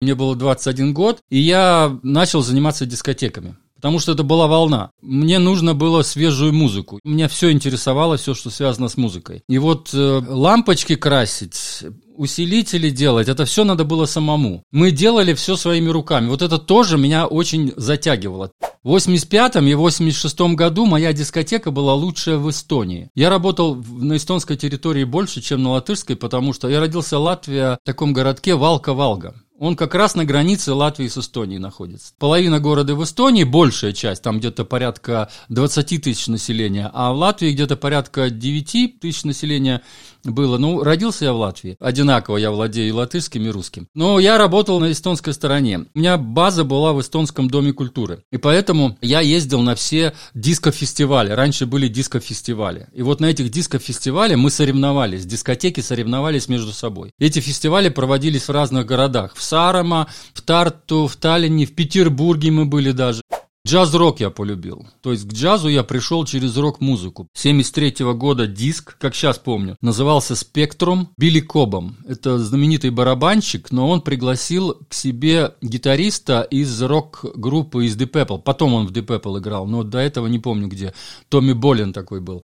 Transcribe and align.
Мне 0.00 0.14
было 0.14 0.36
21 0.36 0.92
год, 0.92 1.20
и 1.30 1.38
я 1.38 1.98
начал 2.02 2.42
заниматься 2.42 2.86
дискотеками. 2.86 3.56
Потому 3.76 3.98
что 3.98 4.12
это 4.12 4.22
была 4.22 4.46
волна. 4.46 4.90
Мне 5.02 5.38
нужно 5.38 5.74
было 5.74 6.02
свежую 6.02 6.52
музыку. 6.52 6.98
Меня 7.04 7.28
все 7.28 7.52
интересовало, 7.52 8.16
все, 8.16 8.34
что 8.34 8.48
связано 8.48 8.88
с 8.88 8.96
музыкой. 8.96 9.42
И 9.48 9.58
вот 9.58 9.90
э, 9.92 10.22
лампочки 10.26 10.96
красить, 10.96 11.84
усилители 12.16 12.88
делать, 12.88 13.28
это 13.28 13.44
все 13.44 13.64
надо 13.64 13.84
было 13.84 14.06
самому. 14.06 14.62
Мы 14.72 14.90
делали 14.90 15.34
все 15.34 15.56
своими 15.56 15.90
руками. 15.90 16.28
Вот 16.28 16.40
это 16.40 16.58
тоже 16.58 16.96
меня 16.96 17.26
очень 17.26 17.72
затягивало. 17.76 18.50
В 18.82 18.88
85 18.88 19.56
и 19.56 19.74
86 19.74 20.40
году 20.54 20.86
моя 20.86 21.12
дискотека 21.12 21.70
была 21.70 21.94
лучшая 21.94 22.38
в 22.38 22.48
Эстонии. 22.48 23.10
Я 23.14 23.30
работал 23.30 23.74
на 23.74 24.16
эстонской 24.16 24.56
территории 24.56 25.04
больше, 25.04 25.42
чем 25.42 25.62
на 25.62 25.72
латышской, 25.72 26.16
потому 26.16 26.52
что 26.52 26.68
я 26.68 26.80
родился 26.80 27.18
в 27.18 27.22
Латвии, 27.22 27.74
в 27.74 27.78
таком 27.84 28.12
городке 28.12 28.54
Валка-Валга. 28.54 29.34
Он 29.58 29.74
как 29.74 29.94
раз 29.94 30.14
на 30.14 30.26
границе 30.26 30.74
Латвии 30.74 31.08
с 31.08 31.16
Эстонией 31.16 31.58
находится. 31.58 32.12
Половина 32.18 32.60
города 32.60 32.94
в 32.94 33.02
Эстонии, 33.02 33.44
большая 33.44 33.92
часть, 33.92 34.22
там 34.22 34.38
где-то 34.38 34.66
порядка 34.66 35.30
20 35.48 36.02
тысяч 36.02 36.26
населения, 36.28 36.90
а 36.92 37.12
в 37.12 37.16
Латвии 37.16 37.52
где-то 37.52 37.76
порядка 37.76 38.28
9 38.28 39.00
тысяч 39.00 39.24
населения 39.24 39.82
было. 40.30 40.58
Ну, 40.58 40.82
родился 40.82 41.26
я 41.26 41.32
в 41.32 41.36
Латвии. 41.36 41.76
Одинаково 41.80 42.36
я 42.36 42.50
владею 42.50 42.96
латышским, 42.96 43.42
и 43.42 43.50
русским. 43.50 43.88
Но 43.94 44.18
я 44.18 44.38
работал 44.38 44.80
на 44.80 44.92
эстонской 44.92 45.32
стороне. 45.32 45.86
У 45.94 45.98
меня 45.98 46.16
база 46.16 46.64
была 46.64 46.92
в 46.92 47.00
эстонском 47.00 47.48
доме 47.48 47.72
культуры. 47.72 48.22
И 48.32 48.36
поэтому 48.36 48.96
я 49.00 49.20
ездил 49.20 49.60
на 49.62 49.74
все 49.74 50.14
диско-фестивали. 50.34 51.30
Раньше 51.30 51.66
были 51.66 51.88
диско-фестивали. 51.88 52.88
И 52.92 53.02
вот 53.02 53.20
на 53.20 53.26
этих 53.26 53.50
диско-фестивалях 53.50 54.36
мы 54.38 54.50
соревновались. 54.50 55.26
Дискотеки 55.26 55.80
соревновались 55.80 56.48
между 56.48 56.72
собой. 56.72 57.12
Эти 57.18 57.40
фестивали 57.40 57.88
проводились 57.88 58.48
в 58.48 58.50
разных 58.50 58.86
городах. 58.86 59.34
В 59.34 59.42
Сарама, 59.42 60.08
в 60.34 60.42
Тарту, 60.42 61.06
в 61.06 61.16
Таллине, 61.16 61.66
в 61.66 61.74
Петербурге 61.74 62.50
мы 62.50 62.64
были 62.64 62.92
даже. 62.92 63.22
Джаз-рок 63.66 64.20
я 64.20 64.30
полюбил. 64.30 64.86
То 65.02 65.10
есть 65.10 65.28
к 65.28 65.32
джазу 65.32 65.66
я 65.66 65.82
пришел 65.82 66.24
через 66.24 66.56
рок-музыку. 66.56 67.26
73 67.34 68.04
-го 68.04 68.14
года 68.14 68.46
диск, 68.46 68.96
как 68.96 69.16
сейчас 69.16 69.38
помню, 69.38 69.76
назывался 69.80 70.36
«Спектрум» 70.36 71.08
Билли 71.18 71.40
Кобом. 71.40 71.96
Это 72.06 72.38
знаменитый 72.38 72.90
барабанщик, 72.90 73.72
но 73.72 73.88
он 73.88 74.02
пригласил 74.02 74.76
к 74.88 74.94
себе 74.94 75.54
гитариста 75.62 76.42
из 76.42 76.80
рок-группы 76.80 77.86
из 77.86 77.96
Deep 77.96 78.12
Purple. 78.12 78.38
Потом 78.40 78.72
он 78.74 78.86
в 78.86 78.92
Deep 78.92 79.06
Purple 79.06 79.40
играл, 79.40 79.66
но 79.66 79.82
до 79.82 79.98
этого 79.98 80.28
не 80.28 80.38
помню 80.38 80.68
где. 80.68 80.94
Томми 81.28 81.52
Болин 81.52 81.92
такой 81.92 82.20
был. 82.20 82.42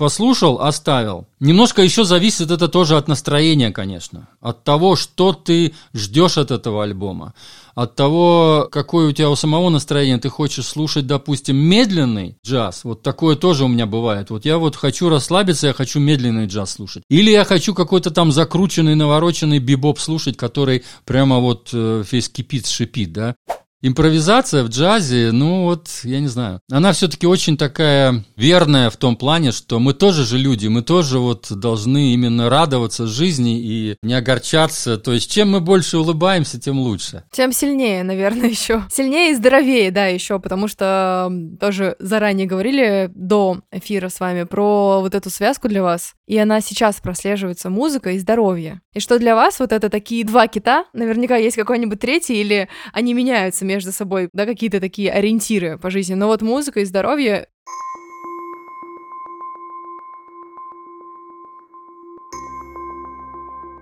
Послушал, 0.00 0.62
оставил. 0.62 1.26
Немножко 1.40 1.82
еще 1.82 2.04
зависит 2.04 2.50
это 2.50 2.68
тоже 2.68 2.96
от 2.96 3.06
настроения, 3.06 3.70
конечно. 3.70 4.28
От 4.40 4.64
того, 4.64 4.96
что 4.96 5.34
ты 5.34 5.74
ждешь 5.92 6.38
от 6.38 6.50
этого 6.50 6.84
альбома. 6.84 7.34
От 7.80 7.96
того, 7.96 8.68
какое 8.70 9.08
у 9.08 9.12
тебя 9.12 9.30
у 9.30 9.36
самого 9.36 9.70
настроение. 9.70 10.18
Ты 10.18 10.28
хочешь 10.28 10.66
слушать, 10.66 11.06
допустим, 11.06 11.56
медленный 11.56 12.36
джаз. 12.44 12.84
Вот 12.84 13.00
такое 13.00 13.36
тоже 13.36 13.64
у 13.64 13.68
меня 13.68 13.86
бывает. 13.86 14.28
Вот 14.28 14.44
я 14.44 14.58
вот 14.58 14.76
хочу 14.76 15.08
расслабиться, 15.08 15.68
я 15.68 15.72
хочу 15.72 15.98
медленный 15.98 16.44
джаз 16.44 16.72
слушать. 16.72 17.04
Или 17.08 17.30
я 17.30 17.42
хочу 17.46 17.72
какой-то 17.72 18.10
там 18.10 18.32
закрученный, 18.32 18.96
навороченный 18.96 19.60
бибоп 19.60 19.98
слушать, 19.98 20.36
который 20.36 20.84
прямо 21.06 21.38
вот 21.38 21.70
э, 21.72 22.04
весь 22.12 22.28
кипит, 22.28 22.66
шипит, 22.66 23.14
да. 23.14 23.34
Импровизация 23.82 24.62
в 24.62 24.68
джазе, 24.68 25.30
ну 25.32 25.64
вот, 25.64 25.88
я 26.04 26.20
не 26.20 26.28
знаю. 26.28 26.60
Она 26.70 26.92
все-таки 26.92 27.26
очень 27.26 27.56
такая 27.56 28.24
верная 28.36 28.90
в 28.90 28.98
том 28.98 29.16
плане, 29.16 29.52
что 29.52 29.78
мы 29.78 29.94
тоже 29.94 30.26
же 30.26 30.36
люди, 30.36 30.66
мы 30.66 30.82
тоже 30.82 31.18
вот 31.18 31.50
должны 31.50 32.12
именно 32.12 32.50
радоваться 32.50 33.06
жизни 33.06 33.58
и 33.58 33.96
не 34.02 34.12
огорчаться. 34.12 34.98
То 34.98 35.12
есть, 35.12 35.30
чем 35.30 35.52
мы 35.52 35.60
больше 35.60 35.96
улыбаемся, 35.96 36.60
тем 36.60 36.78
лучше. 36.78 37.24
Тем 37.32 37.52
сильнее, 37.52 38.02
наверное, 38.02 38.48
еще. 38.50 38.84
Сильнее 38.92 39.32
и 39.32 39.34
здоровее, 39.34 39.90
да, 39.90 40.06
еще, 40.06 40.38
потому 40.40 40.68
что 40.68 41.32
тоже 41.58 41.96
заранее 41.98 42.46
говорили 42.46 43.10
до 43.14 43.60
эфира 43.72 44.10
с 44.10 44.20
вами 44.20 44.42
про 44.42 45.00
вот 45.00 45.14
эту 45.14 45.30
связку 45.30 45.68
для 45.68 45.82
вас. 45.82 46.14
И 46.26 46.36
она 46.36 46.60
сейчас 46.60 46.96
прослеживается, 47.00 47.70
музыка 47.70 48.10
и 48.10 48.18
здоровье. 48.18 48.82
И 48.92 49.00
что 49.00 49.18
для 49.18 49.34
вас 49.34 49.58
вот 49.58 49.72
это 49.72 49.88
такие 49.88 50.24
два 50.24 50.48
кита, 50.48 50.84
наверняка 50.92 51.36
есть 51.36 51.56
какой-нибудь 51.56 51.98
третий, 51.98 52.40
или 52.40 52.68
они 52.92 53.14
меняются 53.14 53.64
между 53.70 53.92
собой, 53.92 54.28
да, 54.32 54.46
какие-то 54.46 54.80
такие 54.80 55.12
ориентиры 55.12 55.78
по 55.78 55.90
жизни. 55.90 56.14
Но 56.14 56.26
вот 56.26 56.42
музыка 56.42 56.80
и 56.80 56.84
здоровье 56.84 57.46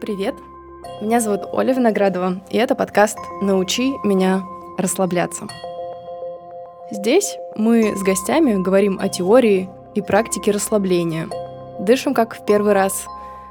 Привет, 0.01 0.37
меня 1.03 1.21
зовут 1.21 1.43
Оля 1.53 1.75
Виноградова, 1.75 2.43
и 2.51 2.57
это 2.57 2.75
подкаст 2.75 3.19
«Научи 3.43 3.93
меня 4.05 4.43
расслабляться». 4.79 5.49
Здесь 6.91 7.37
мы 7.57 7.95
с 7.95 8.03
гостями 8.03 8.63
говорим 8.63 8.99
о 9.01 9.09
теории 9.09 9.69
и 9.95 10.01
практике 10.01 10.51
расслабления. 10.51 11.29
Дышим 11.81 12.15
как 12.15 12.35
в 12.35 12.45
первый 12.47 12.73
раз, 12.73 13.07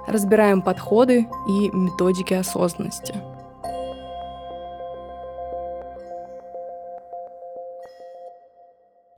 разбираем 0.08 0.64
подходы 0.64 1.28
и 1.48 1.70
методики 1.70 2.34
осознанности– 2.34 3.14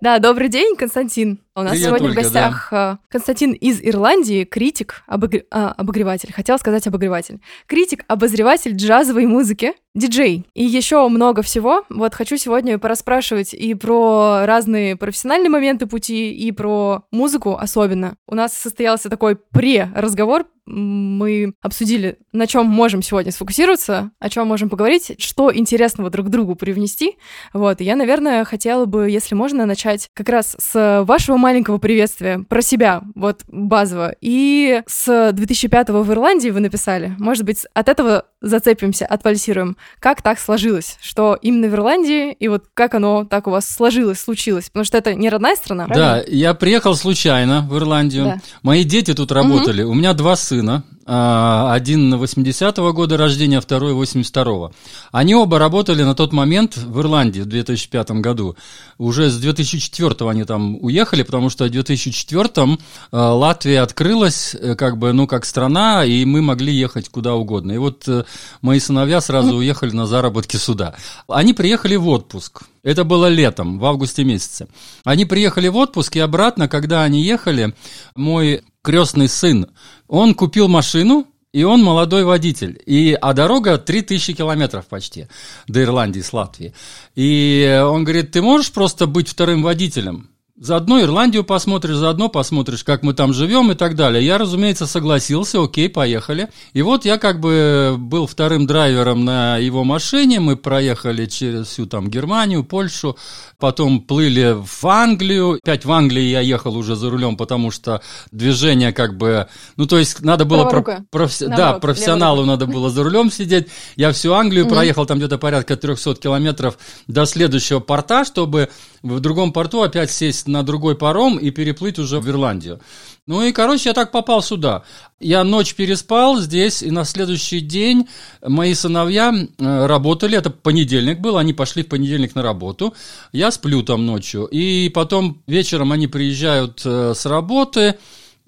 Да, 0.02 0.20
добрый 0.20 0.48
день, 0.48 0.78
Константин. 0.78 1.42
У 1.56 1.62
нас 1.62 1.72
Привет, 1.72 1.88
сегодня 1.88 2.10
Ольга, 2.10 2.20
в 2.20 2.24
гостях 2.24 2.68
да. 2.72 3.00
Константин 3.10 3.54
из 3.54 3.80
Ирландии, 3.82 4.44
критик, 4.44 5.04
обогр... 5.08 5.44
а, 5.50 5.72
обогреватель, 5.72 6.32
хотела 6.32 6.58
сказать 6.58 6.86
обогреватель. 6.86 7.40
Критик, 7.66 8.06
обозреватель 8.08 8.76
джазовой 8.76 9.26
музыки, 9.26 9.74
диджей 9.96 10.46
и 10.54 10.64
еще 10.64 11.08
много 11.10 11.42
всего. 11.42 11.86
Вот 11.90 12.14
хочу 12.14 12.38
сегодня 12.38 12.78
пораспрашивать 12.78 13.56
и 13.56 13.74
про 13.74 14.46
разные 14.46 14.96
профессиональные 14.96 15.50
моменты 15.50 15.88
пути, 15.88 16.32
и 16.34 16.52
про 16.52 17.04
музыку 17.12 17.56
особенно. 17.56 18.16
У 18.28 18.36
нас 18.36 18.54
состоялся 18.54 19.10
такой 19.10 19.36
пре-разговор 19.36 20.46
мы 20.70 21.54
обсудили, 21.62 22.20
на 22.32 22.46
чем 22.46 22.68
можем 22.68 23.02
сегодня 23.02 23.32
сфокусироваться, 23.32 24.12
о 24.20 24.30
чем 24.30 24.48
можем 24.48 24.70
поговорить, 24.70 25.16
что 25.18 25.54
интересного 25.54 26.10
друг 26.10 26.30
другу 26.30 26.56
привнести. 26.56 27.18
Вот, 27.54 27.82
и 27.82 27.84
я, 27.84 27.96
наверное, 27.96 28.46
хотела 28.46 28.86
бы, 28.86 29.10
если 29.10 29.36
можно, 29.36 29.66
начать 29.66 30.10
как 30.14 30.30
раз 30.30 30.56
с 30.60 31.04
вашего 31.06 31.38
маленького 31.40 31.78
приветствия 31.78 32.46
про 32.48 32.62
себя, 32.62 33.02
вот 33.16 33.42
базово. 33.48 34.14
И 34.22 34.82
с 34.88 35.32
2005 35.34 35.90
в 35.90 36.12
Ирландии 36.12 36.50
вы 36.50 36.60
написали. 36.60 37.16
Может 37.18 37.46
быть, 37.46 37.66
от 37.74 37.90
этого 37.90 38.26
зацепимся, 38.42 39.06
отвальсируем. 39.06 39.78
Как 40.00 40.22
так 40.22 40.40
сложилось, 40.40 40.98
что 41.02 41.38
именно 41.42 41.68
в 41.68 41.74
Ирландии, 41.74 42.32
и 42.32 42.48
вот 42.48 42.66
как 42.74 42.94
оно 42.94 43.26
так 43.26 43.48
у 43.48 43.52
вас 43.52 43.68
сложилось, 43.68 44.20
случилось? 44.20 44.70
Потому 44.70 44.86
что 44.86 44.98
это 44.98 45.16
не 45.16 45.30
родная 45.30 45.56
страна, 45.56 45.88
правильно? 45.88 46.16
Да, 46.16 46.24
я 46.28 46.54
приехал 46.54 46.96
случайно 46.96 47.68
в 47.70 47.78
Ирландию. 47.78 48.26
Да. 48.26 48.38
Мои 48.62 48.84
дети 48.84 49.14
тут 49.14 49.32
работали. 49.32 49.84
Угу. 49.84 49.92
У 49.92 49.96
меня 49.96 50.14
два 50.14 50.36
сына. 50.36 50.84
А, 51.12 51.74
один 51.74 52.14
80-го 52.14 52.94
года 52.94 53.18
рождения, 53.18 53.58
а 53.58 53.62
второй 53.62 53.94
82-го. 53.94 54.72
Они 55.12 55.34
оба 55.34 55.58
работали 55.58 56.04
на 56.04 56.14
тот 56.14 56.34
момент 56.34 56.78
в 56.78 57.00
Ирландии 57.00 57.40
в 57.42 57.48
2005 57.48 58.12
году. 58.22 58.56
Уже 59.00 59.32
с 59.32 59.38
2004 59.40 60.30
они 60.30 60.44
там 60.44 60.78
уехали, 60.80 61.24
потому 61.24 61.50
что 61.50 61.66
в 61.66 61.72
2004 61.72 62.78
а, 63.12 63.34
Латвия 63.34 63.82
открылась 63.82 64.54
э, 64.54 64.76
как 64.76 65.00
бы, 65.00 65.12
ну, 65.12 65.26
как 65.26 65.46
страна, 65.46 66.06
и 66.06 66.26
мы 66.26 66.44
могли 66.44 66.72
ехать 66.72 67.10
куда 67.10 67.34
угодно. 67.34 67.72
И 67.72 67.80
вот 67.80 68.08
э, 68.08 68.26
мои 68.62 68.80
сыновья 68.80 69.20
сразу 69.20 69.56
уехали 69.56 69.90
на 69.90 70.06
заработки 70.06 70.58
сюда. 70.58 70.94
Они 71.28 71.54
приехали 71.54 71.96
в 71.96 72.08
отпуск. 72.08 72.62
Это 72.84 73.04
было 73.04 73.26
летом, 73.26 73.80
в 73.80 73.86
августе 73.86 74.24
месяце. 74.24 74.68
Они 75.04 75.26
приехали 75.26 75.70
в 75.70 75.76
отпуск, 75.76 76.16
и 76.16 76.20
обратно, 76.20 76.68
когда 76.68 77.02
они 77.02 77.24
ехали, 77.24 77.74
мой 78.16 78.62
крестный 78.90 79.28
сын, 79.28 79.68
он 80.08 80.34
купил 80.34 80.68
машину, 80.68 81.28
и 81.54 81.64
он 81.64 81.84
молодой 81.84 82.24
водитель. 82.24 82.82
И, 82.88 83.16
а 83.22 83.34
дорога 83.34 83.78
3000 83.78 84.34
километров 84.34 84.88
почти 84.88 85.28
до 85.68 85.84
Ирландии 85.84 86.22
с 86.22 86.34
Латвии. 86.34 86.74
И 87.14 87.80
он 87.84 88.04
говорит, 88.04 88.32
ты 88.32 88.42
можешь 88.42 88.72
просто 88.72 89.06
быть 89.06 89.30
вторым 89.30 89.62
водителем? 89.62 90.32
Заодно 90.60 91.02
Ирландию 91.02 91.46
посмотришь, 91.46 91.96
заодно 91.96 92.28
посмотришь, 92.28 92.84
как 92.84 93.02
мы 93.02 93.14
там 93.14 93.32
живем 93.32 93.72
и 93.72 93.76
так 93.76 93.96
далее. 93.96 94.26
Я, 94.26 94.38
разумеется, 94.38 94.88
согласился, 94.88 95.64
окей, 95.64 95.88
поехали. 95.88 96.50
И 96.74 96.82
вот 96.82 97.06
я 97.06 97.18
как 97.18 97.40
бы 97.40 97.96
был 97.98 98.28
вторым 98.28 98.68
драйвером 98.68 99.24
на 99.24 99.56
его 99.56 99.86
машине, 99.86 100.42
мы 100.42 100.58
проехали 100.58 101.28
через 101.28 101.68
всю 101.68 101.86
там 101.86 102.10
Германию, 102.10 102.66
Польшу, 102.66 103.18
потом 103.58 104.02
плыли 104.02 104.58
в 104.62 104.86
Англию. 104.86 105.60
Опять 105.64 105.86
в 105.86 105.92
Англии 105.94 106.24
я 106.24 106.42
ехал 106.42 106.76
уже 106.76 106.98
за 106.98 107.10
рулем, 107.10 107.38
потому 107.38 107.72
что 107.72 108.02
движение 108.32 108.92
как 108.92 109.16
бы, 109.16 109.48
ну 109.78 109.86
то 109.86 109.98
есть 109.98 110.20
надо 110.20 110.44
было, 110.44 110.66
про, 110.66 111.06
профи, 111.10 111.46
да, 111.46 111.74
профессионалу 111.80 112.44
надо 112.44 112.66
было 112.66 112.90
за 112.90 113.04
рулем 113.04 113.32
сидеть. 113.32 113.68
Я 113.96 114.12
всю 114.12 114.34
Англию 114.34 114.68
проехал, 114.68 115.06
там 115.06 115.20
где-то 115.20 115.38
порядка 115.38 115.78
300 115.78 116.16
километров 116.16 116.78
до 117.08 117.26
следующего 117.26 117.80
порта, 117.80 118.26
чтобы 118.26 118.68
в 119.04 119.22
другом 119.22 119.54
порту 119.54 119.84
опять 119.84 120.12
сесть 120.12 120.49
на 120.50 120.64
другой 120.64 120.96
паром 120.96 121.38
и 121.38 121.52
переплыть 121.52 122.00
уже 122.00 122.20
в 122.20 122.28
Ирландию. 122.28 122.80
Ну 123.28 123.44
и, 123.44 123.52
короче, 123.52 123.90
я 123.90 123.94
так 123.94 124.12
попал 124.12 124.42
сюда. 124.42 124.84
Я 125.20 125.44
ночь 125.44 125.76
переспал 125.76 126.40
здесь, 126.40 126.82
и 126.82 126.90
на 126.90 127.06
следующий 127.06 127.60
день 127.60 128.08
мои 128.42 128.74
сыновья 128.74 129.32
э, 129.32 129.86
работали, 129.86 130.38
это 130.38 130.50
понедельник 130.50 131.20
был, 131.20 131.38
они 131.38 131.54
пошли 131.54 131.84
в 131.84 131.90
понедельник 131.90 132.34
на 132.34 132.42
работу, 132.42 132.96
я 133.32 133.52
сплю 133.52 133.84
там 133.84 134.06
ночью, 134.06 134.46
и 134.46 134.90
потом 134.90 135.44
вечером 135.46 135.92
они 135.92 136.08
приезжают 136.08 136.82
э, 136.86 137.14
с 137.16 137.26
работы, 137.28 137.96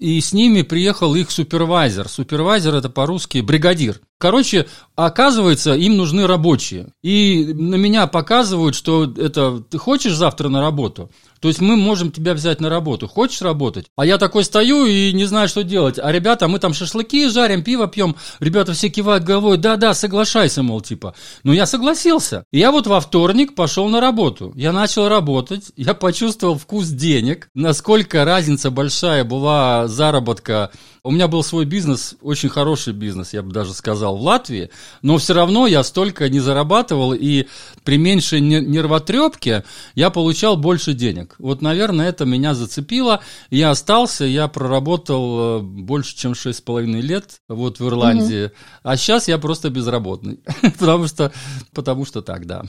и 0.02 0.20
с 0.20 0.32
ними 0.32 0.62
приехал 0.62 1.14
их 1.14 1.30
супервайзер. 1.30 2.08
Супервайзер 2.08 2.74
это 2.74 2.90
по-русски 2.90 3.38
бригадир. 3.38 4.00
Короче, 4.18 4.66
оказывается, 4.96 5.74
им 5.74 5.96
нужны 5.96 6.26
рабочие. 6.26 6.88
И 7.04 7.54
на 7.54 7.76
меня 7.76 8.08
показывают, 8.08 8.74
что 8.74 9.04
это 9.04 9.60
ты 9.60 9.78
хочешь 9.78 10.16
завтра 10.16 10.48
на 10.48 10.60
работу? 10.60 11.08
То 11.42 11.48
есть 11.48 11.60
мы 11.60 11.74
можем 11.74 12.12
тебя 12.12 12.34
взять 12.34 12.60
на 12.60 12.68
работу. 12.68 13.08
Хочешь 13.08 13.42
работать? 13.42 13.86
А 13.96 14.06
я 14.06 14.16
такой 14.16 14.44
стою 14.44 14.86
и 14.86 15.12
не 15.12 15.24
знаю, 15.24 15.48
что 15.48 15.64
делать. 15.64 15.98
А 15.98 16.12
ребята, 16.12 16.46
мы 16.46 16.60
там 16.60 16.72
шашлыки 16.72 17.28
жарим, 17.28 17.64
пиво 17.64 17.88
пьем. 17.88 18.14
Ребята 18.38 18.74
все 18.74 18.90
кивают 18.90 19.24
головой. 19.24 19.58
Да-да, 19.58 19.92
соглашайся, 19.92 20.62
мол, 20.62 20.80
типа. 20.80 21.16
Ну, 21.42 21.52
я 21.52 21.66
согласился. 21.66 22.44
И 22.52 22.60
я 22.60 22.70
вот 22.70 22.86
во 22.86 23.00
вторник 23.00 23.56
пошел 23.56 23.88
на 23.88 24.00
работу. 24.00 24.52
Я 24.54 24.70
начал 24.70 25.08
работать. 25.08 25.72
Я 25.74 25.94
почувствовал 25.94 26.56
вкус 26.56 26.86
денег. 26.86 27.48
Насколько 27.56 28.24
разница 28.24 28.70
большая 28.70 29.24
была 29.24 29.88
заработка 29.88 30.70
у 31.04 31.10
меня 31.10 31.26
был 31.26 31.42
свой 31.42 31.64
бизнес, 31.64 32.14
очень 32.22 32.48
хороший 32.48 32.92
бизнес, 32.92 33.32
я 33.32 33.42
бы 33.42 33.50
даже 33.50 33.74
сказал, 33.74 34.16
в 34.16 34.22
Латвии, 34.22 34.70
но 35.02 35.18
все 35.18 35.34
равно 35.34 35.66
я 35.66 35.82
столько 35.82 36.28
не 36.28 36.38
зарабатывал, 36.38 37.12
и 37.12 37.46
при 37.82 37.98
меньшей 37.98 38.40
нервотрепке 38.40 39.64
я 39.96 40.10
получал 40.10 40.56
больше 40.56 40.94
денег. 40.94 41.34
Вот, 41.38 41.60
наверное, 41.60 42.08
это 42.08 42.24
меня 42.24 42.54
зацепило. 42.54 43.20
Я 43.50 43.70
остался, 43.70 44.24
я 44.24 44.46
проработал 44.46 45.58
э, 45.58 45.62
больше, 45.62 46.16
чем 46.16 46.32
6,5 46.32 47.00
лет 47.00 47.40
вот 47.48 47.80
в 47.80 47.88
Ирландии, 47.88 48.46
угу. 48.46 48.52
а 48.84 48.96
сейчас 48.96 49.26
я 49.26 49.38
просто 49.38 49.70
безработный, 49.70 50.38
потому 50.78 51.08
что, 51.08 51.32
потому 51.72 52.04
что 52.04 52.22
так, 52.22 52.46
да. 52.46 52.62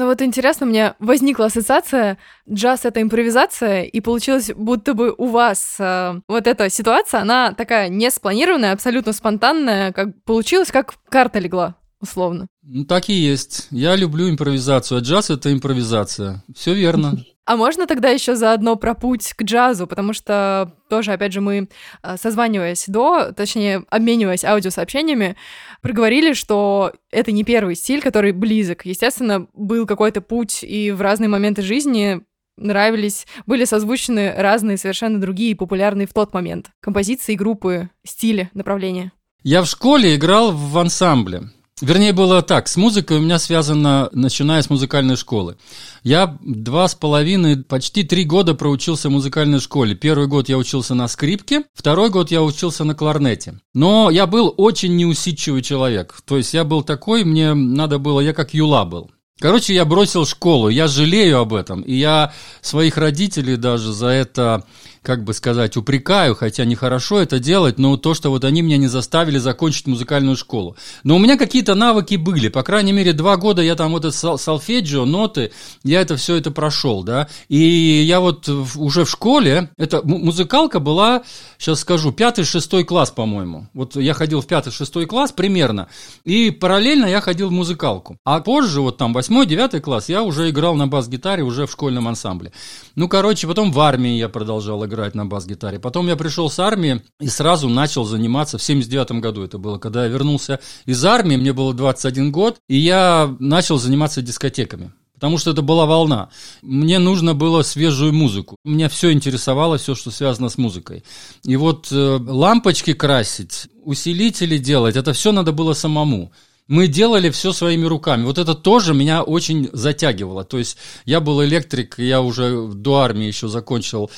Ну 0.00 0.06
вот 0.06 0.22
интересно, 0.22 0.66
у 0.66 0.70
меня 0.70 0.96
возникла 0.98 1.44
ассоциация, 1.44 2.16
джаз— 2.50 2.80
это 2.86 3.02
импровизация, 3.02 3.82
и 3.82 4.00
получилось, 4.00 4.50
будто 4.56 4.94
бы 4.94 5.14
у 5.14 5.26
вас 5.26 5.76
э, 5.78 6.14
вот 6.26 6.46
эта 6.46 6.70
ситуация, 6.70 7.20
она 7.20 7.52
такая 7.52 7.90
не 7.90 8.10
спланированная, 8.10 8.72
абсолютно 8.72 9.12
спонтанная, 9.12 9.92
как 9.92 10.08
получилось, 10.24 10.70
как 10.70 10.94
карта 11.10 11.38
легла, 11.38 11.74
условно. 12.00 12.46
Ну, 12.62 12.86
так 12.86 13.10
и 13.10 13.12
есть. 13.12 13.68
Я 13.70 13.94
люблю 13.94 14.30
импровизацию, 14.30 14.96
а 14.96 15.00
джаз— 15.02 15.28
это 15.30 15.52
импровизация. 15.52 16.42
Все 16.54 16.72
верно. 16.72 17.22
А 17.46 17.56
можно 17.56 17.88
тогда 17.88 18.10
еще 18.10 18.36
заодно 18.36 18.76
про 18.76 18.94
путь 18.94 19.32
к 19.32 19.42
джазу, 19.42 19.88
потому 19.88 20.12
что 20.12 20.72
тоже, 20.88 21.12
опять 21.12 21.32
же, 21.32 21.40
мы, 21.40 21.68
э, 22.02 22.16
созваниваясь 22.16 22.84
до, 22.86 23.32
точнее, 23.32 23.84
обмениваясь 23.90 24.44
аудиосообщениями, 24.44 25.36
проговорили, 25.80 26.32
что 26.32 26.92
это 27.10 27.32
не 27.32 27.44
первый 27.44 27.74
стиль, 27.74 28.02
который 28.02 28.32
близок. 28.32 28.84
Естественно, 28.84 29.46
был 29.54 29.86
какой-то 29.86 30.20
путь, 30.20 30.62
и 30.62 30.90
в 30.90 31.00
разные 31.00 31.28
моменты 31.28 31.62
жизни 31.62 32.20
нравились, 32.56 33.26
были 33.46 33.64
созвучены 33.64 34.34
разные 34.36 34.76
совершенно 34.76 35.20
другие 35.20 35.56
популярные 35.56 36.06
в 36.06 36.12
тот 36.12 36.32
момент 36.34 36.70
композиции, 36.80 37.34
группы, 37.34 37.90
стили, 38.04 38.50
направления. 38.54 39.12
Я 39.42 39.62
в 39.62 39.66
школе 39.66 40.16
играл 40.16 40.52
в 40.52 40.76
ансамбле. 40.78 41.50
Вернее, 41.80 42.12
было 42.12 42.42
так, 42.42 42.68
с 42.68 42.76
музыкой 42.76 43.16
у 43.16 43.20
меня 43.20 43.38
связано, 43.38 44.10
начиная 44.12 44.60
с 44.60 44.68
музыкальной 44.68 45.16
школы. 45.16 45.56
Я 46.02 46.36
два 46.42 46.88
с 46.88 46.94
половиной, 46.94 47.64
почти 47.64 48.02
три 48.02 48.24
года 48.24 48.54
проучился 48.54 49.08
в 49.08 49.12
музыкальной 49.12 49.60
школе. 49.60 49.94
Первый 49.94 50.26
год 50.26 50.50
я 50.50 50.58
учился 50.58 50.94
на 50.94 51.08
скрипке, 51.08 51.64
второй 51.72 52.10
год 52.10 52.30
я 52.30 52.42
учился 52.42 52.84
на 52.84 52.94
кларнете. 52.94 53.60
Но 53.72 54.10
я 54.10 54.26
был 54.26 54.52
очень 54.58 54.94
неусидчивый 54.96 55.62
человек. 55.62 56.20
То 56.26 56.36
есть 56.36 56.52
я 56.52 56.64
был 56.64 56.82
такой, 56.82 57.24
мне 57.24 57.54
надо 57.54 57.98
было, 57.98 58.20
я 58.20 58.34
как 58.34 58.52
юла 58.52 58.84
был. 58.84 59.10
Короче, 59.40 59.72
я 59.72 59.86
бросил 59.86 60.26
школу, 60.26 60.68
я 60.68 60.86
жалею 60.86 61.38
об 61.38 61.54
этом, 61.54 61.80
и 61.80 61.94
я 61.94 62.34
своих 62.60 62.98
родителей 62.98 63.56
даже 63.56 63.90
за 63.90 64.08
это 64.08 64.64
как 65.02 65.24
бы 65.24 65.32
сказать, 65.32 65.76
упрекаю, 65.76 66.34
хотя 66.34 66.64
нехорошо 66.64 67.20
это 67.20 67.38
делать, 67.38 67.78
но 67.78 67.96
то, 67.96 68.12
что 68.14 68.30
вот 68.30 68.44
они 68.44 68.60
меня 68.60 68.76
не 68.76 68.86
заставили 68.86 69.38
закончить 69.38 69.86
музыкальную 69.86 70.36
школу. 70.36 70.76
Но 71.04 71.16
у 71.16 71.18
меня 71.18 71.38
какие-то 71.38 71.74
навыки 71.74 72.16
были, 72.16 72.48
по 72.48 72.62
крайней 72.62 72.92
мере, 72.92 73.12
два 73.12 73.36
года 73.36 73.62
я 73.62 73.76
там 73.76 73.92
вот 73.92 74.04
это 74.04 74.36
салфеджио, 74.36 75.06
ноты, 75.06 75.52
я 75.84 76.02
это 76.02 76.16
все 76.16 76.36
это 76.36 76.50
прошел, 76.50 77.02
да, 77.02 77.28
и 77.48 77.58
я 77.58 78.20
вот 78.20 78.48
уже 78.48 79.04
в 79.04 79.10
школе, 79.10 79.70
это 79.78 80.02
музыкалка 80.04 80.80
была, 80.80 81.22
сейчас 81.58 81.80
скажу, 81.80 82.12
пятый-шестой 82.12 82.84
класс, 82.84 83.10
по-моему, 83.10 83.68
вот 83.72 83.96
я 83.96 84.12
ходил 84.12 84.42
в 84.42 84.46
пятый-шестой 84.46 85.06
класс 85.06 85.32
примерно, 85.32 85.88
и 86.24 86.50
параллельно 86.50 87.06
я 87.06 87.20
ходил 87.20 87.48
в 87.48 87.52
музыкалку, 87.52 88.18
а 88.24 88.40
позже, 88.40 88.82
вот 88.82 88.98
там 88.98 89.14
восьмой-девятый 89.14 89.80
класс, 89.80 90.10
я 90.10 90.22
уже 90.22 90.50
играл 90.50 90.74
на 90.74 90.86
бас-гитаре 90.86 91.42
уже 91.42 91.66
в 91.66 91.72
школьном 91.72 92.06
ансамбле. 92.06 92.52
Ну, 92.96 93.08
короче, 93.08 93.46
потом 93.46 93.72
в 93.72 93.80
армии 93.80 94.18
я 94.18 94.28
продолжал 94.28 94.84
играть 94.90 95.14
на 95.14 95.24
бас-гитаре. 95.24 95.78
Потом 95.78 96.08
я 96.08 96.16
пришел 96.16 96.50
с 96.50 96.58
армии 96.58 97.02
и 97.20 97.28
сразу 97.28 97.68
начал 97.68 98.04
заниматься, 98.04 98.58
в 98.58 98.62
79 98.62 99.22
году 99.22 99.42
это 99.42 99.56
было, 99.56 99.78
когда 99.78 100.04
я 100.04 100.10
вернулся 100.10 100.60
из 100.84 101.04
армии, 101.04 101.36
мне 101.36 101.52
было 101.52 101.72
21 101.72 102.32
год, 102.32 102.58
и 102.68 102.76
я 102.76 103.34
начал 103.38 103.78
заниматься 103.78 104.22
дискотеками 104.22 104.92
потому 105.14 105.36
что 105.36 105.50
это 105.50 105.60
была 105.60 105.84
волна. 105.84 106.30
Мне 106.62 106.98
нужно 106.98 107.34
было 107.34 107.60
свежую 107.60 108.14
музыку. 108.14 108.56
Меня 108.64 108.88
все 108.88 109.12
интересовало, 109.12 109.76
все, 109.76 109.94
что 109.94 110.10
связано 110.10 110.48
с 110.48 110.56
музыкой. 110.56 111.04
И 111.44 111.56
вот 111.56 111.88
э, 111.92 112.18
лампочки 112.26 112.94
красить, 112.94 113.68
усилители 113.84 114.56
делать, 114.56 114.96
это 114.96 115.12
все 115.12 115.30
надо 115.32 115.52
было 115.52 115.74
самому 115.74 116.32
мы 116.70 116.86
делали 116.86 117.30
все 117.30 117.52
своими 117.52 117.84
руками. 117.84 118.24
Вот 118.24 118.38
это 118.38 118.54
тоже 118.54 118.94
меня 118.94 119.24
очень 119.24 119.68
затягивало. 119.72 120.44
То 120.44 120.56
есть 120.56 120.78
я 121.04 121.20
был 121.20 121.44
электрик, 121.44 121.98
я 121.98 122.20
уже 122.20 122.68
до 122.68 122.98
армии 122.98 123.26
еще 123.26 123.48
закончил 123.48 124.08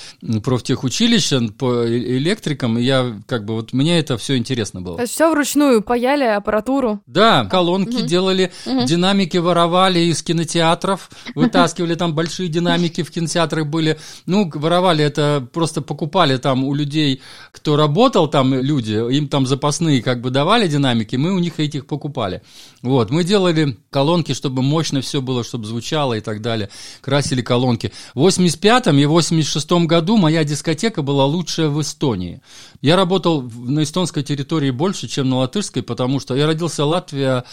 профтехучилище 0.45 1.49
по 1.59 1.83
э, 1.85 2.19
электрикам, 2.19 2.77
и 2.77 2.83
я 2.83 3.19
как 3.27 3.47
бы 3.47 3.55
вот 3.55 3.73
мне 3.73 3.99
это 3.99 4.19
все 4.19 4.37
интересно 4.37 4.83
было. 4.83 4.97
То 4.97 5.03
есть 5.03 5.15
все 5.15 5.31
вручную 5.31 5.81
паяли 5.81 6.25
аппаратуру? 6.25 7.01
Да, 7.07 7.47
колонки 7.47 7.97
угу. 7.97 8.07
делали, 8.07 8.53
угу. 8.67 8.85
динамики 8.85 9.39
воровали 9.39 10.01
из 10.01 10.23
кинотеатров, 10.23 11.09
вытаскивали 11.35 11.95
там 11.95 12.15
большие 12.15 12.51
динамики 12.51 13.03
в 13.03 13.11
кинотеатрах 13.11 13.67
были. 13.67 13.99
Ну, 14.27 14.51
воровали 14.55 15.03
это 15.03 15.49
просто 15.55 15.81
покупали 15.81 16.37
там 16.37 16.65
у 16.65 16.75
людей, 16.75 17.23
кто 17.51 17.77
работал 17.77 18.29
там, 18.29 18.53
люди, 18.53 18.93
им 19.17 19.29
там 19.29 19.47
запасные 19.47 20.03
как 20.03 20.21
бы 20.21 20.29
давали 20.29 20.69
динамики, 20.69 21.17
мы 21.17 21.33
у 21.33 21.39
них 21.39 21.59
этих 21.59 21.87
покупали. 21.87 22.42
Вот, 22.83 23.11
мы 23.11 23.25
делали 23.25 23.77
колонки, 23.91 24.33
чтобы 24.33 24.63
мощно 24.63 25.01
все 25.01 25.21
было, 25.21 25.45
чтобы 25.45 25.67
звучало 25.67 26.15
и 26.15 26.21
так 26.21 26.43
далее. 26.43 26.69
Красили 27.01 27.43
колонки. 27.43 27.93
В 28.15 28.21
85 28.21 28.89
и 28.89 29.07
86 29.07 29.73
году 29.87 30.17
моя 30.17 30.45
дискотека 30.45 31.03
была 31.03 31.25
лучшая 31.25 31.69
в 31.69 31.81
Эстонии. 31.81 32.43
Я 32.81 32.97
работал 32.97 33.43
на 33.43 33.83
эстонской 33.83 34.23
территории 34.23 34.71
больше, 34.71 35.09
чем 35.09 35.29
на 35.31 35.39
латышской, 35.39 35.83
потому 35.83 36.21
что 36.21 36.35
я 36.35 36.47
родился 36.47 36.85
в 36.85 36.89
Латвии, 36.89 37.43
в 37.43 37.45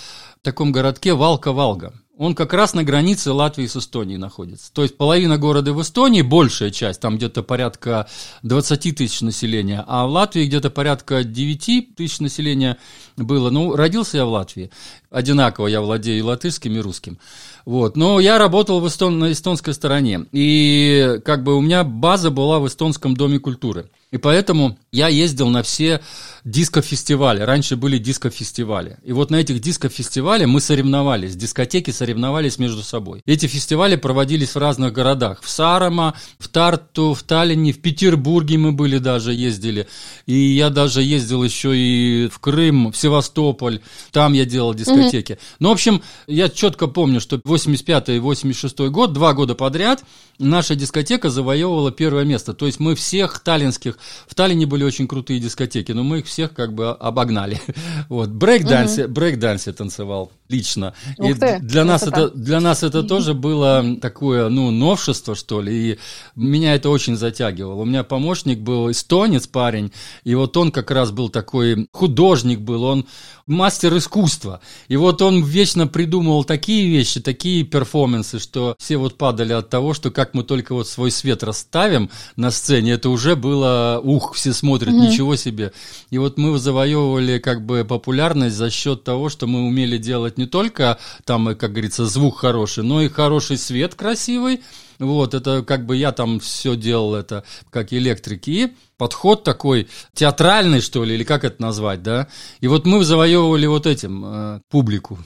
таком 0.42 0.72
городке 0.72 1.14
Валка-Валга. 1.14 1.94
Он 2.20 2.36
как 2.36 2.52
раз 2.52 2.74
на 2.74 2.84
границе 2.84 3.32
Латвии 3.32 3.66
с 3.66 3.78
Эстонией 3.78 4.18
находится. 4.18 4.74
То 4.74 4.84
есть 4.84 4.98
половина 4.98 5.38
города 5.38 5.72
в 5.72 5.82
Эстонии, 5.82 6.22
большая 6.22 6.70
часть, 6.70 7.00
там 7.00 7.16
где-то 7.16 7.44
порядка 7.44 8.10
20 8.44 8.94
тысяч 8.94 9.22
населения, 9.22 9.86
а 9.88 10.06
в 10.06 10.12
Латвии 10.12 10.44
где-то 10.44 10.70
порядка 10.70 11.24
9 11.24 11.96
тысяч 11.96 12.20
населения 12.20 12.76
было. 13.16 13.50
Ну, 13.52 13.74
родился 13.74 14.18
я 14.18 14.26
в 14.26 14.32
Латвии. 14.32 14.70
Одинаково 15.10 15.68
я 15.68 15.80
владею 15.80 16.20
и 16.20 16.22
латышским, 16.22 16.76
и 16.76 16.80
русским. 16.80 17.20
Вот. 17.66 17.96
Но 17.96 18.20
я 18.20 18.38
работал 18.38 18.82
в 18.82 18.88
эстон, 18.88 19.18
на 19.20 19.32
эстонской 19.32 19.74
стороне. 19.74 20.26
И 20.34 21.22
как 21.24 21.44
бы 21.44 21.56
у 21.56 21.62
меня 21.62 21.86
база 21.86 22.32
была 22.32 22.60
в 22.60 22.68
эстонском 22.68 23.16
доме 23.16 23.40
культуры. 23.40 23.90
И 24.12 24.18
поэтому 24.18 24.78
я 24.92 25.08
ездил 25.08 25.50
на 25.50 25.64
все 25.64 26.02
диско-фестивали. 26.44 27.42
Раньше 27.42 27.76
были 27.76 27.98
диско-фестивали. 27.98 28.98
И 29.04 29.12
вот 29.12 29.32
на 29.32 29.38
этих 29.38 29.60
диско-фестивалях 29.60 30.48
мы 30.48 30.62
соревновались. 30.62 31.36
Дискотеки 31.36 31.92
соревновались 31.92 32.60
между 32.60 32.82
собой. 32.82 33.22
Эти 33.26 33.48
фестивали 33.48 33.96
проводились 33.96 34.56
в 34.56 34.58
разных 34.58 34.94
городах. 34.94 35.42
В 35.42 35.50
Сарама, 35.50 36.16
в 36.38 36.48
Тарту, 36.48 37.14
в 37.14 37.24
Таллине, 37.24 37.74
в 37.74 37.82
Петербурге 37.82 38.58
мы 38.58 38.72
были 38.72 38.98
даже, 38.98 39.34
ездили. 39.34 39.88
И 40.26 40.34
я 40.34 40.70
даже 40.70 41.02
ездил 41.02 41.44
еще 41.44 41.76
и 41.76 42.28
в 42.28 42.40
Крым, 42.40 42.92
в 42.92 42.98
Севастополь. 42.98 43.82
Там 44.12 44.34
я 44.34 44.46
делал 44.46 44.74
дискотеки. 44.74 45.34
Mm-hmm. 45.34 45.56
Ну, 45.60 45.70
в 45.70 45.72
общем, 45.74 46.02
я 46.28 46.50
четко 46.50 46.88
помню, 46.88 47.20
что 47.20 47.40
85 47.44 48.10
и 48.10 48.20
86 48.20 48.80
год, 48.90 49.14
два 49.14 49.34
года 49.34 49.56
подряд, 49.56 50.04
наша 50.38 50.76
дискотека 50.76 51.30
завоевывала 51.30 51.92
первое 51.92 52.24
место. 52.24 52.54
То 52.54 52.66
есть 52.66 52.80
мы 52.80 52.96
всех 52.96 53.40
таллинских 53.40 53.98
в 54.28 54.36
Таллине 54.36 54.66
были 54.66 54.84
очень 54.84 55.08
крутые 55.08 55.40
дискотеки, 55.40 55.92
но 55.92 56.04
мы 56.04 56.20
их 56.20 56.28
всех 56.40 56.54
как 56.54 56.74
бы 56.74 56.92
обогнали. 56.92 57.60
Вот, 58.10 58.30
брейк-данс, 58.30 59.08
брейк-данс 59.08 59.74
танцевал. 59.74 60.32
Лично. 60.50 60.94
Ух 61.18 61.34
ты, 61.34 61.60
для 61.60 61.86
нас 61.86 62.04
это 62.04 62.30
для 62.30 62.60
нас 62.60 62.84
это 62.84 63.04
тоже 63.04 63.34
было 63.34 63.98
такое, 64.02 64.50
ну, 64.50 64.72
новшество, 64.72 65.36
что 65.36 65.62
ли, 65.62 65.92
и 65.92 66.00
меня 66.36 66.76
это 66.76 66.90
очень 66.90 67.16
затягивало. 67.16 67.82
У 67.82 67.86
меня 67.86 68.04
помощник 68.04 68.60
был 68.60 68.92
эстонец 68.92 69.48
парень, 69.48 69.92
и 70.24 70.36
вот 70.36 70.58
он 70.58 70.72
как 70.72 70.92
раз 70.92 71.12
был 71.12 71.30
такой 71.30 71.88
художник 71.92 72.60
был, 72.60 72.84
он 72.84 73.06
мастер 73.46 73.96
искусства. 73.98 74.62
И 74.88 74.96
вот 74.96 75.22
он 75.22 75.44
вечно 75.44 75.88
придумывал 75.88 76.44
такие 76.44 76.88
вещи, 76.88 77.20
такие 77.20 77.64
перформансы, 77.64 78.40
что 78.40 78.76
все 78.80 78.98
вот 78.98 79.18
падали 79.18 79.54
от 79.54 79.70
того, 79.70 79.94
что 79.94 80.12
как 80.12 80.34
мы 80.34 80.44
только 80.44 80.74
вот 80.74 80.88
свой 80.88 81.12
свет 81.12 81.44
расставим 81.44 82.10
на 82.36 82.52
сцене, 82.52 82.94
это 82.94 83.10
уже 83.10 83.36
было, 83.36 84.00
ух, 84.04 84.34
все 84.36 84.54
смотрят, 84.54 84.94
mm-hmm. 84.94 85.10
ничего 85.10 85.36
себе. 85.36 85.74
И 86.10 86.18
вот 86.18 86.38
мы 86.38 86.58
завоевывали 86.58 87.40
как 87.40 87.66
бы 87.66 87.86
популярность 87.86 88.56
за 88.56 88.70
счет 88.70 89.04
того, 89.04 89.30
что 89.30 89.48
мы 89.48 89.66
умели 89.66 89.98
делать 89.98 90.39
не 90.40 90.48
только 90.48 90.98
там, 91.26 91.56
как 91.56 91.72
говорится, 91.72 92.06
звук 92.06 92.40
хороший, 92.40 92.84
но 92.84 93.02
и 93.02 93.10
хороший 93.10 93.58
свет 93.58 93.94
красивый, 93.94 94.62
вот, 95.00 95.34
это 95.34 95.64
как 95.64 95.86
бы 95.86 95.96
я 95.96 96.12
там 96.12 96.40
все 96.40 96.76
делал 96.76 97.16
это 97.16 97.44
как 97.70 97.94
электрики. 97.94 98.50
И 98.50 98.74
подход 98.98 99.44
такой 99.44 99.88
театральный, 100.14 100.82
что 100.82 101.06
ли, 101.06 101.16
или 101.16 101.24
как 101.24 101.44
это 101.46 101.62
назвать, 101.62 102.04
да? 102.04 102.28
И 102.60 102.68
вот 102.68 102.86
мы 102.86 103.04
завоевывали 103.04 103.66
вот 103.66 103.86
этим 103.86 104.26
э, 104.26 104.62
публику. 104.70 105.18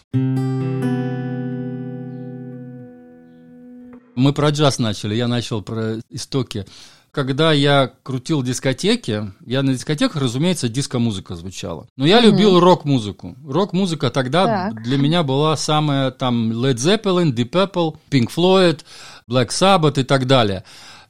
Мы 4.15 4.31
про 4.31 4.49
джаз 4.49 4.77
начали, 4.77 5.15
я 5.15 5.27
начал 5.27 5.63
про 5.63 5.99
истоки 6.11 6.67
когда 7.13 7.51
я 7.51 7.91
крутил 8.01 8.41
дискотеки, 8.41 9.31
я 9.45 9.61
на 9.61 9.73
дискотеках, 9.73 10.19
разумеется, 10.19 10.67
диско-музыка 10.67 11.35
звучала. 11.35 11.85
Но 11.95 12.07
я 12.07 12.17
угу. 12.17 12.25
любил 12.25 12.59
рок-музыку. 12.59 13.35
Рок-музыка 13.47 14.09
тогда 14.09 14.71
так. 14.71 14.83
для 14.83 14.97
меня 14.97 15.21
была 15.21 15.55
самая 15.55 16.09
там 16.09 16.51
Led 16.51 16.75
Zeppelin, 16.75 17.31
Deep 17.31 17.51
Purple, 17.51 17.95
Pink 18.09 18.31
Floyd, 18.35 18.81
Black 19.29 19.49
Sabbath 19.49 19.99
и 20.01 20.03
так 20.03 20.25
далее. 20.25 20.63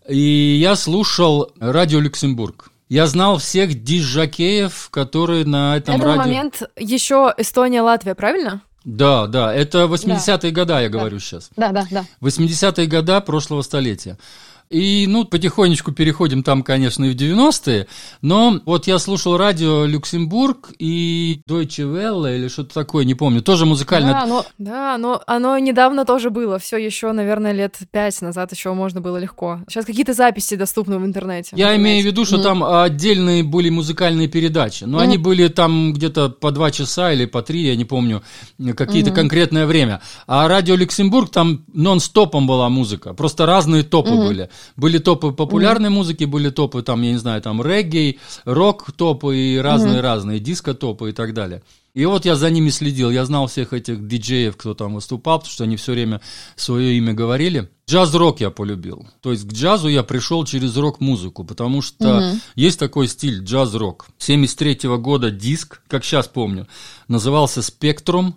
И 0.08 0.58
я 0.62 0.76
слушал 0.76 1.54
радио 1.58 2.02
Люксембург. 2.02 2.70
Я 2.90 3.08
знал 3.08 3.38
всех 3.38 3.82
диджакеев, 3.82 4.90
которые 4.92 5.46
на 5.46 5.78
этом 5.78 5.96
Это 5.96 6.06
радио... 6.06 6.22
момент 6.22 6.64
еще 6.78 7.34
Эстония, 7.38 7.82
Латвия, 7.82 8.14
правильно? 8.14 8.62
Да, 8.84 9.28
да, 9.28 9.54
это 9.54 9.84
80-е 9.84 10.52
да. 10.52 10.52
годы, 10.52 10.74
я 10.74 10.90
говорю 10.90 11.16
да. 11.16 11.24
сейчас. 11.24 11.50
Да, 11.56 11.72
да, 11.72 11.88
да. 11.90 12.06
80-е 12.20 12.88
годы 12.88 13.22
прошлого 13.22 13.62
столетия. 13.62 14.18
И, 14.70 15.06
ну, 15.08 15.26
потихонечку 15.26 15.92
переходим 15.92 16.44
там, 16.44 16.64
конечно, 16.64 17.06
и 17.06 17.14
в 17.14 17.16
90-е. 17.16 17.88
Но 18.22 18.60
вот 18.66 18.88
я 18.88 18.98
слушал 18.98 19.38
радио 19.38 19.86
Люксембург 19.86 20.72
и 20.80 21.42
Deutsche 21.48 21.84
Welle 21.84 22.36
или 22.36 22.48
что-то 22.48 22.74
такое, 22.74 23.06
не 23.06 23.14
помню, 23.14 23.42
тоже 23.42 23.66
музыкальное. 23.66 24.14
Да, 24.14 24.26
но, 24.26 24.46
да, 24.58 24.98
но 24.98 25.22
оно 25.28 25.58
недавно 25.60 26.06
тоже 26.06 26.30
было. 26.30 26.58
Все 26.58 26.78
еще, 26.78 27.12
наверное, 27.12 27.52
лет 27.52 27.78
пять 27.92 28.20
назад 28.22 28.52
еще 28.52 28.74
можно 28.74 29.02
было 29.02 29.18
легко. 29.18 29.60
Сейчас 29.68 29.86
какие-то 29.86 30.14
записи 30.14 30.56
доступны 30.56 30.98
в 30.98 31.06
интернете. 31.06 31.52
Я 31.56 31.76
имею 31.76 32.02
в 32.04 32.06
виду, 32.06 32.26
что 32.26 32.38
mm. 32.38 32.44
там 32.44 32.64
отдельные 32.64 33.44
были 33.44 33.70
музыкальные 33.70 34.28
передачи. 34.28 34.86
Но 34.86 35.00
mm. 35.00 35.04
они 35.04 35.18
были 35.18 35.48
там 35.50 35.94
где-то 35.94 36.30
по 36.30 36.52
два 36.52 36.72
часа 36.72 37.14
или 37.14 37.26
по 37.26 37.42
три, 37.42 37.62
я 37.62 37.76
не 37.76 37.86
помню, 37.86 38.24
какие-то 38.76 39.12
mm-hmm. 39.12 39.16
конкретное 39.16 39.66
время. 39.66 40.02
А 40.28 40.48
радио 40.48 40.76
Люксембург 40.76 41.30
там 41.30 41.66
нон-стопом 41.74 42.48
была 42.48 42.70
музыка. 42.70 43.14
Просто 43.14 43.46
разные 43.46 43.84
топы 43.84 44.10
mm-hmm. 44.10 44.28
были. 44.28 44.50
Были 44.76 44.98
топы 44.98 45.32
популярной 45.32 45.90
mm 45.90 45.94
музыки, 45.94 46.24
были 46.26 46.50
топы 46.50 46.82
там, 46.82 47.02
я 47.02 47.12
не 47.12 47.18
знаю, 47.18 47.42
там 47.42 47.62
регги, 47.62 48.20
рок-топы 48.46 49.38
и 49.38 49.58
разные-разные, 49.58 50.40
mm 50.40 50.44
диско-топы 50.44 51.10
и 51.10 51.14
так 51.14 51.34
далее. 51.34 51.62
И 51.94 52.06
вот 52.06 52.26
я 52.26 52.36
за 52.36 52.50
ними 52.50 52.70
следил, 52.70 53.12
я 53.12 53.24
знал 53.24 53.46
всех 53.46 53.72
этих 53.72 54.08
диджеев, 54.08 54.58
кто 54.58 54.74
там 54.74 54.96
выступал, 54.96 55.38
потому 55.40 55.52
что 55.52 55.64
они 55.64 55.76
все 55.76 55.92
время 55.92 56.22
свое 56.56 56.98
имя 56.98 57.14
говорили. 57.14 57.70
Джаз-рок 57.88 58.42
я 58.42 58.50
полюбил. 58.50 59.08
То 59.22 59.32
есть 59.32 59.48
к 59.48 59.54
джазу 59.54 59.90
я 59.90 60.02
пришел 60.02 60.44
через 60.44 60.76
рок-музыку, 60.76 61.44
потому 61.44 61.82
что 61.82 62.06
mm 62.06 62.40
есть 62.56 62.80
такой 62.80 63.08
стиль 63.08 63.44
джаз-рок. 63.44 64.08
73 64.18 64.88
-го 64.88 64.98
года 64.98 65.30
диск, 65.30 65.82
как 65.88 66.04
сейчас 66.04 66.28
помню, 66.28 66.68
назывался 67.08 67.62
«Спектрум», 67.62 68.36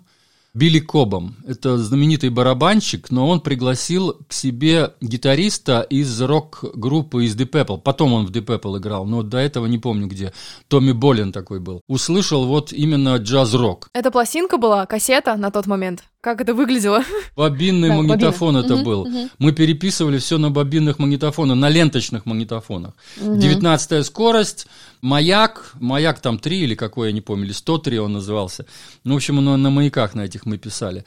Билли 0.57 0.79
Кобом. 0.79 1.37
Это 1.47 1.77
знаменитый 1.77 2.31
барабанщик, 2.31 3.11
но 3.11 3.29
он 3.29 3.43
пригласил 3.43 4.15
к 4.27 4.33
себе 4.33 4.95
гитариста 5.03 5.83
из 5.83 6.19
рок-группы 6.23 7.27
из 7.27 7.37
Deep 7.37 7.51
Purple. 7.51 7.79
Потом 7.79 8.15
он 8.15 8.27
в 8.27 8.31
Deep 8.31 8.47
Purple 8.47 8.79
играл, 8.79 9.05
но 9.05 9.23
до 9.23 9.37
этого 9.37 9.67
не 9.67 9.77
помню 9.77 10.07
где. 10.07 10.33
Томми 10.69 10.93
Болин 10.93 11.31
такой 11.31 11.61
был. 11.61 11.83
Услышал 11.89 12.47
вот 12.47 12.73
именно 12.73 13.17
джаз-рок. 13.17 13.91
Это 13.93 14.11
пластинка 14.11 14.57
была, 14.57 14.87
кассета 14.87 15.37
на 15.37 15.51
тот 15.51 15.67
момент? 15.67 16.05
Как 16.26 16.40
это 16.40 16.54
выглядело? 16.54 17.04
Бобинный 17.37 17.88
да, 17.88 17.95
магнитофон 17.95 18.56
бобина. 18.56 18.66
это 18.66 18.75
угу, 18.75 18.85
был. 18.85 19.00
Угу. 19.02 19.28
Мы 19.38 19.52
переписывали 19.52 20.18
все 20.18 20.38
на 20.38 20.50
бобинных 20.50 20.99
магнитофонах, 20.99 21.56
на 21.56 21.68
ленточных 21.68 22.26
магнитофонах. 22.26 22.95
Угу. 23.21 23.37
19 23.37 24.04
скорость, 24.04 24.66
маяк, 25.02 25.75
маяк 25.78 26.18
там 26.18 26.40
3 26.40 26.59
или 26.59 26.75
какой, 26.75 27.11
я 27.11 27.12
не 27.12 27.21
помню, 27.21 27.45
или 27.45 27.52
103 27.52 28.00
он 28.00 28.14
назывался. 28.14 28.66
Ну, 29.04 29.14
в 29.14 29.18
общем, 29.18 29.37
на, 29.37 29.56
на 29.56 29.71
маяках 29.71 30.14
на 30.14 30.23
этих 30.23 30.47
мы 30.47 30.59
писали. 30.59 31.04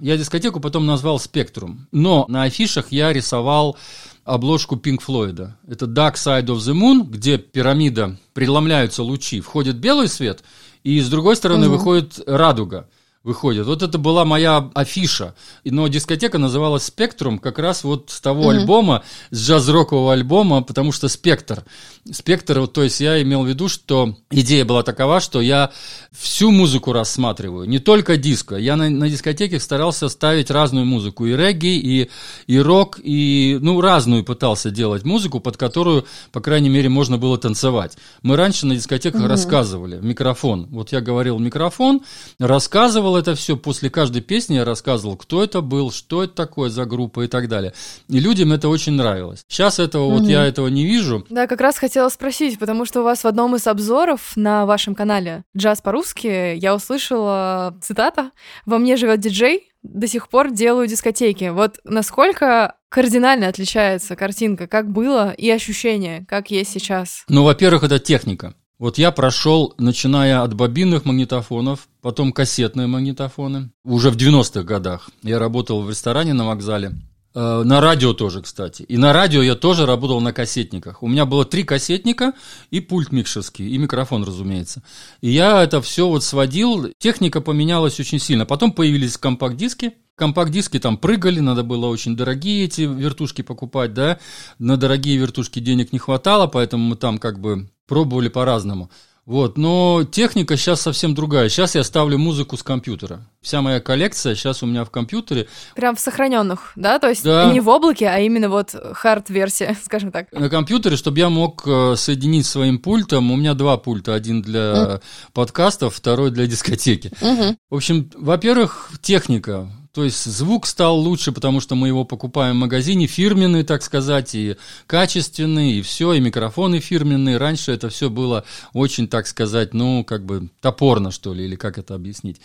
Я 0.00 0.16
дискотеку 0.16 0.58
потом 0.58 0.84
назвал 0.84 1.20
«Спектрум». 1.20 1.86
Но 1.92 2.24
на 2.26 2.42
афишах 2.42 2.90
я 2.90 3.12
рисовал 3.12 3.76
обложку 4.24 4.74
Pink 4.74 4.98
Floyd. 5.06 5.48
Это 5.68 5.86
Dark 5.86 6.14
Side 6.14 6.46
of 6.46 6.56
the 6.56 6.74
Moon, 6.74 7.08
где 7.08 7.38
пирамида, 7.38 8.18
преломляются 8.34 9.04
лучи, 9.04 9.40
входит 9.40 9.76
белый 9.76 10.08
свет, 10.08 10.42
и 10.82 10.98
с 10.98 11.08
другой 11.08 11.36
стороны 11.36 11.68
угу. 11.68 11.76
выходит 11.76 12.18
радуга 12.26 12.88
выходит. 13.26 13.66
Вот 13.66 13.82
это 13.82 13.98
была 13.98 14.24
моя 14.24 14.70
афиша. 14.74 15.34
Но 15.64 15.88
дискотека 15.88 16.38
называлась 16.38 16.84
«Спектрум» 16.84 17.40
как 17.40 17.58
раз 17.58 17.82
вот 17.82 18.10
с 18.10 18.20
того 18.20 18.52
mm-hmm. 18.52 18.56
альбома, 18.58 19.02
с 19.32 19.48
джаз-рокового 19.48 20.12
альбома, 20.12 20.62
потому 20.62 20.92
что 20.92 21.08
«Спектр». 21.08 21.64
«Спектр», 22.10 22.68
то 22.68 22.84
есть 22.84 23.00
я 23.00 23.20
имел 23.20 23.42
в 23.42 23.48
виду, 23.48 23.68
что 23.68 24.14
идея 24.30 24.64
была 24.64 24.84
такова, 24.84 25.20
что 25.20 25.40
я 25.40 25.72
всю 26.12 26.52
музыку 26.52 26.92
рассматриваю, 26.92 27.68
не 27.68 27.80
только 27.80 28.16
диско. 28.16 28.54
Я 28.54 28.76
на, 28.76 28.88
на 28.88 29.10
дискотеке 29.10 29.58
старался 29.58 30.08
ставить 30.08 30.52
разную 30.52 30.86
музыку, 30.86 31.26
и 31.26 31.34
регги, 31.34 31.76
и, 31.76 32.10
и 32.46 32.58
рок, 32.60 33.00
и, 33.02 33.58
ну, 33.60 33.80
разную 33.80 34.22
пытался 34.22 34.70
делать 34.70 35.04
музыку, 35.04 35.40
под 35.40 35.56
которую, 35.56 36.06
по 36.30 36.40
крайней 36.40 36.68
мере, 36.68 36.88
можно 36.88 37.18
было 37.18 37.38
танцевать. 37.38 37.98
Мы 38.22 38.36
раньше 38.36 38.66
на 38.66 38.76
дискотеках 38.76 39.22
mm-hmm. 39.22 39.26
рассказывали 39.26 39.98
микрофон. 40.00 40.68
Вот 40.70 40.92
я 40.92 41.00
говорил 41.00 41.40
микрофон, 41.40 42.02
рассказывал, 42.38 43.15
это 43.16 43.34
все 43.34 43.56
после 43.56 43.90
каждой 43.90 44.22
песни, 44.22 44.54
я 44.54 44.64
рассказывал, 44.64 45.16
кто 45.16 45.42
это 45.42 45.60
был, 45.60 45.90
что 45.90 46.24
это 46.24 46.34
такое 46.34 46.70
за 46.70 46.84
группа 46.84 47.22
и 47.24 47.28
так 47.28 47.48
далее. 47.48 47.72
И 48.08 48.20
людям 48.20 48.52
это 48.52 48.68
очень 48.68 48.92
нравилось. 48.92 49.44
Сейчас 49.48 49.78
этого 49.78 50.06
угу. 50.06 50.18
вот 50.18 50.28
я 50.28 50.44
этого 50.44 50.68
не 50.68 50.84
вижу. 50.84 51.26
Да, 51.30 51.46
как 51.46 51.60
раз 51.60 51.78
хотела 51.78 52.08
спросить, 52.08 52.58
потому 52.58 52.84
что 52.84 53.00
у 53.00 53.04
вас 53.04 53.24
в 53.24 53.26
одном 53.26 53.56
из 53.56 53.66
обзоров 53.66 54.36
на 54.36 54.66
вашем 54.66 54.94
канале 54.94 55.44
«Джаз 55.56 55.80
по-русски» 55.80 56.56
я 56.56 56.74
услышала 56.74 57.76
цитата 57.82 58.30
«Во 58.64 58.78
мне 58.78 58.96
живет 58.96 59.20
диджей, 59.20 59.72
до 59.82 60.06
сих 60.06 60.28
пор 60.28 60.50
делаю 60.50 60.86
дискотеки». 60.86 61.50
Вот 61.50 61.78
насколько 61.84 62.76
кардинально 62.88 63.48
отличается 63.48 64.16
картинка, 64.16 64.66
как 64.66 64.90
было 64.90 65.32
и 65.32 65.50
ощущение, 65.50 66.24
как 66.28 66.50
есть 66.50 66.72
сейчас? 66.72 67.24
Ну, 67.28 67.44
во-первых, 67.44 67.82
это 67.82 67.98
техника. 67.98 68.54
Вот 68.78 68.98
я 68.98 69.10
прошел, 69.10 69.72
начиная 69.78 70.42
от 70.42 70.52
бобинных 70.52 71.06
магнитофонов, 71.06 71.88
потом 72.02 72.30
кассетные 72.30 72.86
магнитофоны. 72.86 73.70
Уже 73.84 74.10
в 74.10 74.16
90-х 74.16 74.64
годах 74.64 75.08
я 75.22 75.38
работал 75.38 75.82
в 75.82 75.88
ресторане 75.88 76.34
на 76.34 76.46
вокзале. 76.46 76.92
Э, 77.34 77.62
на 77.64 77.80
радио 77.80 78.12
тоже, 78.12 78.42
кстати. 78.42 78.82
И 78.82 78.98
на 78.98 79.14
радио 79.14 79.42
я 79.42 79.54
тоже 79.54 79.86
работал 79.86 80.20
на 80.20 80.34
кассетниках. 80.34 81.02
У 81.02 81.08
меня 81.08 81.24
было 81.24 81.46
три 81.46 81.64
кассетника 81.64 82.34
и 82.70 82.80
пульт 82.80 83.12
микшерский, 83.12 83.66
и 83.66 83.78
микрофон, 83.78 84.24
разумеется. 84.24 84.82
И 85.22 85.30
я 85.30 85.62
это 85.62 85.80
все 85.80 86.06
вот 86.06 86.22
сводил. 86.22 86.92
Техника 86.98 87.40
поменялась 87.40 87.98
очень 87.98 88.18
сильно. 88.18 88.44
Потом 88.44 88.72
появились 88.72 89.16
компакт-диски. 89.16 89.92
Компакт-диски 90.16 90.78
там 90.78 90.96
прыгали, 90.96 91.40
надо 91.40 91.62
было 91.62 91.86
очень 91.86 92.16
дорогие 92.16 92.64
эти 92.64 92.82
вертушки 92.82 93.40
покупать, 93.40 93.92
да. 93.92 94.18
На 94.58 94.78
дорогие 94.78 95.18
вертушки 95.18 95.60
денег 95.60 95.92
не 95.92 95.98
хватало, 95.98 96.46
поэтому 96.46 96.84
мы 96.84 96.96
там 96.96 97.18
как 97.18 97.38
бы 97.38 97.68
пробовали 97.86 98.28
по-разному. 98.28 98.90
Вот, 99.26 99.58
но 99.58 100.04
техника 100.08 100.56
сейчас 100.56 100.80
совсем 100.82 101.12
другая. 101.12 101.48
Сейчас 101.48 101.74
я 101.74 101.82
ставлю 101.82 102.16
музыку 102.16 102.56
с 102.56 102.62
компьютера. 102.62 103.26
Вся 103.42 103.60
моя 103.60 103.80
коллекция 103.80 104.36
сейчас 104.36 104.62
у 104.62 104.66
меня 104.66 104.84
в 104.84 104.90
компьютере. 104.90 105.48
Прям 105.74 105.96
в 105.96 106.00
сохраненных, 106.00 106.70
да? 106.76 107.00
То 107.00 107.08
есть 107.08 107.24
да. 107.24 107.52
не 107.52 107.58
в 107.58 107.68
облаке, 107.68 108.06
а 108.06 108.20
именно 108.20 108.48
вот 108.48 108.76
хард-версия, 108.92 109.76
скажем 109.84 110.12
так. 110.12 110.30
На 110.30 110.48
компьютере, 110.48 110.94
чтобы 110.96 111.18
я 111.18 111.28
мог 111.28 111.64
э, 111.66 111.96
соединить 111.96 112.46
своим 112.46 112.78
пультом. 112.78 113.32
У 113.32 113.36
меня 113.36 113.54
два 113.54 113.78
пульта. 113.78 114.14
Один 114.14 114.42
для 114.42 114.60
mm. 114.60 115.02
подкастов, 115.32 115.96
второй 115.96 116.30
для 116.30 116.46
дискотеки. 116.46 117.10
Mm-hmm. 117.20 117.56
В 117.68 117.74
общем, 117.74 118.08
во-первых, 118.14 118.92
техника. 119.02 119.68
То 119.96 120.04
есть 120.04 120.26
звук 120.26 120.66
стал 120.66 120.98
лучше, 120.98 121.32
потому 121.32 121.58
что 121.58 121.74
мы 121.74 121.88
его 121.88 122.04
покупаем 122.04 122.56
в 122.56 122.58
магазине, 122.58 123.06
фирменный, 123.06 123.62
так 123.62 123.82
сказать, 123.82 124.34
и 124.34 124.56
качественный, 124.86 125.72
и 125.72 125.80
все, 125.80 126.12
и 126.12 126.20
микрофоны 126.20 126.80
фирменные. 126.80 127.38
Раньше 127.38 127.72
это 127.72 127.88
все 127.88 128.10
было 128.10 128.44
очень, 128.74 129.08
так 129.08 129.26
сказать, 129.26 129.72
ну, 129.72 130.04
как 130.04 130.26
бы 130.26 130.50
топорно, 130.60 131.10
что 131.10 131.32
ли, 131.32 131.46
или 131.46 131.56
как 131.56 131.78
это 131.78 131.94
объяснить. 131.94 132.42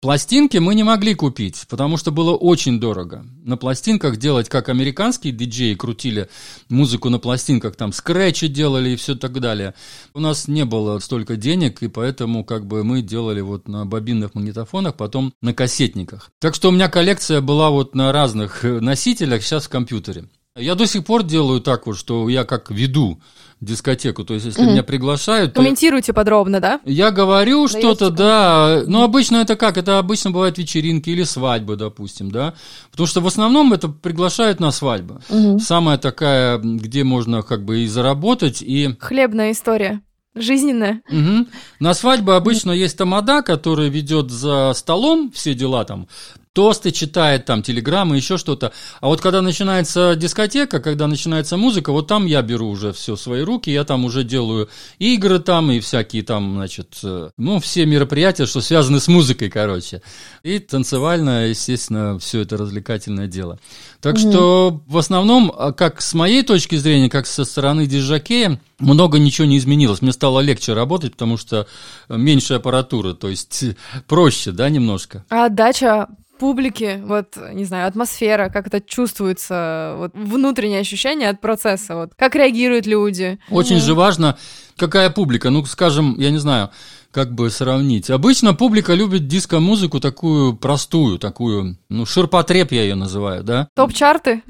Пластинки 0.00 0.58
мы 0.58 0.76
не 0.76 0.84
могли 0.84 1.14
купить, 1.14 1.64
потому 1.68 1.96
что 1.96 2.12
было 2.12 2.32
очень 2.32 2.78
дорого. 2.78 3.26
На 3.42 3.56
пластинках 3.56 4.16
делать, 4.16 4.48
как 4.48 4.68
американские 4.68 5.32
диджеи 5.32 5.74
крутили 5.74 6.28
музыку 6.68 7.08
на 7.08 7.18
пластинках, 7.18 7.74
там 7.74 7.92
скретчи 7.92 8.46
делали 8.46 8.90
и 8.90 8.96
все 8.96 9.16
так 9.16 9.40
далее. 9.40 9.74
У 10.14 10.20
нас 10.20 10.46
не 10.46 10.64
было 10.64 11.00
столько 11.00 11.34
денег, 11.34 11.82
и 11.82 11.88
поэтому 11.88 12.44
как 12.44 12.64
бы 12.64 12.84
мы 12.84 13.02
делали 13.02 13.40
вот 13.40 13.66
на 13.66 13.86
бобинных 13.86 14.36
магнитофонах, 14.36 14.94
потом 14.94 15.34
на 15.42 15.52
кассетниках. 15.52 16.30
Так 16.38 16.54
что 16.54 16.68
у 16.68 16.70
меня 16.70 16.88
коллекция 16.88 17.40
была 17.40 17.70
вот 17.70 17.96
на 17.96 18.12
разных 18.12 18.62
носителях, 18.62 19.42
сейчас 19.42 19.66
в 19.66 19.68
компьютере. 19.68 20.26
Я 20.58 20.74
до 20.74 20.86
сих 20.86 21.04
пор 21.04 21.22
делаю 21.22 21.60
так 21.60 21.86
вот, 21.86 21.96
что 21.96 22.28
я 22.28 22.44
как 22.44 22.70
веду 22.70 23.20
дискотеку. 23.60 24.24
То 24.24 24.34
есть, 24.34 24.46
если 24.46 24.64
mm 24.64 24.70
меня 24.70 24.82
приглашают... 24.82 25.54
Комментируйте 25.54 26.12
то... 26.12 26.16
подробно, 26.16 26.60
да? 26.60 26.80
Я 26.84 27.10
говорю 27.10 27.66
что-то, 27.68 28.10
да. 28.10 28.82
Но 28.86 29.02
обычно 29.02 29.38
это 29.38 29.56
как? 29.56 29.76
Это 29.76 29.98
обычно 29.98 30.30
бывают 30.30 30.58
вечеринки 30.58 31.10
или 31.10 31.24
свадьбы, 31.24 31.76
допустим, 31.76 32.30
да. 32.30 32.54
Потому 32.90 33.06
что 33.06 33.20
в 33.20 33.26
основном 33.26 33.72
это 33.72 33.88
приглашают 33.88 34.60
на 34.60 34.70
свадьбы. 34.70 35.20
mm 35.28 35.58
Самая 35.58 35.98
такая, 35.98 36.58
где 36.58 37.04
можно 37.04 37.42
как 37.42 37.64
бы 37.64 37.80
и 37.80 37.86
заработать, 37.88 38.62
и... 38.62 38.94
Хлебная 39.00 39.52
история 39.52 40.00
жизненная. 40.34 41.02
Угу. 41.10 41.46
На 41.80 41.94
свадьбе 41.94 42.34
обычно 42.34 42.70
есть 42.70 42.96
тамада, 42.96 43.42
который 43.42 43.88
ведет 43.88 44.30
за 44.30 44.72
столом 44.74 45.32
все 45.32 45.54
дела 45.54 45.84
там, 45.84 46.06
тосты 46.52 46.90
читает, 46.90 47.44
там, 47.44 47.62
телеграммы, 47.62 48.16
еще 48.16 48.36
что-то. 48.36 48.72
А 49.00 49.06
вот 49.06 49.20
когда 49.20 49.42
начинается 49.42 50.14
дискотека, 50.16 50.80
когда 50.80 51.06
начинается 51.06 51.56
музыка, 51.56 51.92
вот 51.92 52.06
там 52.06 52.26
я 52.26 52.42
беру 52.42 52.68
уже 52.68 52.92
все 52.92 53.16
в 53.16 53.20
свои 53.20 53.42
руки, 53.42 53.70
я 53.70 53.84
там 53.84 54.04
уже 54.04 54.24
делаю 54.24 54.68
игры 54.98 55.38
там 55.38 55.70
и 55.70 55.80
всякие 55.80 56.22
там, 56.22 56.54
значит, 56.54 56.98
э, 57.02 57.30
ну, 57.36 57.60
все 57.60 57.86
мероприятия, 57.86 58.46
что 58.46 58.60
связаны 58.60 59.00
с 59.00 59.08
музыкой, 59.08 59.50
короче. 59.50 60.02
И 60.42 60.58
танцевально, 60.58 61.48
естественно, 61.48 62.18
все 62.18 62.40
это 62.40 62.56
развлекательное 62.56 63.26
дело. 63.26 63.58
Так 64.00 64.16
mm 64.16 64.18
что 64.18 64.82
в 64.86 64.98
основном, 64.98 65.52
а 65.56 65.72
как 65.72 66.00
с 66.00 66.12
моей 66.14 66.42
точки 66.42 66.76
зрения, 66.76 67.08
как 67.08 67.26
со 67.26 67.44
стороны 67.44 67.86
диджакея, 67.86 68.60
много 68.78 69.18
ничего 69.18 69.46
не 69.46 69.58
изменилось. 69.58 70.02
Мне 70.02 70.12
стало 70.12 70.40
легче 70.40 70.72
работать, 70.74 71.12
потому 71.12 71.36
что 71.36 71.66
меньше 72.08 72.54
аппаратуры, 72.54 73.14
то 73.14 73.28
есть 73.28 73.64
проще, 74.06 74.52
да, 74.52 74.68
немножко. 74.68 75.24
А 75.30 75.46
отдача 75.46 76.08
публики, 76.38 77.00
вот, 77.04 77.36
не 77.52 77.64
знаю, 77.64 77.88
атмосфера, 77.88 78.48
как 78.48 78.66
это 78.66 78.80
чувствуется, 78.80 79.94
вот, 79.96 80.12
внутреннее 80.14 80.80
ощущение 80.80 81.28
от 81.28 81.40
процесса, 81.40 81.94
вот, 81.96 82.12
как 82.16 82.34
реагируют 82.34 82.86
люди. 82.86 83.38
Очень 83.50 83.76
mm 83.76 83.80
же 83.80 83.94
важно, 83.94 84.36
какая 84.76 85.10
публика, 85.10 85.50
ну, 85.50 85.64
скажем, 85.64 86.16
я 86.18 86.30
не 86.30 86.38
знаю, 86.38 86.70
как 87.12 87.34
бы 87.34 87.50
сравнить. 87.50 88.10
Обычно 88.10 88.54
публика 88.54 88.94
любит 88.94 89.26
диско-музыку 89.26 90.00
такую 90.00 90.54
простую, 90.54 91.18
такую, 91.18 91.78
ну, 91.88 92.06
ширпотреб 92.06 92.72
я 92.72 92.82
ее 92.82 92.94
называю, 92.94 93.42
да? 93.42 93.68
Топ-чарты? 93.74 94.42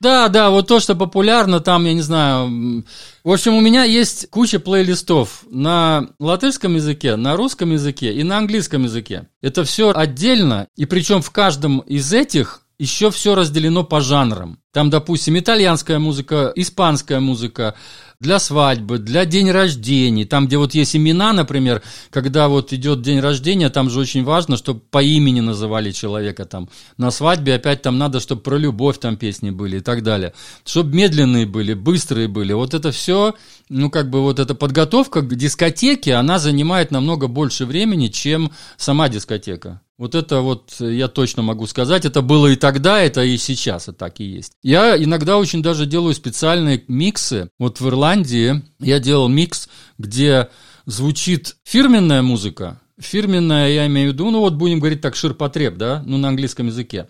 Да, 0.00 0.28
да, 0.28 0.50
вот 0.50 0.66
то, 0.66 0.80
что 0.80 0.96
популярно 0.96 1.60
там, 1.60 1.84
я 1.84 1.94
не 1.94 2.00
знаю. 2.00 2.84
В 3.22 3.30
общем, 3.30 3.54
у 3.54 3.60
меня 3.60 3.84
есть 3.84 4.28
куча 4.30 4.58
плейлистов 4.58 5.44
на 5.48 6.08
латышском 6.18 6.74
языке, 6.74 7.14
на 7.14 7.36
русском 7.36 7.70
языке 7.70 8.12
и 8.12 8.24
на 8.24 8.38
английском 8.38 8.82
языке. 8.82 9.28
Это 9.42 9.62
все 9.62 9.92
отдельно, 9.94 10.66
и 10.76 10.86
причем 10.86 11.22
в 11.22 11.30
каждом 11.30 11.80
из 11.80 12.12
этих 12.12 12.62
еще 12.78 13.10
все 13.10 13.34
разделено 13.34 13.84
по 13.84 14.00
жанрам. 14.00 14.58
Там, 14.72 14.88
допустим, 14.88 15.38
итальянская 15.38 15.98
музыка, 15.98 16.52
испанская 16.56 17.20
музыка, 17.20 17.74
для 18.22 18.38
свадьбы, 18.38 18.98
для 18.98 19.24
день 19.24 19.50
рождения, 19.50 20.24
там, 20.24 20.46
где 20.46 20.56
вот 20.56 20.74
есть 20.74 20.94
имена, 20.94 21.32
например, 21.32 21.82
когда 22.10 22.48
вот 22.48 22.72
идет 22.72 23.02
день 23.02 23.18
рождения, 23.18 23.68
там 23.68 23.90
же 23.90 23.98
очень 23.98 24.22
важно, 24.22 24.56
чтобы 24.56 24.80
по 24.80 25.02
имени 25.02 25.40
называли 25.40 25.90
человека 25.90 26.46
там. 26.46 26.70
На 26.96 27.10
свадьбе 27.10 27.54
опять 27.54 27.82
там 27.82 27.98
надо, 27.98 28.20
чтобы 28.20 28.40
про 28.42 28.56
любовь 28.56 28.98
там 28.98 29.16
песни 29.16 29.50
были 29.50 29.78
и 29.78 29.80
так 29.80 30.02
далее. 30.02 30.32
Чтобы 30.64 30.94
медленные 30.94 31.46
были, 31.46 31.74
быстрые 31.74 32.28
были. 32.28 32.52
Вот 32.52 32.74
это 32.74 32.92
все, 32.92 33.34
ну, 33.68 33.90
как 33.90 34.08
бы 34.08 34.22
вот 34.22 34.38
эта 34.38 34.54
подготовка 34.54 35.20
к 35.22 35.34
дискотеке, 35.34 36.14
она 36.14 36.38
занимает 36.38 36.92
намного 36.92 37.26
больше 37.26 37.66
времени, 37.66 38.06
чем 38.06 38.52
сама 38.78 39.08
дискотека. 39.08 39.81
Вот 39.98 40.14
это 40.14 40.40
вот 40.40 40.74
я 40.80 41.08
точно 41.08 41.42
могу 41.42 41.66
сказать. 41.66 42.04
Это 42.04 42.22
было 42.22 42.48
и 42.48 42.56
тогда, 42.56 43.00
это 43.00 43.22
и 43.22 43.36
сейчас, 43.36 43.88
и 43.88 43.92
так 43.92 44.20
и 44.20 44.24
есть. 44.24 44.52
Я 44.62 44.96
иногда 44.96 45.38
очень 45.38 45.62
даже 45.62 45.86
делаю 45.86 46.14
специальные 46.14 46.82
миксы. 46.88 47.50
Вот 47.58 47.80
в 47.80 47.88
Ирландии 47.88 48.62
я 48.80 48.98
делал 48.98 49.28
микс, 49.28 49.68
где 49.98 50.48
звучит 50.86 51.56
фирменная 51.64 52.22
музыка. 52.22 52.80
Фирменная, 52.98 53.70
я 53.70 53.86
имею 53.86 54.10
в 54.10 54.12
виду, 54.14 54.30
ну 54.30 54.40
вот 54.40 54.54
будем 54.54 54.78
говорить 54.78 55.00
так, 55.00 55.16
ширпотреб, 55.16 55.76
да, 55.76 56.02
ну 56.06 56.18
на 56.18 56.28
английском 56.28 56.66
языке. 56.66 57.08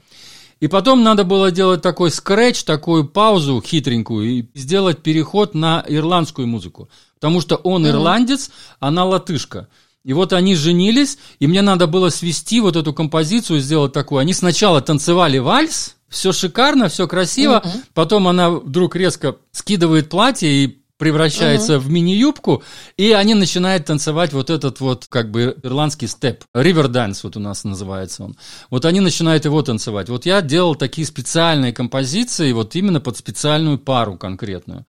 И 0.61 0.69
потом 0.69 1.03
надо 1.03 1.25
было 1.25 1.51
делать 1.51 1.83
такой 1.83 2.11
скретч, 2.11 2.63
такую 2.63 3.09
паузу 3.09 3.61
хитренькую 3.61 4.29
и 4.29 4.47
сделать 4.55 5.03
переход 5.03 5.55
на 5.55 5.85
ирландскую 5.89 6.47
музыку. 6.47 6.89
Потому 7.15 7.41
что 7.41 7.57
он 7.57 7.87
ирландец, 7.87 8.51
она 8.79 9.05
латышка. 9.05 9.67
И 10.05 10.13
вот 10.13 10.33
они 10.33 10.55
женились, 10.57 11.19
и 11.39 11.47
мне 11.47 11.63
надо 11.63 11.87
было 11.87 12.09
свести 12.11 12.61
вот 12.61 12.77
эту 12.77 12.93
композицию, 12.93 13.61
сделать 13.61 13.93
такую. 13.93 14.19
Они 14.19 14.33
сначала 14.33 14.81
танцевали 14.81 15.39
вальс, 15.39 15.97
все 16.09 16.33
шикарно, 16.33 16.89
все 16.89 17.07
красиво, 17.07 17.63
uh-huh. 17.65 17.81
потом 17.95 18.29
она 18.29 18.51
вдруг 18.51 18.97
резко 18.97 19.37
скидывает 19.53 20.11
платье 20.11 20.51
и 20.51 20.79
превращается 20.99 21.75
uh-huh. 21.75 21.79
в 21.79 21.91
мини-юбку, 21.91 22.63
и 22.97 23.11
они 23.11 23.35
начинают 23.35 23.87
танцевать 23.87 24.33
вот 24.33 24.51
этот 24.51 24.79
вот 24.79 25.07
как 25.09 25.31
бы 25.33 25.57
ирландский 25.63 26.07
степ. 26.07 26.45
Dance 26.55 27.21
вот 27.25 27.37
у 27.37 27.41
нас 27.41 27.65
называется 27.65 28.25
он. 28.25 28.37
Вот 28.71 28.85
они 28.85 29.01
начинают 29.01 29.45
его 29.45 29.63
танцевать. 29.63 30.09
Вот 30.09 30.27
я 30.27 30.43
делал 30.43 30.77
такие 30.77 31.07
специальные 31.07 31.73
композиции 31.73 32.53
вот 32.53 32.77
именно 32.77 33.01
под 33.01 33.17
специальную 33.17 33.79
пару 33.79 34.17
конкретную. 34.17 34.85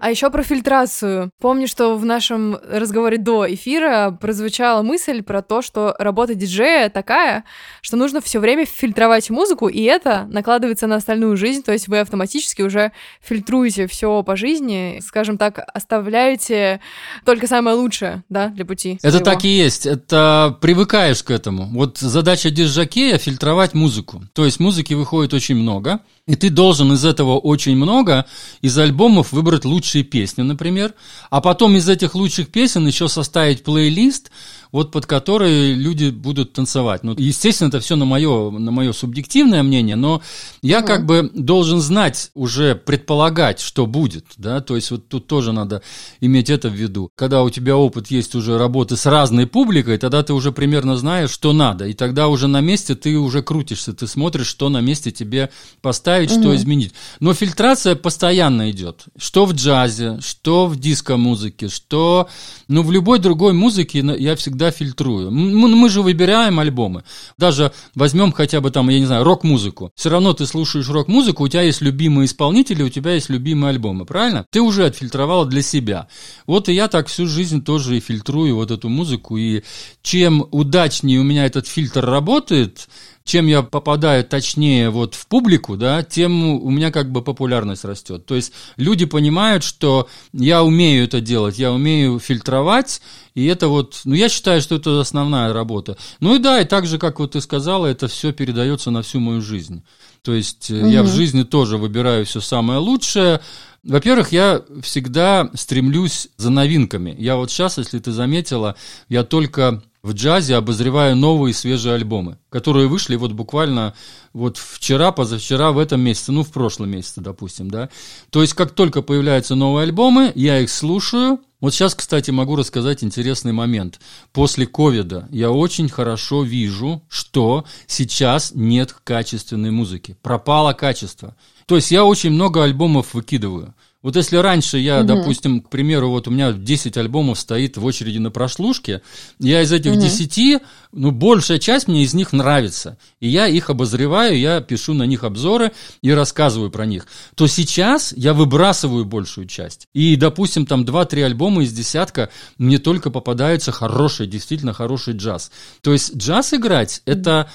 А 0.00 0.10
еще 0.10 0.30
про 0.30 0.42
фильтрацию. 0.42 1.30
Помню, 1.40 1.66
что 1.66 1.96
в 1.96 2.04
нашем 2.04 2.56
разговоре 2.70 3.18
до 3.18 3.52
эфира 3.52 4.16
прозвучала 4.20 4.82
мысль 4.82 5.22
про 5.22 5.42
то, 5.42 5.60
что 5.60 5.94
работа 5.98 6.34
диджея 6.34 6.88
такая, 6.88 7.44
что 7.80 7.96
нужно 7.96 8.20
все 8.20 8.38
время 8.38 8.64
фильтровать 8.64 9.28
музыку, 9.30 9.68
и 9.68 9.82
это 9.82 10.26
накладывается 10.30 10.86
на 10.86 10.96
остальную 10.96 11.36
жизнь, 11.36 11.62
то 11.62 11.72
есть 11.72 11.88
вы 11.88 11.98
автоматически 11.98 12.62
уже 12.62 12.92
фильтруете 13.20 13.88
все 13.88 14.22
по 14.22 14.36
жизни, 14.36 15.00
скажем 15.04 15.36
так, 15.36 15.58
оставляете 15.74 16.80
только 17.24 17.48
самое 17.48 17.76
лучшее, 17.76 18.22
да, 18.28 18.48
для 18.48 18.64
пути. 18.64 18.98
Это 19.02 19.18
своего. 19.18 19.24
так 19.24 19.44
и 19.44 19.48
есть, 19.48 19.86
это 19.86 20.56
привыкаешь 20.60 21.22
к 21.24 21.30
этому. 21.30 21.64
Вот 21.72 21.98
задача 21.98 22.50
диджакея 22.50 23.18
фильтровать 23.18 23.74
музыку. 23.74 24.22
То 24.32 24.44
есть 24.44 24.60
музыки 24.60 24.94
выходит 24.94 25.34
очень 25.34 25.56
много, 25.56 26.00
и 26.28 26.36
ты 26.36 26.50
должен 26.50 26.92
из 26.92 27.06
этого 27.06 27.38
очень 27.38 27.74
много, 27.74 28.26
из 28.60 28.76
альбомов 28.76 29.32
выбрать 29.32 29.64
лучшие 29.64 30.04
песни, 30.04 30.42
например, 30.42 30.92
а 31.30 31.40
потом 31.40 31.74
из 31.74 31.88
этих 31.88 32.14
лучших 32.14 32.48
песен 32.48 32.86
еще 32.86 33.08
составить 33.08 33.64
плейлист, 33.64 34.30
вот 34.72 34.92
под 34.92 35.06
которые 35.06 35.74
люди 35.74 36.10
будут 36.10 36.52
танцевать. 36.52 37.04
Ну, 37.04 37.14
естественно, 37.16 37.68
это 37.68 37.80
все 37.80 37.96
на 37.96 38.04
мое, 38.04 38.50
на 38.50 38.70
мое 38.70 38.92
субъективное 38.92 39.62
мнение, 39.62 39.96
но 39.96 40.22
я 40.62 40.82
как 40.82 41.06
бы 41.06 41.30
должен 41.34 41.80
знать, 41.80 42.30
уже 42.34 42.74
предполагать, 42.74 43.60
что 43.60 43.86
будет, 43.86 44.26
да, 44.36 44.60
то 44.60 44.76
есть 44.76 44.90
вот 44.90 45.08
тут 45.08 45.26
тоже 45.26 45.52
надо 45.52 45.82
иметь 46.20 46.50
это 46.50 46.68
в 46.68 46.74
виду. 46.74 47.10
Когда 47.16 47.42
у 47.42 47.50
тебя 47.50 47.76
опыт 47.76 48.08
есть 48.08 48.34
уже 48.34 48.58
работы 48.58 48.96
с 48.96 49.06
разной 49.06 49.46
публикой, 49.46 49.98
тогда 49.98 50.22
ты 50.22 50.32
уже 50.32 50.52
примерно 50.52 50.96
знаешь, 50.96 51.30
что 51.30 51.52
надо, 51.52 51.86
и 51.86 51.94
тогда 51.94 52.28
уже 52.28 52.48
на 52.48 52.60
месте 52.60 52.94
ты 52.94 53.16
уже 53.16 53.42
крутишься, 53.42 53.92
ты 53.92 54.06
смотришь, 54.06 54.46
что 54.46 54.68
на 54.68 54.80
месте 54.80 55.10
тебе 55.10 55.50
поставить, 55.80 56.32
угу. 56.32 56.40
что 56.40 56.56
изменить. 56.56 56.92
Но 57.20 57.34
фильтрация 57.34 57.94
постоянно 57.94 58.70
идет, 58.70 59.04
что 59.16 59.46
в 59.46 59.52
джазе, 59.52 60.20
что 60.20 60.66
в 60.66 60.78
диско-музыке, 60.78 61.68
что, 61.68 62.28
ну, 62.68 62.82
в 62.82 62.92
любой 62.92 63.18
другой 63.18 63.52
музыке 63.52 64.04
я 64.18 64.36
всегда 64.36 64.57
всегда 64.58 64.70
фильтрую. 64.72 65.30
Мы, 65.30 65.68
мы 65.68 65.88
же 65.88 66.02
выбираем 66.02 66.58
альбомы. 66.58 67.04
Даже 67.38 67.72
возьмем 67.94 68.32
хотя 68.32 68.60
бы 68.60 68.70
там, 68.70 68.88
я 68.88 68.98
не 68.98 69.06
знаю, 69.06 69.22
рок-музыку. 69.22 69.92
Все 69.94 70.10
равно 70.10 70.32
ты 70.32 70.46
слушаешь 70.46 70.88
рок-музыку, 70.88 71.44
у 71.44 71.48
тебя 71.48 71.62
есть 71.62 71.80
любимые 71.80 72.26
исполнители, 72.26 72.82
у 72.82 72.88
тебя 72.88 73.14
есть 73.14 73.30
любимые 73.30 73.70
альбомы, 73.70 74.04
правильно? 74.04 74.44
Ты 74.50 74.60
уже 74.60 74.84
отфильтровала 74.84 75.46
для 75.46 75.62
себя. 75.62 76.08
Вот 76.46 76.68
и 76.68 76.72
я 76.72 76.88
так 76.88 77.06
всю 77.06 77.26
жизнь 77.26 77.62
тоже 77.62 77.96
и 77.96 78.00
фильтрую 78.00 78.56
вот 78.56 78.70
эту 78.70 78.88
музыку. 78.88 79.36
И 79.36 79.62
чем 80.02 80.46
удачнее 80.50 81.20
у 81.20 81.24
меня 81.24 81.46
этот 81.46 81.68
фильтр 81.68 82.04
работает, 82.04 82.88
чем 83.28 83.46
я 83.46 83.62
попадаю 83.62 84.24
точнее 84.24 84.88
вот 84.88 85.14
в 85.14 85.26
публику, 85.26 85.76
да, 85.76 86.02
тем 86.02 86.62
у 86.62 86.70
меня 86.70 86.90
как 86.90 87.12
бы 87.12 87.22
популярность 87.22 87.84
растет. 87.84 88.24
То 88.24 88.34
есть 88.34 88.52
люди 88.76 89.04
понимают, 89.04 89.62
что 89.62 90.08
я 90.32 90.64
умею 90.64 91.04
это 91.04 91.20
делать, 91.20 91.58
я 91.58 91.70
умею 91.70 92.18
фильтровать, 92.18 93.02
и 93.34 93.44
это 93.44 93.68
вот, 93.68 94.00
ну 94.04 94.14
я 94.14 94.30
считаю, 94.30 94.62
что 94.62 94.76
это 94.76 95.00
основная 95.00 95.52
работа. 95.52 95.98
Ну 96.20 96.36
и 96.36 96.38
да, 96.38 96.62
и 96.62 96.64
так 96.64 96.86
же, 96.86 96.98
как 96.98 97.20
вот 97.20 97.32
ты 97.32 97.42
сказала, 97.42 97.86
это 97.86 98.08
все 98.08 98.32
передается 98.32 98.90
на 98.90 99.02
всю 99.02 99.20
мою 99.20 99.42
жизнь. 99.42 99.82
То 100.22 100.32
есть 100.32 100.70
угу. 100.70 100.86
я 100.86 101.02
в 101.02 101.08
жизни 101.08 101.42
тоже 101.42 101.76
выбираю 101.76 102.24
все 102.24 102.40
самое 102.40 102.80
лучшее, 102.80 103.40
Во-первых, 103.88 104.32
я 104.32 104.62
всегда 104.82 105.50
стремлюсь 105.54 106.28
за 106.36 106.50
новинками. 106.50 107.14
Я 107.18 107.36
вот 107.36 107.50
сейчас, 107.50 107.78
если 107.78 107.98
ты 107.98 108.12
заметила, 108.12 108.76
я 109.08 109.24
только 109.24 109.82
в 110.02 110.12
джазе 110.12 110.56
обозреваю 110.56 111.16
новые 111.16 111.54
свежие 111.54 111.94
альбомы, 111.94 112.38
которые 112.50 112.86
вышли 112.86 113.16
вот 113.16 113.32
буквально 113.32 113.94
вот 114.34 114.58
вчера, 114.58 115.10
позавчера, 115.10 115.72
в 115.72 115.78
этом 115.78 116.02
месяце, 116.02 116.32
ну, 116.32 116.44
в 116.44 116.52
прошлом 116.52 116.90
месяце, 116.90 117.22
допустим, 117.22 117.70
да. 117.70 117.88
То 118.28 118.42
есть, 118.42 118.52
как 118.52 118.72
только 118.72 119.00
появляются 119.00 119.54
новые 119.54 119.84
альбомы, 119.84 120.32
я 120.34 120.60
их 120.60 120.70
слушаю. 120.70 121.40
Вот 121.60 121.72
сейчас, 121.72 121.94
кстати, 121.94 122.30
могу 122.30 122.56
рассказать 122.56 123.02
интересный 123.02 123.52
момент. 123.52 124.00
После 124.32 124.66
ковида 124.66 125.28
я 125.30 125.50
очень 125.50 125.88
хорошо 125.88 126.42
вижу, 126.42 127.02
что 127.08 127.64
сейчас 127.86 128.52
нет 128.54 128.94
качественной 129.02 129.70
музыки. 129.70 130.16
Пропало 130.22 130.74
качество. 130.74 131.34
То 131.68 131.76
есть 131.76 131.90
я 131.90 132.06
очень 132.06 132.30
много 132.30 132.64
альбомов 132.64 133.12
выкидываю. 133.12 133.74
Вот 134.00 134.16
если 134.16 134.36
раньше 134.36 134.78
я, 134.78 135.00
угу. 135.00 135.08
допустим, 135.08 135.60
к 135.60 135.68
примеру, 135.68 136.08
вот 136.08 136.28
у 136.28 136.30
меня 136.30 136.52
10 136.52 136.96
альбомов 136.96 137.38
стоит 137.38 137.76
в 137.76 137.84
очереди 137.84 138.16
на 138.16 138.30
прослушке, 138.30 139.02
я 139.38 139.60
из 139.60 139.70
этих 139.70 139.92
угу. 139.92 140.00
10, 140.00 140.62
ну, 140.92 141.10
большая 141.10 141.58
часть 141.58 141.88
мне 141.88 142.04
из 142.04 142.14
них 142.14 142.32
нравится. 142.32 142.96
И 143.20 143.28
я 143.28 143.48
их 143.48 143.68
обозреваю, 143.68 144.38
я 144.38 144.62
пишу 144.62 144.94
на 144.94 145.02
них 145.02 145.24
обзоры 145.24 145.72
и 146.00 146.10
рассказываю 146.10 146.70
про 146.70 146.86
них. 146.86 147.06
То 147.34 147.46
сейчас 147.46 148.14
я 148.16 148.32
выбрасываю 148.32 149.04
большую 149.04 149.46
часть. 149.46 149.88
И, 149.92 150.16
допустим, 150.16 150.64
там 150.64 150.84
2-3 150.84 151.24
альбома 151.24 151.62
из 151.64 151.72
десятка 151.74 152.30
мне 152.56 152.78
только 152.78 153.10
попадаются 153.10 153.72
хороший, 153.72 154.26
действительно 154.26 154.72
хороший 154.72 155.14
джаз. 155.18 155.50
То 155.82 155.92
есть 155.92 156.16
джаз 156.16 156.54
играть– 156.54 157.02
это... 157.04 157.50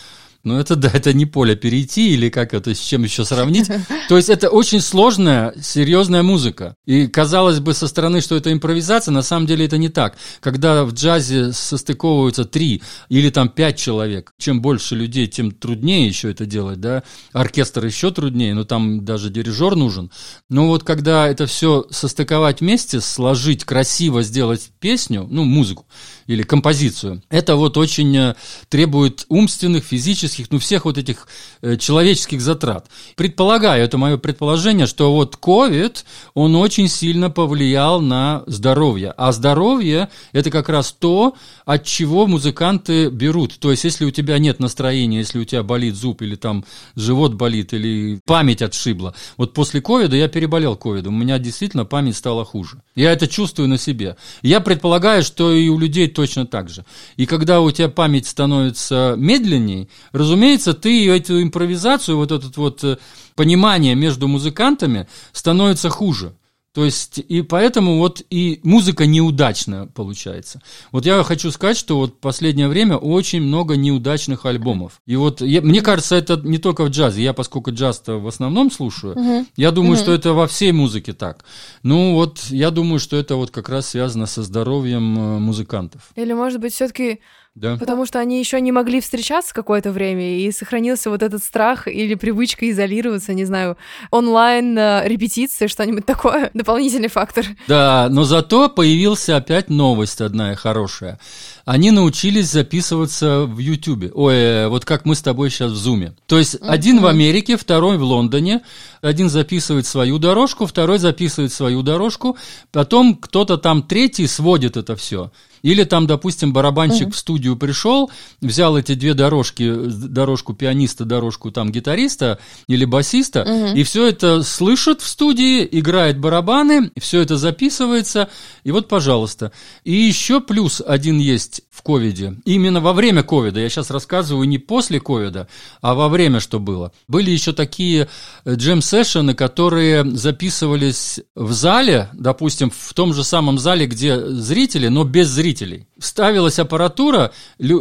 Ну, 0.45 0.60
это 0.60 0.75
да, 0.75 0.91
это 0.93 1.13
не 1.13 1.25
поле 1.25 1.56
перейти 1.56 2.13
или 2.13 2.27
как 2.27 2.53
это, 2.53 2.75
с 2.75 2.79
чем 2.79 3.03
еще 3.03 3.23
сравнить. 3.23 3.71
То 4.10 4.17
есть 4.17 4.27
это 4.27 4.49
очень 4.49 4.82
сложная, 4.82 5.53
серьезная 5.62 6.21
музыка. 6.21 6.75
И 6.86 7.08
казалось 7.08 7.62
бы 7.62 7.73
со 7.73 7.88
стороны, 7.88 8.19
что 8.19 8.36
это 8.36 8.51
импровизация, 8.51 9.13
на 9.13 9.21
самом 9.21 9.47
деле 9.47 9.65
это 9.65 9.77
не 9.77 9.88
так. 9.88 10.17
Когда 10.41 10.84
в 10.84 10.91
джазе 10.91 11.53
состыковываются 11.53 12.43
три 12.43 12.84
или 13.08 13.29
там 13.29 13.47
пять 13.47 13.77
человек, 13.77 14.34
чем 14.38 14.62
больше 14.62 14.95
людей, 14.95 15.27
тем 15.27 15.51
труднее 15.51 16.08
еще 16.08 16.29
это 16.29 16.45
делать, 16.45 16.82
да. 16.82 17.03
Оркестр 17.32 17.86
еще 17.86 18.12
труднее, 18.12 18.53
но 18.53 18.65
там 18.65 19.06
даже 19.06 19.29
дирижер 19.29 19.77
нужен. 19.77 20.12
Но 20.49 20.67
вот 20.67 20.84
когда 20.84 21.25
это 21.29 21.45
все 21.45 21.86
состыковать 21.89 22.60
вместе, 22.60 22.99
сложить, 22.99 23.63
красиво 23.63 24.23
сделать 24.23 24.71
песню, 24.82 25.25
ну, 25.32 25.45
музыку, 25.45 25.86
или 26.27 26.43
композицию. 26.43 27.23
Это 27.29 27.56
вот 27.56 27.77
очень 27.77 28.15
э, 28.17 28.36
требует 28.69 29.25
умственных, 29.29 29.84
физических, 29.86 30.33
ну, 30.50 30.60
всех 30.60 30.86
вот 30.86 30.98
этих 30.98 31.28
э, 31.62 31.78
человеческих 31.78 32.41
затрат. 32.41 32.88
Предполагаю, 33.15 33.84
это 33.84 33.98
мое 33.98 34.17
предположение, 34.17 34.88
что 34.88 35.13
вот 35.13 35.38
COVID, 35.41 36.04
он 36.34 36.56
очень 36.56 36.88
сильно 36.88 37.30
повлиял 37.30 38.02
на 38.02 38.43
здоровье. 38.48 39.13
А 39.17 39.32
здоровье– 39.32 40.10
это 40.32 40.52
как 40.52 40.69
раз 40.69 40.91
то, 40.91 41.36
от 41.65 41.84
чего 41.84 42.28
музыканты 42.28 43.10
берут. 43.10 43.60
То 43.60 43.72
есть, 43.72 43.84
если 43.84 44.06
у 44.06 44.12
тебя 44.12 44.38
нет 44.38 44.60
настроения, 44.60 45.19
если 45.19 45.39
у 45.39 45.46
тебя 45.46 45.63
болит 45.63 45.96
зуб 45.96 46.22
или 46.22 46.36
там 46.36 46.65
живот 46.96 47.34
болит, 47.34 47.74
или 47.74 48.19
память 48.26 48.62
отшибла. 48.62 49.13
Вот 49.38 49.54
после 49.54 49.82
ковида 49.82 50.15
я 50.15 50.28
переболел 50.28 50.76
ковидом, 50.76 51.15
у 51.15 51.17
меня 51.17 51.39
действительно 51.39 51.86
память 51.86 52.17
стала 52.17 52.46
хуже. 52.46 52.82
Я 52.96 53.12
это 53.12 53.28
чувствую 53.28 53.69
на 53.69 53.78
себе. 53.78 54.17
Я 54.41 54.60
предполагаю, 54.60 55.24
что 55.24 55.52
и 55.52 55.67
у 55.69 55.80
людей 55.80 56.08
точно 56.08 56.46
так 56.46 56.69
же. 56.69 56.86
И 57.17 57.26
когда 57.26 57.62
у 57.62 57.72
тебя 57.72 57.89
память 57.89 58.28
становится 58.28 59.15
медленней, 59.17 59.89
разумеется, 60.23 60.73
ты 60.73 61.09
эту 61.09 61.41
импровизацию, 61.41 62.17
вот 62.17 62.31
это 62.31 62.49
вот 62.55 62.83
э, 62.83 62.97
понимание 63.36 63.95
между 63.95 64.27
музыкантами 64.27 65.07
становится 65.31 65.89
хуже. 65.89 66.33
То 66.73 66.83
есть, 66.83 67.19
и 67.19 67.43
поэтому 67.43 67.99
вот 67.99 68.23
и 68.31 68.59
музыка 68.63 69.05
неудачная 69.05 69.86
получается. 69.86 70.59
Вот 70.91 71.05
я 71.05 71.21
хочу 71.21 71.51
сказать, 71.51 71.77
что 71.77 71.97
вот 71.97 72.15
в 72.15 72.17
последнее 72.17 72.67
время 72.67 72.97
очень 72.97 73.41
много 73.41 73.75
неудачных 73.75 74.47
альбомов. 74.47 74.99
И 75.05 75.15
вот 75.15 75.41
я, 75.41 75.62
мне 75.62 75.81
кажется, 75.81 76.15
это 76.15 76.41
не 76.43 76.57
только 76.57 76.83
в 76.86 76.89
джазе. 76.89 77.21
Я, 77.21 77.33
поскольку 77.33 77.71
джаз-то 77.71 78.15
в 78.15 78.27
основном 78.27 78.71
слушаю, 78.71 79.13
uh-huh. 79.13 79.45
я 79.55 79.69
думаю, 79.69 79.97
uh-huh. 79.97 80.01
что 80.01 80.13
это 80.13 80.33
во 80.33 80.47
всей 80.47 80.71
музыке 80.71 81.13
так. 81.13 81.45
Ну 81.83 82.15
вот, 82.15 82.39
я 82.49 82.71
думаю, 82.71 82.97
что 82.97 83.17
это 83.17 83.36
вот 83.36 83.51
как 83.51 83.69
раз 83.69 83.89
связано 83.89 84.25
со 84.25 84.41
здоровьем 84.41 85.15
э, 85.15 85.39
музыкантов. 85.39 86.09
Или, 86.15 86.33
может 86.33 86.59
быть, 86.59 86.73
все-таки 86.73 87.19
да. 87.56 87.78
Потому 87.78 88.08
что 88.08 88.20
они 88.20 88.39
еще 88.39 88.60
не 88.60 88.72
могли 88.72 89.00
встречаться 89.00 89.54
какое-то 89.54 89.92
время, 89.92 90.39
и 90.39 90.52
сохранился 90.52 91.12
вот 91.12 91.22
этот 91.22 91.44
страх 91.44 91.88
или 91.88 92.16
привычка 92.16 92.68
изолироваться, 92.72 93.34
не 93.34 93.46
знаю, 93.46 93.78
онлайн 94.10 94.76
э, 94.76 95.04
репетиции, 95.08 95.68
что-нибудь 95.68 96.04
такое, 96.04 96.50
дополнительный 96.56 97.10
фактор. 97.10 97.46
Да, 97.68 98.08
но 98.10 98.24
зато 98.24 98.70
появился 98.70 99.38
опять 99.38 99.70
новость 99.70 100.20
одна 100.22 100.56
хорошая. 100.56 101.20
Они 101.63 101.92
научились 101.92 102.50
записываться 102.50 103.44
в 103.44 103.60
Ютубе. 103.60 104.12
Ой, 104.13 104.36
э, 104.36 104.68
вот 104.68 104.84
как 104.84 105.06
мы 105.06 105.13
с 105.13 105.22
тобой 105.22 105.52
сейчас 105.52 105.72
в 105.72 105.76
Зуме. 105.76 106.16
То 106.26 106.39
есть 106.39 106.56
mm-hmm. 106.56 106.68
один 106.68 107.02
в 107.02 107.06
Америке, 107.06 107.56
второй 107.56 107.98
в 107.98 108.04
Лондоне. 108.04 108.62
Один 109.02 109.30
записывает 109.30 109.86
свою 109.86 110.18
дорожку, 110.18 110.66
второй 110.66 110.98
записывает 110.98 111.54
свою 111.54 111.84
дорожку. 111.84 112.36
Потом 112.72 113.16
кто-то 113.16 113.58
там 113.58 113.84
третий 113.84 114.26
сводит 114.26 114.76
это 114.76 114.96
все. 114.96 115.32
Или 115.63 115.86
там, 115.86 116.08
допустим, 116.08 116.52
барабанщик 116.52 117.08
uh-huh. 117.08 117.13
в 117.13 117.17
студию 117.17 117.56
пришел, 117.56 118.12
взял 118.41 118.78
эти 118.78 118.95
две 118.95 119.13
дорожки, 119.13 119.73
дорожку 119.73 120.54
пианиста, 120.54 121.06
дорожку 121.06 121.52
там 121.52 121.71
гитариста 121.71 122.39
или 122.67 122.84
басиста, 122.84 123.39
uh-huh. 123.47 123.73
и 123.73 123.84
все 123.84 124.08
это 124.08 124.43
слышит 124.43 125.02
в 125.02 125.08
студии, 125.08 125.67
играет 125.71 126.19
барабаны, 126.19 126.91
все 126.99 127.21
это 127.21 127.38
записывается, 127.38 128.30
и 128.65 128.71
вот, 128.71 128.89
пожалуйста. 128.89 129.54
И 129.86 129.93
еще 129.93 130.41
плюс 130.41 130.82
один 130.86 131.17
есть 131.17 131.62
в 131.73 131.81
ковиде. 131.81 132.36
Именно 132.45 132.81
во 132.81 132.93
время 132.93 133.23
ковида, 133.23 133.59
я 133.59 133.67
сейчас 133.69 133.89
рассказываю 133.89 134.47
не 134.47 134.59
после 134.59 134.99
ковида, 134.99 135.47
а 135.81 135.95
во 135.95 136.07
время, 136.07 136.39
что 136.39 136.59
было. 136.59 136.91
Были 137.07 137.31
еще 137.31 137.51
такие 137.51 138.09
джем-сессионы, 138.47 139.33
которые 139.33 140.05
записывались 140.15 141.19
в 141.36 141.51
зале, 141.51 142.09
допустим, 142.13 142.69
в 142.69 142.93
том 142.93 143.13
же 143.13 143.23
самом 143.23 143.57
зале, 143.57 143.88
где 143.88 144.23
зрители, 144.23 144.88
но 144.88 145.03
без 145.03 145.29
зрителей. 145.29 145.88
Ставилась 146.04 146.60
аппаратура, 146.60 147.32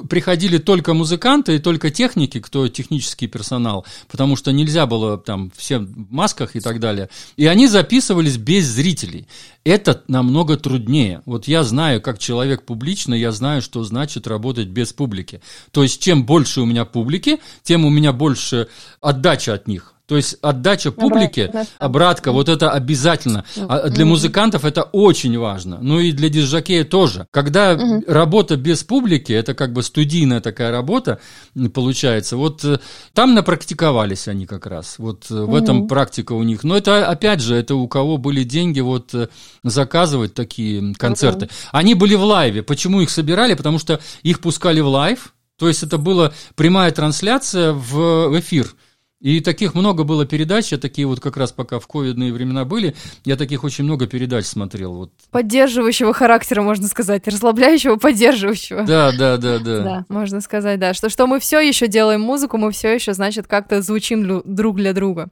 приходили 0.09 0.59
только 0.59 0.95
музыканты 0.95 1.57
и 1.57 1.59
только 1.59 1.91
техники, 1.91 2.39
кто 2.39 2.69
технический 2.69 3.27
персонал, 3.27 3.85
потому 4.09 4.37
что 4.37 4.53
нельзя 4.53 4.87
было 4.87 5.19
там 5.19 5.51
все 5.57 5.79
в 5.79 6.13
масках 6.13 6.55
и 6.55 6.61
так 6.61 6.79
далее. 6.79 7.09
И 7.37 7.47
они 7.47 7.67
записывались 7.67 8.37
без 8.37 8.67
зрителей. 8.67 9.27
Это 9.65 10.05
намного 10.07 10.57
труднее. 10.57 11.23
Вот 11.27 11.49
я 11.49 11.65
знаю, 11.65 12.01
как 12.01 12.21
человек 12.21 12.65
публично, 12.65 13.13
я 13.13 13.33
знаю, 13.33 13.61
что 13.61 13.83
значит 13.83 14.29
работать 14.29 14.69
без 14.69 14.93
публики. 14.93 15.41
То 15.73 15.83
есть, 15.83 16.01
чем 16.01 16.25
больше 16.25 16.61
у 16.61 16.65
меня 16.65 16.85
публики, 16.85 17.41
тем 17.65 17.85
у 17.85 17.91
меня 17.91 18.13
больше 18.13 18.69
отдача 19.01 19.55
от 19.55 19.67
них. 19.67 19.95
То 20.12 20.16
есть 20.16 20.37
отдача 20.42 20.92
публике, 20.92 21.51
обратка, 21.79 22.33
вот 22.33 22.51
это 22.51 22.70
обязательно. 22.70 23.46
А 23.57 23.88
для 23.88 24.05
музыкантов 24.05 24.66
это 24.66 24.83
очень 24.83 25.38
важно. 25.38 25.79
Ну 25.81 26.01
и 26.01 26.12
для 26.12 26.29
диск-жокея 26.29 26.85
тоже. 26.85 27.27
Когда 27.31 27.72
угу. 27.72 28.05
работа 28.07 28.57
без 28.57 28.85
публики, 28.85 29.33
это 29.33 29.55
как 29.55 29.72
бы 29.72 29.83
студийная 29.83 30.42
такая 30.42 30.70
работа 30.70 31.18
получается. 31.72 32.37
Вот 32.37 32.62
э, 32.62 32.79
там 33.14 33.33
напрактиковались 33.33 34.29
они 34.29 34.44
как 34.44 34.66
раз. 34.66 34.96
Вот 34.98 35.31
угу. 35.31 35.53
в 35.53 35.55
этом 35.55 35.88
практика 35.88 36.35
у 36.35 36.42
них. 36.42 36.62
Но 36.62 36.77
это 36.77 37.09
опять 37.09 37.40
же, 37.40 37.55
это 37.55 37.75
у 37.75 37.88
кого 37.88 38.18
были 38.18 38.44
деньги 38.44 38.81
вот 38.81 39.14
э, 39.14 39.29
заказывать 39.62 40.35
такие 40.35 40.92
концерты. 40.96 41.46
Угу. 41.46 41.53
Они 41.72 41.94
были 41.94 42.16
в 42.16 42.22
live 42.25 42.50
е. 42.50 42.62
Почему 42.62 43.01
их 43.01 43.09
собирали? 43.09 43.55
Потому 43.55 43.79
что 43.79 43.98
их 44.22 44.40
пускали 44.40 44.81
в 44.81 44.88
live. 44.88 45.33
То 45.59 45.68
есть 45.68 45.83
это 45.83 45.96
была 45.96 46.35
прямая 46.55 46.90
трансляция 46.90 47.72
в 47.72 48.38
эфир. 48.38 48.75
И 49.23 49.39
таких 49.41 49.75
много 49.75 50.03
было 50.03 50.27
передач, 50.27 50.73
я 50.73 50.79
такие 50.79 51.07
вот 51.07 51.21
как 51.21 51.37
раз 51.37 51.53
пока 51.53 51.79
в 51.79 51.87
ковидные 51.87 52.33
времена 52.33 52.65
были, 52.65 52.97
я 53.25 53.37
таких 53.37 53.63
очень 53.63 53.85
много 53.85 54.09
передач 54.09 54.47
смотрел. 54.47 54.95
Вот. 54.95 55.13
Поддерживающего 55.31 56.13
характера, 56.13 56.63
можно 56.63 56.89
сказать, 56.89 57.29
расслабляющего, 57.29 57.97
поддерживающего. 57.97 58.83
Да, 58.83 59.13
да, 59.17 59.37
да, 59.37 59.61
да. 59.61 59.81
Да, 59.81 60.05
можно 60.09 60.41
сказать, 60.41 60.81
да, 60.81 60.93
что, 60.93 61.09
что 61.09 61.29
мы 61.29 61.39
все 61.39 61.61
еще 61.61 61.87
делаем 61.87 62.21
музыку, 62.21 62.59
мы 62.59 62.73
все 62.73 62.93
еще, 62.93 63.15
значит, 63.15 63.47
как-то 63.47 63.81
звучим 63.81 64.43
друг 64.45 64.77
для 64.77 64.93
друга. 64.93 65.31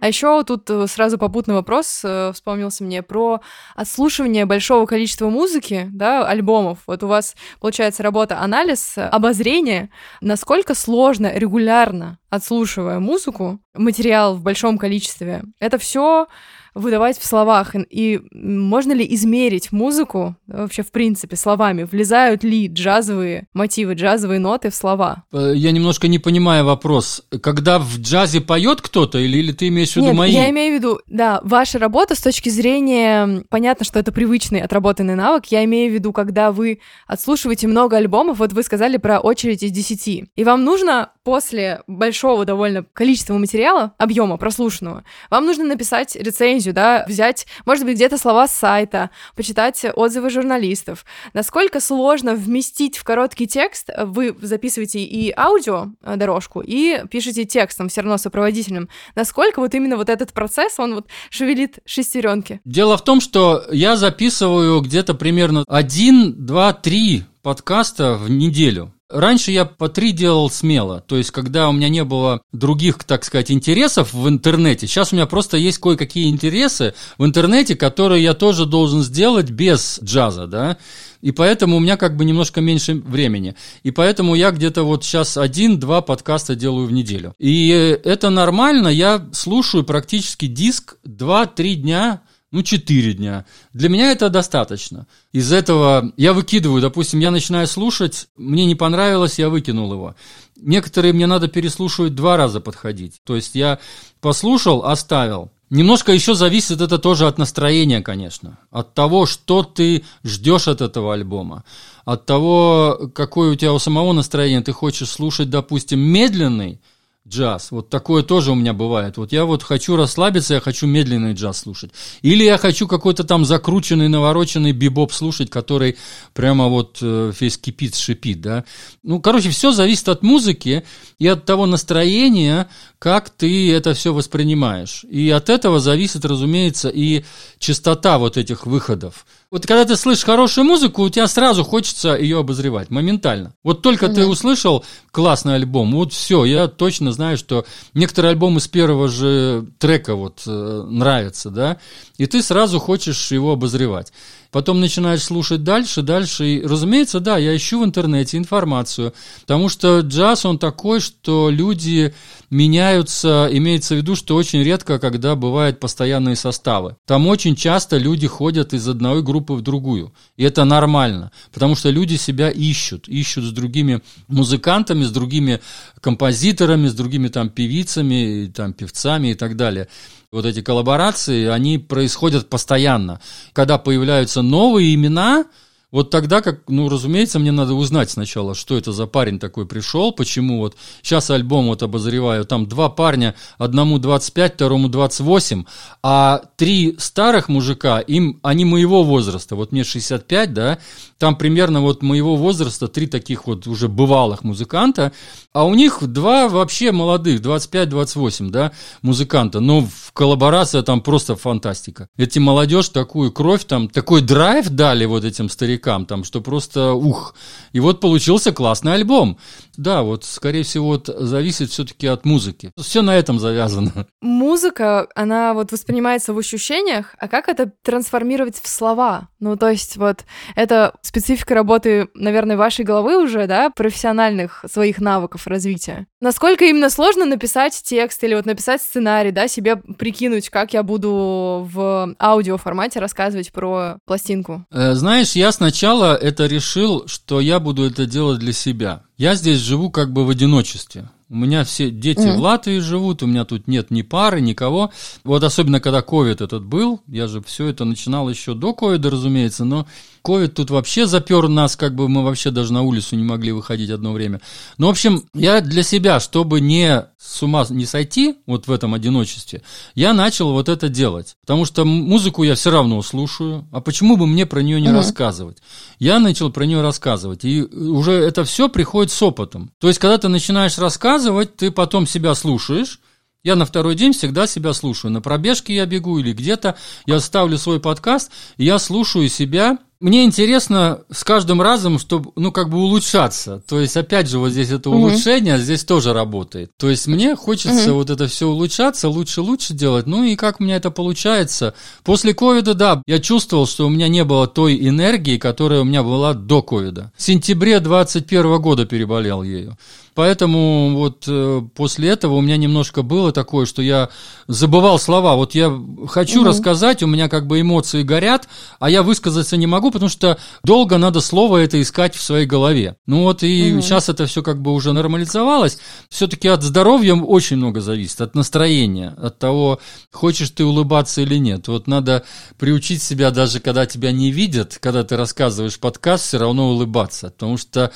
А 0.00 0.08
еще 0.08 0.42
тут 0.44 0.68
э, 0.70 0.86
сразу 0.86 1.18
попутный 1.18 1.54
вопрос 1.54 2.00
э, 2.04 2.32
вспомнился 2.32 2.84
мне 2.84 3.02
про 3.02 3.40
отслушивание 3.74 4.46
большого 4.46 4.86
количества 4.86 5.28
музыки, 5.28 5.88
да, 5.92 6.26
альбомов. 6.26 6.78
Вот 6.86 7.02
у 7.02 7.06
вас, 7.06 7.36
получается, 7.60 8.02
работа 8.02 8.40
анализ, 8.40 8.94
обозрение. 8.96 9.90
Насколько 10.20 10.74
сложно 10.74 11.32
регулярно 11.34 12.18
отслушивая 12.30 13.00
музыку, 13.00 13.60
материал 13.74 14.36
в 14.36 14.42
большом 14.42 14.78
количестве, 14.78 15.42
это 15.58 15.78
все 15.78 16.28
выдавать 16.74 17.18
в 17.18 17.26
словах? 17.26 17.74
И 17.88 18.20
можно 18.32 18.92
ли 18.92 19.06
измерить 19.14 19.72
музыку 19.72 20.36
вообще 20.46 20.82
в 20.82 20.90
принципе 20.90 21.36
словами? 21.36 21.84
Влезают 21.84 22.44
ли 22.44 22.68
джазовые 22.68 23.46
мотивы, 23.52 23.94
джазовые 23.94 24.40
ноты 24.40 24.70
в 24.70 24.74
слова? 24.74 25.24
Э, 25.32 25.52
я 25.54 25.72
немножко 25.72 26.08
не 26.08 26.18
понимаю 26.18 26.64
вопрос. 26.64 27.22
Когда 27.42 27.78
в 27.78 27.98
джазе 27.98 28.40
поет 28.40 28.80
кто-то 28.80 29.18
или, 29.18 29.38
или 29.38 29.52
ты 29.52 29.68
имеешь 29.68 29.92
в 29.92 29.96
виду 29.96 30.08
Нет, 30.08 30.16
мои? 30.16 30.32
я 30.32 30.50
имею 30.50 30.74
в 30.74 30.78
виду, 30.78 31.00
да, 31.06 31.40
ваша 31.42 31.78
работа 31.78 32.14
с 32.14 32.20
точки 32.20 32.48
зрения, 32.48 33.44
понятно, 33.48 33.84
что 33.84 33.98
это 33.98 34.12
привычный 34.12 34.60
отработанный 34.60 35.14
навык, 35.14 35.46
я 35.46 35.64
имею 35.64 35.90
в 35.90 35.94
виду, 35.94 36.12
когда 36.12 36.52
вы 36.52 36.80
отслушиваете 37.06 37.66
много 37.66 37.96
альбомов, 37.96 38.38
вот 38.38 38.52
вы 38.52 38.62
сказали 38.62 38.96
про 38.96 39.20
очередь 39.20 39.62
из 39.62 39.70
10, 39.72 40.30
и 40.34 40.44
вам 40.44 40.64
нужно 40.64 41.10
после 41.24 41.82
большого 41.86 42.44
довольно 42.44 42.84
количества 42.92 43.36
материала, 43.38 43.92
объема 43.98 44.36
прослушанного, 44.36 45.04
вам 45.30 45.46
нужно 45.46 45.64
написать 45.64 46.16
рецензию, 46.16 46.59
да, 46.68 47.04
взять, 47.08 47.46
может 47.64 47.84
быть, 47.84 47.96
где-то 47.96 48.18
слова 48.18 48.46
с 48.46 48.56
сайта, 48.56 49.10
почитать 49.34 49.84
отзывы 49.94 50.30
журналистов. 50.30 51.04
Насколько 51.32 51.80
сложно 51.80 52.34
вместить 52.34 52.96
в 52.98 53.04
короткий 53.04 53.46
текст, 53.46 53.90
вы 53.96 54.36
записываете 54.40 55.00
и 55.00 55.32
аудио 55.36 55.88
э, 56.02 56.16
дорожку, 56.16 56.60
и 56.60 57.02
пишете 57.10 57.44
текстом 57.44 57.88
все 57.88 58.02
равно 58.02 58.18
сопроводительным. 58.18 58.88
Насколько 59.14 59.60
вот 59.60 59.74
именно 59.74 59.96
вот 59.96 60.08
этот 60.08 60.32
процесс, 60.32 60.78
он 60.78 60.94
вот 60.94 61.06
шевелит 61.30 61.78
шестеренки? 61.84 62.60
Дело 62.64 62.96
в 62.96 63.04
том, 63.04 63.20
что 63.20 63.64
я 63.70 63.96
записываю 63.96 64.80
где-то 64.80 65.14
примерно 65.14 65.64
один, 65.66 66.46
два, 66.46 66.72
три 66.72 67.24
подкаста 67.42 68.14
в 68.14 68.30
неделю. 68.30 68.92
Раньше 69.10 69.50
я 69.50 69.64
по 69.64 69.88
три 69.88 70.12
делал 70.12 70.48
смело, 70.50 71.00
то 71.00 71.16
есть 71.16 71.32
когда 71.32 71.68
у 71.68 71.72
меня 71.72 71.88
не 71.88 72.04
было 72.04 72.42
других, 72.52 73.02
так 73.04 73.24
сказать, 73.24 73.50
интересов 73.50 74.12
в 74.12 74.28
интернете, 74.28 74.86
сейчас 74.86 75.12
у 75.12 75.16
меня 75.16 75.26
просто 75.26 75.56
есть 75.56 75.78
кое-какие 75.78 76.30
интересы 76.30 76.94
в 77.18 77.24
интернете, 77.24 77.74
которые 77.74 78.22
я 78.22 78.34
тоже 78.34 78.66
должен 78.66 79.02
сделать 79.02 79.50
без 79.50 79.98
джаза, 80.02 80.46
да, 80.46 80.78
и 81.22 81.32
поэтому 81.32 81.76
у 81.76 81.80
меня 81.80 81.96
как 81.96 82.16
бы 82.16 82.24
немножко 82.24 82.60
меньше 82.60 82.94
времени. 82.94 83.54
И 83.82 83.90
поэтому 83.90 84.34
я 84.34 84.52
где-то 84.52 84.84
вот 84.84 85.04
сейчас 85.04 85.36
один-два 85.36 86.00
подкаста 86.00 86.54
делаю 86.54 86.86
в 86.86 86.92
неделю. 86.92 87.34
И 87.38 87.68
это 88.04 88.30
нормально, 88.30 88.88
я 88.88 89.28
слушаю 89.32 89.84
практически 89.84 90.46
диск 90.46 90.96
2-3 91.04 91.74
дня 91.74 92.22
ну, 92.52 92.62
4 92.62 93.14
дня. 93.14 93.44
Для 93.72 93.88
меня 93.88 94.10
это 94.10 94.28
достаточно. 94.28 95.06
Из 95.32 95.52
этого 95.52 96.12
я 96.16 96.32
выкидываю, 96.32 96.82
допустим, 96.82 97.20
я 97.20 97.30
начинаю 97.30 97.66
слушать, 97.66 98.28
мне 98.36 98.66
не 98.66 98.74
понравилось, 98.74 99.38
я 99.38 99.48
выкинул 99.48 99.92
его. 99.92 100.16
Некоторые 100.56 101.12
мне 101.12 101.26
надо 101.26 101.48
переслушивать 101.48 102.14
два 102.14 102.36
раза 102.36 102.60
подходить. 102.60 103.20
То 103.24 103.36
есть 103.36 103.54
я 103.54 103.78
послушал, 104.20 104.84
оставил. 104.84 105.50
Немножко 105.70 106.12
еще 106.12 106.34
зависит 106.34 106.80
это 106.80 106.98
тоже 106.98 107.28
от 107.28 107.38
настроения, 107.38 108.02
конечно. 108.02 108.58
От 108.72 108.94
того, 108.94 109.26
что 109.26 109.62
ты 109.62 110.04
ждешь 110.24 110.66
от 110.66 110.80
этого 110.80 111.14
альбома. 111.14 111.62
От 112.04 112.26
того, 112.26 113.10
какое 113.14 113.52
у 113.52 113.54
тебя 113.54 113.72
у 113.72 113.78
самого 113.78 114.12
настроение. 114.12 114.62
Ты 114.62 114.72
хочешь 114.72 115.08
слушать, 115.08 115.48
допустим, 115.48 116.00
медленный, 116.00 116.80
джаз. 117.28 117.70
Вот 117.70 117.90
такое 117.90 118.22
тоже 118.22 118.52
у 118.52 118.54
меня 118.54 118.72
бывает. 118.72 119.16
Вот 119.16 119.32
я 119.32 119.44
вот 119.44 119.62
хочу 119.62 119.96
расслабиться, 119.96 120.54
я 120.54 120.60
хочу 120.60 120.86
медленный 120.86 121.34
джаз 121.34 121.58
слушать. 121.58 121.92
Или 122.22 122.44
я 122.44 122.56
хочу 122.58 122.88
какой-то 122.88 123.24
там 123.24 123.44
закрученный, 123.44 124.08
навороченный 124.08 124.72
бибоп 124.72 125.12
слушать, 125.12 125.50
который 125.50 125.96
прямо 126.32 126.68
вот 126.68 126.98
э, 127.02 127.32
весь 127.38 127.58
кипит, 127.58 127.94
шипит, 127.94 128.40
да. 128.40 128.64
Ну, 129.02 129.20
короче, 129.20 129.50
все 129.50 129.70
зависит 129.72 130.08
от 130.08 130.22
музыки 130.22 130.84
и 131.18 131.26
от 131.26 131.44
того 131.44 131.66
настроения, 131.66 132.68
как 132.98 133.30
ты 133.30 133.72
это 133.72 133.94
все 133.94 134.14
воспринимаешь. 134.14 135.04
И 135.04 135.30
от 135.30 135.50
этого 135.50 135.78
зависит, 135.78 136.24
разумеется, 136.24 136.88
и 136.88 137.24
частота 137.58 138.18
вот 138.18 138.38
этих 138.38 138.66
выходов. 138.66 139.26
Вот 139.50 139.66
когда 139.66 139.84
ты 139.84 139.96
слышишь 139.96 140.24
хорошую 140.24 140.64
музыку, 140.64 141.02
у 141.02 141.08
тебя 141.10 141.26
сразу 141.26 141.64
хочется 141.64 142.14
ее 142.14 142.38
обозревать, 142.38 142.90
моментально. 142.90 143.52
Вот 143.64 143.82
только 143.82 144.06
mm-hmm. 144.06 144.14
ты 144.14 144.26
услышал 144.26 144.84
классный 145.10 145.56
альбом, 145.56 145.92
вот 145.92 146.12
все, 146.12 146.44
я 146.44 146.68
точно 146.68 147.10
знаю, 147.10 147.36
что 147.36 147.66
некоторые 147.92 148.30
альбомы 148.30 148.60
с 148.60 148.68
первого 148.68 149.08
же 149.08 149.66
трека 149.78 150.14
вот 150.14 150.42
э, 150.46 150.84
нравятся, 150.88 151.50
да, 151.50 151.78
и 152.16 152.26
ты 152.26 152.42
сразу 152.42 152.78
хочешь 152.78 153.32
его 153.32 153.52
обозревать. 153.52 154.12
Потом 154.50 154.80
начинаешь 154.80 155.22
слушать 155.22 155.62
дальше, 155.62 156.02
дальше. 156.02 156.46
И, 156.46 156.62
разумеется, 156.62 157.20
да, 157.20 157.38
я 157.38 157.56
ищу 157.56 157.80
в 157.80 157.84
интернете 157.84 158.36
информацию, 158.36 159.14
потому 159.42 159.68
что 159.68 160.00
джаз, 160.00 160.44
он 160.44 160.58
такой, 160.58 161.00
что 161.00 161.50
люди 161.50 162.12
меняются, 162.50 163.48
имеется 163.52 163.94
в 163.94 163.98
виду, 163.98 164.16
что 164.16 164.34
очень 164.34 164.62
редко, 164.62 164.98
когда 164.98 165.36
бывают 165.36 165.78
постоянные 165.78 166.34
составы. 166.34 166.96
Там 167.06 167.28
очень 167.28 167.54
часто 167.54 167.96
люди 167.96 168.26
ходят 168.26 168.74
из 168.74 168.88
одной 168.88 169.22
группы 169.22 169.52
в 169.52 169.62
другую. 169.62 170.12
И 170.36 170.42
это 170.42 170.64
нормально, 170.64 171.30
потому 171.52 171.76
что 171.76 171.90
люди 171.90 172.16
себя 172.16 172.50
ищут, 172.50 173.08
ищут 173.08 173.44
с 173.44 173.52
другими 173.52 174.02
музыкантами, 174.26 175.04
с 175.04 175.12
другими 175.12 175.60
композиторами, 176.00 176.88
с 176.88 176.94
другими 176.94 177.28
там 177.28 177.50
певицами, 177.50 178.50
там 178.54 178.72
певцами 178.72 179.28
и 179.28 179.34
так 179.34 179.56
далее. 179.56 179.86
Вот 180.32 180.46
эти 180.46 180.62
коллаборации, 180.62 181.46
они 181.46 181.76
происходят 181.78 182.48
постоянно. 182.48 183.20
Когда 183.52 183.78
появляются 183.78 184.42
новые 184.42 184.94
имена, 184.94 185.46
вот 185.90 186.10
тогда, 186.10 186.40
как, 186.40 186.62
ну, 186.68 186.88
разумеется, 186.88 187.38
мне 187.38 187.50
надо 187.50 187.74
узнать 187.74 188.10
сначала, 188.10 188.54
что 188.54 188.76
это 188.76 188.92
за 188.92 189.06
парень 189.06 189.38
такой 189.38 189.66
пришел, 189.66 190.12
почему 190.12 190.58
вот 190.58 190.76
сейчас 191.02 191.30
альбом 191.30 191.66
вот 191.66 191.82
обозреваю, 191.82 192.44
там 192.44 192.66
два 192.66 192.88
парня, 192.88 193.34
одному 193.58 193.98
25, 193.98 194.54
второму 194.54 194.88
28, 194.88 195.64
а 196.02 196.42
три 196.56 196.96
старых 196.98 197.48
мужика, 197.48 197.98
им, 197.98 198.38
они 198.42 198.64
моего 198.64 199.02
возраста, 199.02 199.56
вот 199.56 199.72
мне 199.72 199.82
65, 199.82 200.52
да, 200.52 200.78
там 201.18 201.36
примерно 201.36 201.80
вот 201.80 202.02
моего 202.02 202.36
возраста 202.36 202.86
три 202.88 203.06
таких 203.06 203.46
вот 203.46 203.66
уже 203.66 203.88
бывалых 203.88 204.44
музыканта, 204.44 205.12
а 205.52 205.66
у 205.66 205.74
них 205.74 205.98
два 206.06 206.48
вообще 206.48 206.92
молодых, 206.92 207.40
25-28, 207.40 208.50
да, 208.50 208.72
музыканта, 209.02 209.58
но 209.60 209.80
в 209.80 210.12
коллаборация 210.12 210.82
там 210.82 211.00
просто 211.00 211.34
фантастика. 211.34 212.08
Эти 212.16 212.38
молодежь 212.38 212.88
такую 212.90 213.32
кровь, 213.32 213.64
там 213.64 213.88
такой 213.88 214.20
драйв 214.20 214.68
дали 214.68 215.04
вот 215.04 215.24
этим 215.24 215.48
старикам, 215.48 215.79
там, 216.06 216.24
что 216.24 216.40
просто 216.40 216.92
ух. 216.92 217.34
И 217.72 217.80
вот 217.80 218.00
получился 218.00 218.52
классный 218.52 218.94
альбом. 218.94 219.38
Да, 219.76 220.02
вот, 220.02 220.24
скорее 220.24 220.62
всего, 220.62 220.86
вот, 220.86 221.06
зависит 221.08 221.70
все-таки 221.70 222.06
от 222.06 222.24
музыки. 222.24 222.70
Все 222.78 223.02
на 223.02 223.16
этом 223.16 223.38
завязано. 223.40 224.06
Музыка, 224.20 225.08
она 225.14 225.54
вот 225.54 225.72
воспринимается 225.72 226.34
в 226.34 226.38
ощущениях, 226.38 227.16
а 227.18 227.26
как 227.26 227.48
это 227.48 227.72
трансформировать 227.82 228.60
в 228.60 228.68
слова? 228.68 229.29
Ну, 229.40 229.56
то 229.56 229.70
есть 229.70 229.96
вот 229.96 230.24
это 230.54 230.94
специфика 231.00 231.54
работы, 231.54 232.08
наверное, 232.14 232.56
вашей 232.56 232.84
головы 232.84 233.22
уже, 233.22 233.46
да, 233.46 233.70
профессиональных 233.70 234.64
своих 234.70 235.00
навыков 235.00 235.46
развития. 235.46 236.06
Насколько 236.20 236.66
именно 236.66 236.90
сложно 236.90 237.24
написать 237.24 237.80
текст 237.82 238.22
или 238.22 238.34
вот 238.34 238.44
написать 238.44 238.82
сценарий, 238.82 239.30
да, 239.30 239.48
себе 239.48 239.76
прикинуть, 239.76 240.50
как 240.50 240.74
я 240.74 240.82
буду 240.82 241.66
в 241.72 242.14
аудиоформате 242.18 243.00
рассказывать 243.00 243.50
про 243.52 243.96
пластинку? 244.04 244.66
Э, 244.70 244.92
знаешь, 244.92 245.32
я 245.32 245.52
сначала 245.52 246.14
это 246.14 246.46
решил, 246.46 247.06
что 247.06 247.40
я 247.40 247.60
буду 247.60 247.84
это 247.84 248.04
делать 248.04 248.38
для 248.38 248.52
себя. 248.52 249.04
Я 249.16 249.34
здесь 249.34 249.58
живу 249.58 249.90
как 249.90 250.12
бы 250.12 250.26
в 250.26 250.30
одиночестве. 250.30 251.08
У 251.30 251.36
меня 251.36 251.62
все 251.62 251.92
дети 251.92 252.18
mm. 252.18 252.36
в 252.36 252.40
Латвии 252.40 252.80
живут, 252.80 253.22
у 253.22 253.26
меня 253.26 253.44
тут 253.44 253.68
нет 253.68 253.92
ни 253.92 254.02
пары, 254.02 254.40
никого. 254.40 254.90
Вот 255.22 255.44
особенно 255.44 255.78
когда 255.78 256.02
ковид 256.02 256.40
этот 256.40 256.64
был, 256.64 257.02
я 257.06 257.28
же 257.28 257.40
все 257.40 257.68
это 257.68 257.84
начинал 257.84 258.28
еще 258.28 258.54
до 258.54 258.74
ковида, 258.74 259.10
разумеется, 259.10 259.64
но 259.64 259.86
ковид 260.22 260.54
тут 260.54 260.70
вообще 260.70 261.06
запер 261.06 261.48
нас, 261.48 261.76
как 261.76 261.94
бы 261.94 262.08
мы 262.08 262.24
вообще 262.24 262.50
даже 262.50 262.72
на 262.72 262.82
улицу 262.82 263.16
не 263.16 263.24
могли 263.24 263.52
выходить 263.52 263.90
одно 263.90 264.12
время. 264.12 264.40
Ну, 264.78 264.86
в 264.86 264.90
общем, 264.90 265.24
я 265.34 265.60
для 265.60 265.82
себя, 265.82 266.20
чтобы 266.20 266.60
не 266.60 267.04
с 267.18 267.42
ума 267.42 267.66
не 267.68 267.86
сойти 267.86 268.36
вот 268.46 268.66
в 268.66 268.72
этом 268.72 268.94
одиночестве, 268.94 269.62
я 269.94 270.12
начал 270.12 270.52
вот 270.52 270.68
это 270.68 270.88
делать. 270.88 271.36
Потому 271.42 271.64
что 271.64 271.84
музыку 271.84 272.42
я 272.42 272.54
все 272.54 272.70
равно 272.70 273.02
слушаю, 273.02 273.68
а 273.72 273.80
почему 273.80 274.16
бы 274.16 274.26
мне 274.26 274.46
про 274.46 274.60
нее 274.60 274.80
не 274.80 274.88
mm. 274.88 274.94
рассказывать? 274.94 275.58
Я 275.98 276.18
начал 276.18 276.50
про 276.50 276.64
нее 276.64 276.80
рассказывать, 276.80 277.44
и 277.44 277.62
уже 277.62 278.12
это 278.12 278.44
все 278.44 278.68
приходит 278.68 279.12
с 279.12 279.22
опытом. 279.22 279.72
То 279.78 279.88
есть, 279.88 279.98
когда 279.98 280.16
ты 280.16 280.28
начинаешь 280.28 280.78
рассказывать, 280.78 281.00
рассказывать, 281.00 281.56
ты 281.56 281.70
потом 281.70 282.06
себя 282.06 282.34
слушаешь. 282.34 283.00
Я 283.42 283.56
на 283.56 283.64
второй 283.64 283.94
день 283.94 284.12
всегда 284.12 284.46
себя 284.46 284.74
слушаю. 284.74 285.10
На 285.10 285.20
пробежке 285.20 285.74
я 285.74 285.86
бегу 285.86 286.18
или 286.18 286.32
где-то. 286.32 286.76
Я 287.06 287.20
ставлю 287.20 287.56
свой 287.58 287.80
подкаст, 287.80 288.30
и 288.58 288.64
я 288.64 288.78
слушаю 288.78 289.28
себя 289.28 289.78
Мне 290.00 290.24
интересно 290.24 291.00
с 291.12 291.24
каждым 291.24 291.60
разом, 291.60 291.98
чтобы, 291.98 292.32
ну, 292.34 292.52
как 292.52 292.70
бы 292.70 292.78
улучшаться. 292.78 293.62
То 293.68 293.78
есть, 293.78 293.98
опять 293.98 294.30
же, 294.30 294.38
вот 294.38 294.48
здесь 294.48 294.70
это 294.70 294.88
улучшение, 294.88 295.56
угу. 295.56 295.62
здесь 295.62 295.84
тоже 295.84 296.14
работает. 296.14 296.70
То 296.78 296.88
есть, 296.88 297.06
мне 297.06 297.36
хочется 297.36 297.90
угу. 297.90 297.98
вот 297.98 298.08
это 298.08 298.26
все 298.26 298.48
улучшаться, 298.48 299.10
лучше, 299.10 299.42
лучше 299.42 299.74
делать. 299.74 300.06
Ну, 300.06 300.24
и 300.24 300.36
как 300.36 300.58
у 300.58 300.64
меня 300.64 300.76
это 300.76 300.90
получается. 300.90 301.74
После 302.02 302.32
ковида, 302.32 302.72
да, 302.72 303.02
я 303.06 303.18
чувствовал, 303.18 303.66
что 303.66 303.86
у 303.86 303.90
меня 303.90 304.08
не 304.08 304.24
было 304.24 304.46
той 304.46 304.88
энергии, 304.88 305.36
которая 305.36 305.82
у 305.82 305.84
меня 305.84 306.02
была 306.02 306.32
до 306.32 306.62
ковида. 306.62 307.12
В 307.14 307.22
сентябре 307.22 307.78
21 307.78 308.58
года 308.58 308.86
переболел 308.86 309.42
ею. 309.42 309.76
Поэтому 310.14 310.96
вот 310.96 311.24
э, 311.28 311.62
после 311.74 312.08
этого 312.10 312.34
у 312.34 312.40
меня 312.40 312.56
немножко 312.56 313.02
было 313.02 313.32
такое, 313.32 313.64
что 313.64 313.80
я 313.80 314.10
забывал 314.48 314.98
слова. 314.98 315.36
Вот 315.36 315.54
я 315.54 315.72
хочу 316.08 316.40
угу. 316.40 316.48
рассказать, 316.48 317.02
у 317.02 317.06
меня 317.06 317.28
как 317.28 317.46
бы 317.46 317.60
эмоции 317.60 318.02
горят, 318.02 318.48
а 318.80 318.90
я 318.90 319.02
высказаться 319.02 319.56
не 319.56 319.66
могу, 319.66 319.89
потому 319.90 320.08
что 320.08 320.38
долго 320.64 320.98
надо 320.98 321.20
слово 321.20 321.58
это 321.58 321.80
искать 321.80 322.14
в 322.14 322.22
своей 322.22 322.46
голове. 322.46 322.96
Ну 323.06 323.22
вот 323.22 323.42
и 323.42 323.72
угу. 323.72 323.82
сейчас 323.82 324.08
это 324.08 324.26
все 324.26 324.42
как 324.42 324.60
бы 324.60 324.72
уже 324.72 324.92
нормализовалось. 324.92 325.78
Все-таки 326.08 326.48
от 326.48 326.62
здоровья 326.62 327.14
очень 327.14 327.56
много 327.56 327.80
зависит, 327.80 328.20
от 328.20 328.34
настроения, 328.34 329.14
от 329.20 329.38
того, 329.38 329.80
хочешь 330.12 330.50
ты 330.50 330.64
улыбаться 330.64 331.20
или 331.20 331.36
нет. 331.36 331.68
Вот 331.68 331.86
надо 331.86 332.24
приучить 332.58 333.02
себя 333.02 333.30
даже, 333.30 333.60
когда 333.60 333.86
тебя 333.86 334.12
не 334.12 334.30
видят, 334.30 334.78
когда 334.80 335.04
ты 335.04 335.16
рассказываешь 335.16 335.78
подкаст, 335.78 336.26
все 336.26 336.38
равно 336.38 336.70
улыбаться, 336.70 337.30
потому 337.30 337.56
что 337.56 337.92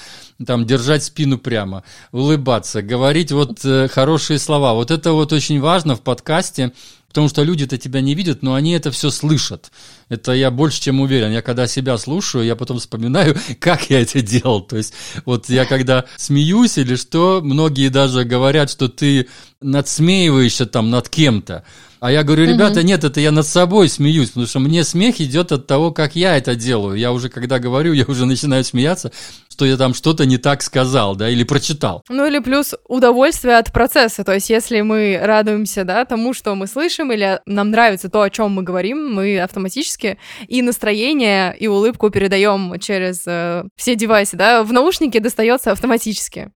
там 0.47 0.67
держать 0.67 1.05
спину 1.05 1.39
прямо 1.39 1.85
улыбаться, 2.13 2.83
говорить 2.83 3.33
вот 3.33 3.65
э, 3.65 3.89
хорошие 3.89 4.39
слова. 4.39 4.75
Вот 4.75 4.91
это 4.91 5.13
вот 5.13 5.33
очень 5.33 5.61
важно 5.61 5.97
в 5.97 6.01
подкасте, 6.01 6.73
потому 7.15 7.29
что 7.29 7.45
люди-то 7.45 7.79
тебя 7.79 8.01
не 8.01 8.17
видят, 8.17 8.43
но 8.43 8.55
они 8.55 8.73
это 8.73 8.91
все 8.91 9.11
слышат. 9.11 9.71
Это 10.09 10.33
я 10.33 10.51
больше 10.51 10.83
чем 10.83 11.01
уверен. 11.01 11.31
Я 11.31 11.43
когда 11.43 11.69
себя 11.69 11.97
слушаю, 11.97 12.45
я 12.45 12.57
потом 12.57 12.81
вспоминаю, 12.81 13.37
как 13.61 13.89
я 13.89 14.01
это 14.01 14.21
делал. 14.21 14.63
То 14.63 14.77
есть 14.77 14.93
вот 15.25 15.49
я 15.49 15.65
когда 15.65 16.07
смеюсь 16.17 16.77
или 16.77 16.97
что, 16.97 17.41
многие 17.41 17.89
даже 17.89 18.25
говорят, 18.25 18.69
что 18.69 18.89
ты 18.89 19.29
надсмеиваешься 19.61 20.67
там 20.67 20.91
над 20.91 21.09
кем-то. 21.09 21.63
А 22.05 22.13
я 22.13 22.23
говорю, 22.23 22.45
ребята, 22.45 22.81
угу. 22.81 22.87
нет, 22.87 23.03
это 23.03 23.19
я 23.19 23.31
над 23.31 23.47
собой 23.47 23.89
смеюсь, 23.89 24.29
потому 24.29 24.47
что 24.47 24.59
мне 24.59 24.85
смех 24.85 25.23
идет 25.23 25.53
от 25.53 25.67
того, 25.67 25.91
как 25.91 26.15
я 26.15 26.37
это 26.37 26.55
делаю. 26.55 26.99
Я 26.99 27.13
уже, 27.13 27.31
когда 27.31 27.59
говорю, 27.59 27.95
я 27.95 28.05
уже 28.07 28.27
начинаю 28.27 28.63
смеяться, 28.63 29.11
что 29.49 29.65
я 29.65 29.79
там 29.79 29.95
что-то 29.95 30.27
не 30.27 30.37
так 30.37 30.61
сказал, 30.61 31.17
да, 31.17 31.31
или 31.31 31.45
прочитал. 31.45 32.03
Ну 32.11 32.27
или 32.27 32.41
плюс 32.41 32.75
удовольствие 32.87 33.57
от 33.57 33.73
процесса. 33.73 34.23
То 34.23 34.35
есть, 34.35 34.51
если 34.51 34.83
мы 34.83 35.19
радуемся, 35.19 35.85
да, 35.85 36.05
тому, 36.05 36.35
что 36.35 36.55
мы 36.55 36.67
слышим, 36.67 37.11
или 37.11 37.41
нам 37.47 37.71
нравится 37.71 38.11
то, 38.11 38.21
о 38.21 38.29
чем 38.29 38.51
мы 38.51 38.63
говорим, 38.63 39.15
мы 39.15 39.41
автоматически 39.41 40.19
и 40.47 40.61
настроение, 40.61 41.57
и 41.59 41.69
улыбку 41.69 42.11
передаем 42.11 42.79
через 42.81 43.23
э, 43.27 43.65
все 43.77 43.95
девайсы, 43.95 44.37
да, 44.37 44.63
в 44.63 44.75
наушнике 44.75 45.21
достается 45.21 45.73
автоматически. 45.73 46.51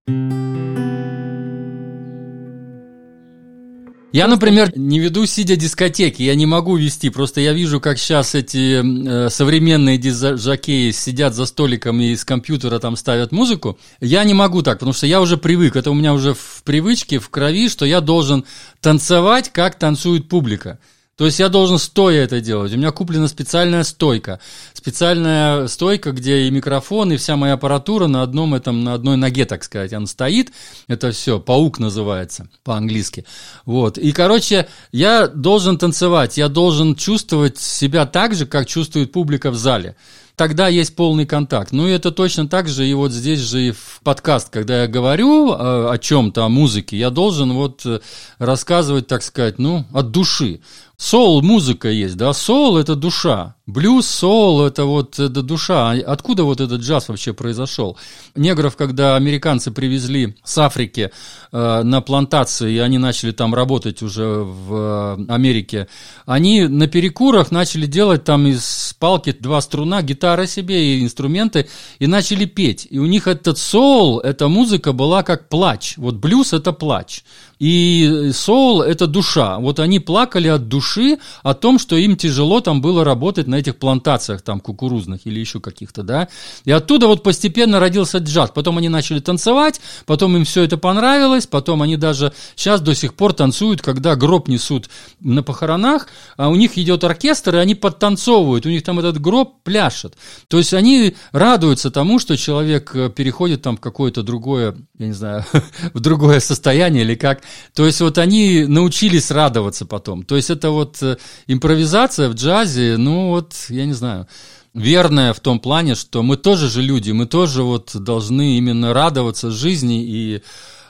Я, 4.10 4.26
например, 4.26 4.72
не 4.74 5.00
веду 5.00 5.26
сидя 5.26 5.54
дискотеки, 5.54 6.22
я 6.22 6.34
не 6.34 6.46
могу 6.46 6.76
вести, 6.76 7.10
просто 7.10 7.42
я 7.42 7.52
вижу, 7.52 7.78
как 7.78 7.98
сейчас 7.98 8.34
эти 8.34 8.80
э, 9.26 9.28
современные 9.28 9.98
дизжакеи 9.98 10.92
сидят 10.92 11.34
за 11.34 11.44
столиком 11.44 12.00
и 12.00 12.16
с 12.16 12.24
компьютера 12.24 12.78
там 12.78 12.96
ставят 12.96 13.32
музыку. 13.32 13.78
Я 14.00 14.24
не 14.24 14.32
могу 14.32 14.62
так, 14.62 14.78
потому 14.78 14.94
что 14.94 15.06
я 15.06 15.20
уже 15.20 15.36
привык, 15.36 15.76
это 15.76 15.90
у 15.90 15.94
меня 15.94 16.14
уже 16.14 16.32
в 16.32 16.62
привычке, 16.64 17.18
в 17.18 17.28
крови, 17.28 17.68
что 17.68 17.84
я 17.84 18.00
должен 18.00 18.46
танцевать, 18.80 19.50
как 19.52 19.78
танцует 19.78 20.26
публика. 20.26 20.78
То 21.18 21.26
есть 21.26 21.40
я 21.40 21.48
должен 21.48 21.78
стоя 21.78 22.22
это 22.22 22.40
делать. 22.40 22.72
У 22.72 22.76
меня 22.76 22.92
куплена 22.92 23.26
специальная 23.26 23.82
стойка. 23.82 24.38
Специальная 24.72 25.66
стойка, 25.66 26.12
где 26.12 26.42
и 26.42 26.50
микрофон, 26.52 27.12
и 27.12 27.16
вся 27.16 27.36
моя 27.36 27.54
аппаратура 27.54 28.06
на 28.06 28.22
одном 28.22 28.54
этом, 28.54 28.84
на 28.84 28.94
одной 28.94 29.16
ноге, 29.16 29.44
так 29.44 29.64
сказать. 29.64 29.92
Она 29.92 30.06
стоит. 30.06 30.52
Это 30.86 31.10
все, 31.10 31.40
паук 31.40 31.80
называется 31.80 32.48
по-английски. 32.62 33.24
Вот. 33.64 33.98
И, 33.98 34.12
короче, 34.12 34.68
я 34.92 35.26
должен 35.26 35.76
танцевать. 35.76 36.38
Я 36.38 36.48
должен 36.48 36.94
чувствовать 36.94 37.58
себя 37.58 38.06
так 38.06 38.36
же, 38.36 38.46
как 38.46 38.68
чувствует 38.68 39.10
публика 39.10 39.50
в 39.50 39.56
зале 39.56 39.96
тогда 40.38 40.68
есть 40.68 40.94
полный 40.94 41.26
контакт. 41.26 41.72
Ну 41.72 41.88
и 41.88 41.90
это 41.90 42.12
точно 42.12 42.48
так 42.48 42.68
же 42.68 42.86
и 42.86 42.94
вот 42.94 43.10
здесь 43.10 43.40
же 43.40 43.60
и 43.60 43.70
в 43.72 44.00
подкаст, 44.04 44.48
когда 44.50 44.82
я 44.82 44.86
говорю 44.86 45.50
о, 45.50 45.90
о 45.90 45.98
чем-то, 45.98 46.44
о 46.44 46.48
музыке, 46.48 46.96
я 46.96 47.10
должен 47.10 47.52
вот 47.52 47.84
э, 47.84 48.00
рассказывать, 48.38 49.08
так 49.08 49.22
сказать, 49.22 49.58
ну, 49.58 49.84
от 49.92 50.12
души. 50.12 50.60
Соул 51.00 51.42
музыка 51.42 51.88
есть, 51.88 52.16
да, 52.16 52.32
соул 52.32 52.76
это 52.76 52.96
душа, 52.96 53.54
блюз, 53.66 54.08
соул 54.08 54.62
это 54.62 54.84
вот 54.84 55.20
это 55.20 55.42
душа. 55.42 55.92
Откуда 55.92 56.42
вот 56.42 56.60
этот 56.60 56.80
джаз 56.80 57.08
вообще 57.08 57.32
произошел? 57.32 57.96
Негров, 58.34 58.74
когда 58.74 59.14
американцы 59.14 59.70
привезли 59.70 60.34
с 60.42 60.58
Африки 60.58 61.12
э, 61.52 61.82
на 61.84 62.00
плантации, 62.00 62.72
и 62.72 62.78
они 62.78 62.98
начали 62.98 63.30
там 63.30 63.54
работать 63.54 64.02
уже 64.02 64.24
в 64.26 64.74
э, 64.74 65.32
Америке, 65.32 65.86
они 66.26 66.66
на 66.66 66.88
перекурах 66.88 67.52
начали 67.52 67.86
делать 67.86 68.24
там 68.24 68.48
из 68.48 68.96
палки 68.98 69.30
два 69.30 69.60
струна, 69.60 70.02
гитара 70.02 70.46
себе 70.46 70.96
и 70.96 71.04
инструменты, 71.04 71.68
и 72.00 72.08
начали 72.08 72.44
петь. 72.44 72.88
И 72.90 72.98
у 72.98 73.06
них 73.06 73.28
этот 73.28 73.56
соул, 73.56 74.18
эта 74.18 74.48
музыка 74.48 74.92
была 74.92 75.22
как 75.22 75.48
плач. 75.48 75.94
Вот 75.96 76.16
блюз 76.16 76.52
это 76.52 76.72
плач. 76.72 77.22
И 77.58 78.30
соул– 78.32 78.82
это 78.82 79.06
душа. 79.06 79.58
Вот 79.58 79.80
они 79.80 79.98
плакали 79.98 80.48
от 80.48 80.68
души 80.68 81.18
о 81.42 81.54
том, 81.54 81.78
что 81.78 81.96
им 81.96 82.16
тяжело 82.16 82.60
там 82.60 82.80
было 82.80 83.04
работать 83.04 83.46
на 83.46 83.56
этих 83.56 83.76
плантациях 83.76 84.42
там 84.42 84.60
кукурузных 84.60 85.26
или 85.26 85.40
еще 85.40 85.60
каких-то, 85.60 86.02
да. 86.02 86.28
И 86.64 86.70
оттуда 86.70 87.06
вот 87.08 87.22
постепенно 87.22 87.80
родился 87.80 88.18
джаз. 88.18 88.52
Потом 88.54 88.78
они 88.78 88.88
начали 88.88 89.18
танцевать, 89.20 89.80
потом 90.06 90.36
им 90.36 90.44
все 90.44 90.62
это 90.62 90.76
понравилось, 90.76 91.46
потом 91.46 91.82
они 91.82 91.96
даже 91.96 92.32
сейчас 92.54 92.80
до 92.80 92.94
сих 92.94 93.14
пор 93.14 93.32
танцуют, 93.32 93.82
когда 93.82 94.14
гроб 94.14 94.48
несут 94.48 94.88
на 95.20 95.42
похоронах, 95.42 96.08
а 96.36 96.48
у 96.48 96.54
них 96.54 96.78
идет 96.78 97.02
оркестр, 97.04 97.56
и 97.56 97.58
они 97.58 97.74
подтанцовывают, 97.74 98.66
у 98.66 98.68
них 98.68 98.84
там 98.84 98.98
этот 98.98 99.20
гроб 99.20 99.62
пляшет. 99.64 100.14
То 100.48 100.58
есть 100.58 100.74
они 100.74 101.16
радуются 101.32 101.90
тому, 101.90 102.18
что 102.18 102.36
человек 102.36 102.94
э, 102.94 103.10
переходит 103.10 103.62
там 103.62 103.76
в 103.76 103.80
какое-то 103.80 104.22
другое, 104.22 104.76
я 104.98 105.06
не 105.06 105.12
знаю, 105.12 105.44
в 105.94 106.00
другое 106.00 106.40
состояние 106.40 107.02
или 107.02 107.14
как, 107.14 107.42
то 107.74 107.86
есть 107.86 108.00
вот 108.00 108.18
они 108.18 108.64
научились 108.66 109.30
радоваться 109.30 109.86
потом. 109.86 110.24
То 110.24 110.36
есть 110.36 110.50
это 110.50 110.70
вот 110.70 111.02
э, 111.02 111.16
импровизация 111.46 112.28
в 112.28 112.34
джазе, 112.34 112.96
ну 112.96 113.28
вот, 113.28 113.54
я 113.68 113.86
не 113.86 113.92
знаю, 113.92 114.26
верная 114.74 115.32
в 115.32 115.40
том 115.40 115.60
плане, 115.60 115.94
что 115.94 116.22
мы 116.22 116.36
тоже 116.36 116.68
же 116.68 116.82
люди, 116.82 117.10
мы 117.12 117.26
тоже 117.26 117.62
вот 117.62 117.94
должны 117.94 118.56
именно 118.56 118.92
радоваться 118.92 119.50
жизни 119.50 120.04
и 120.04 120.42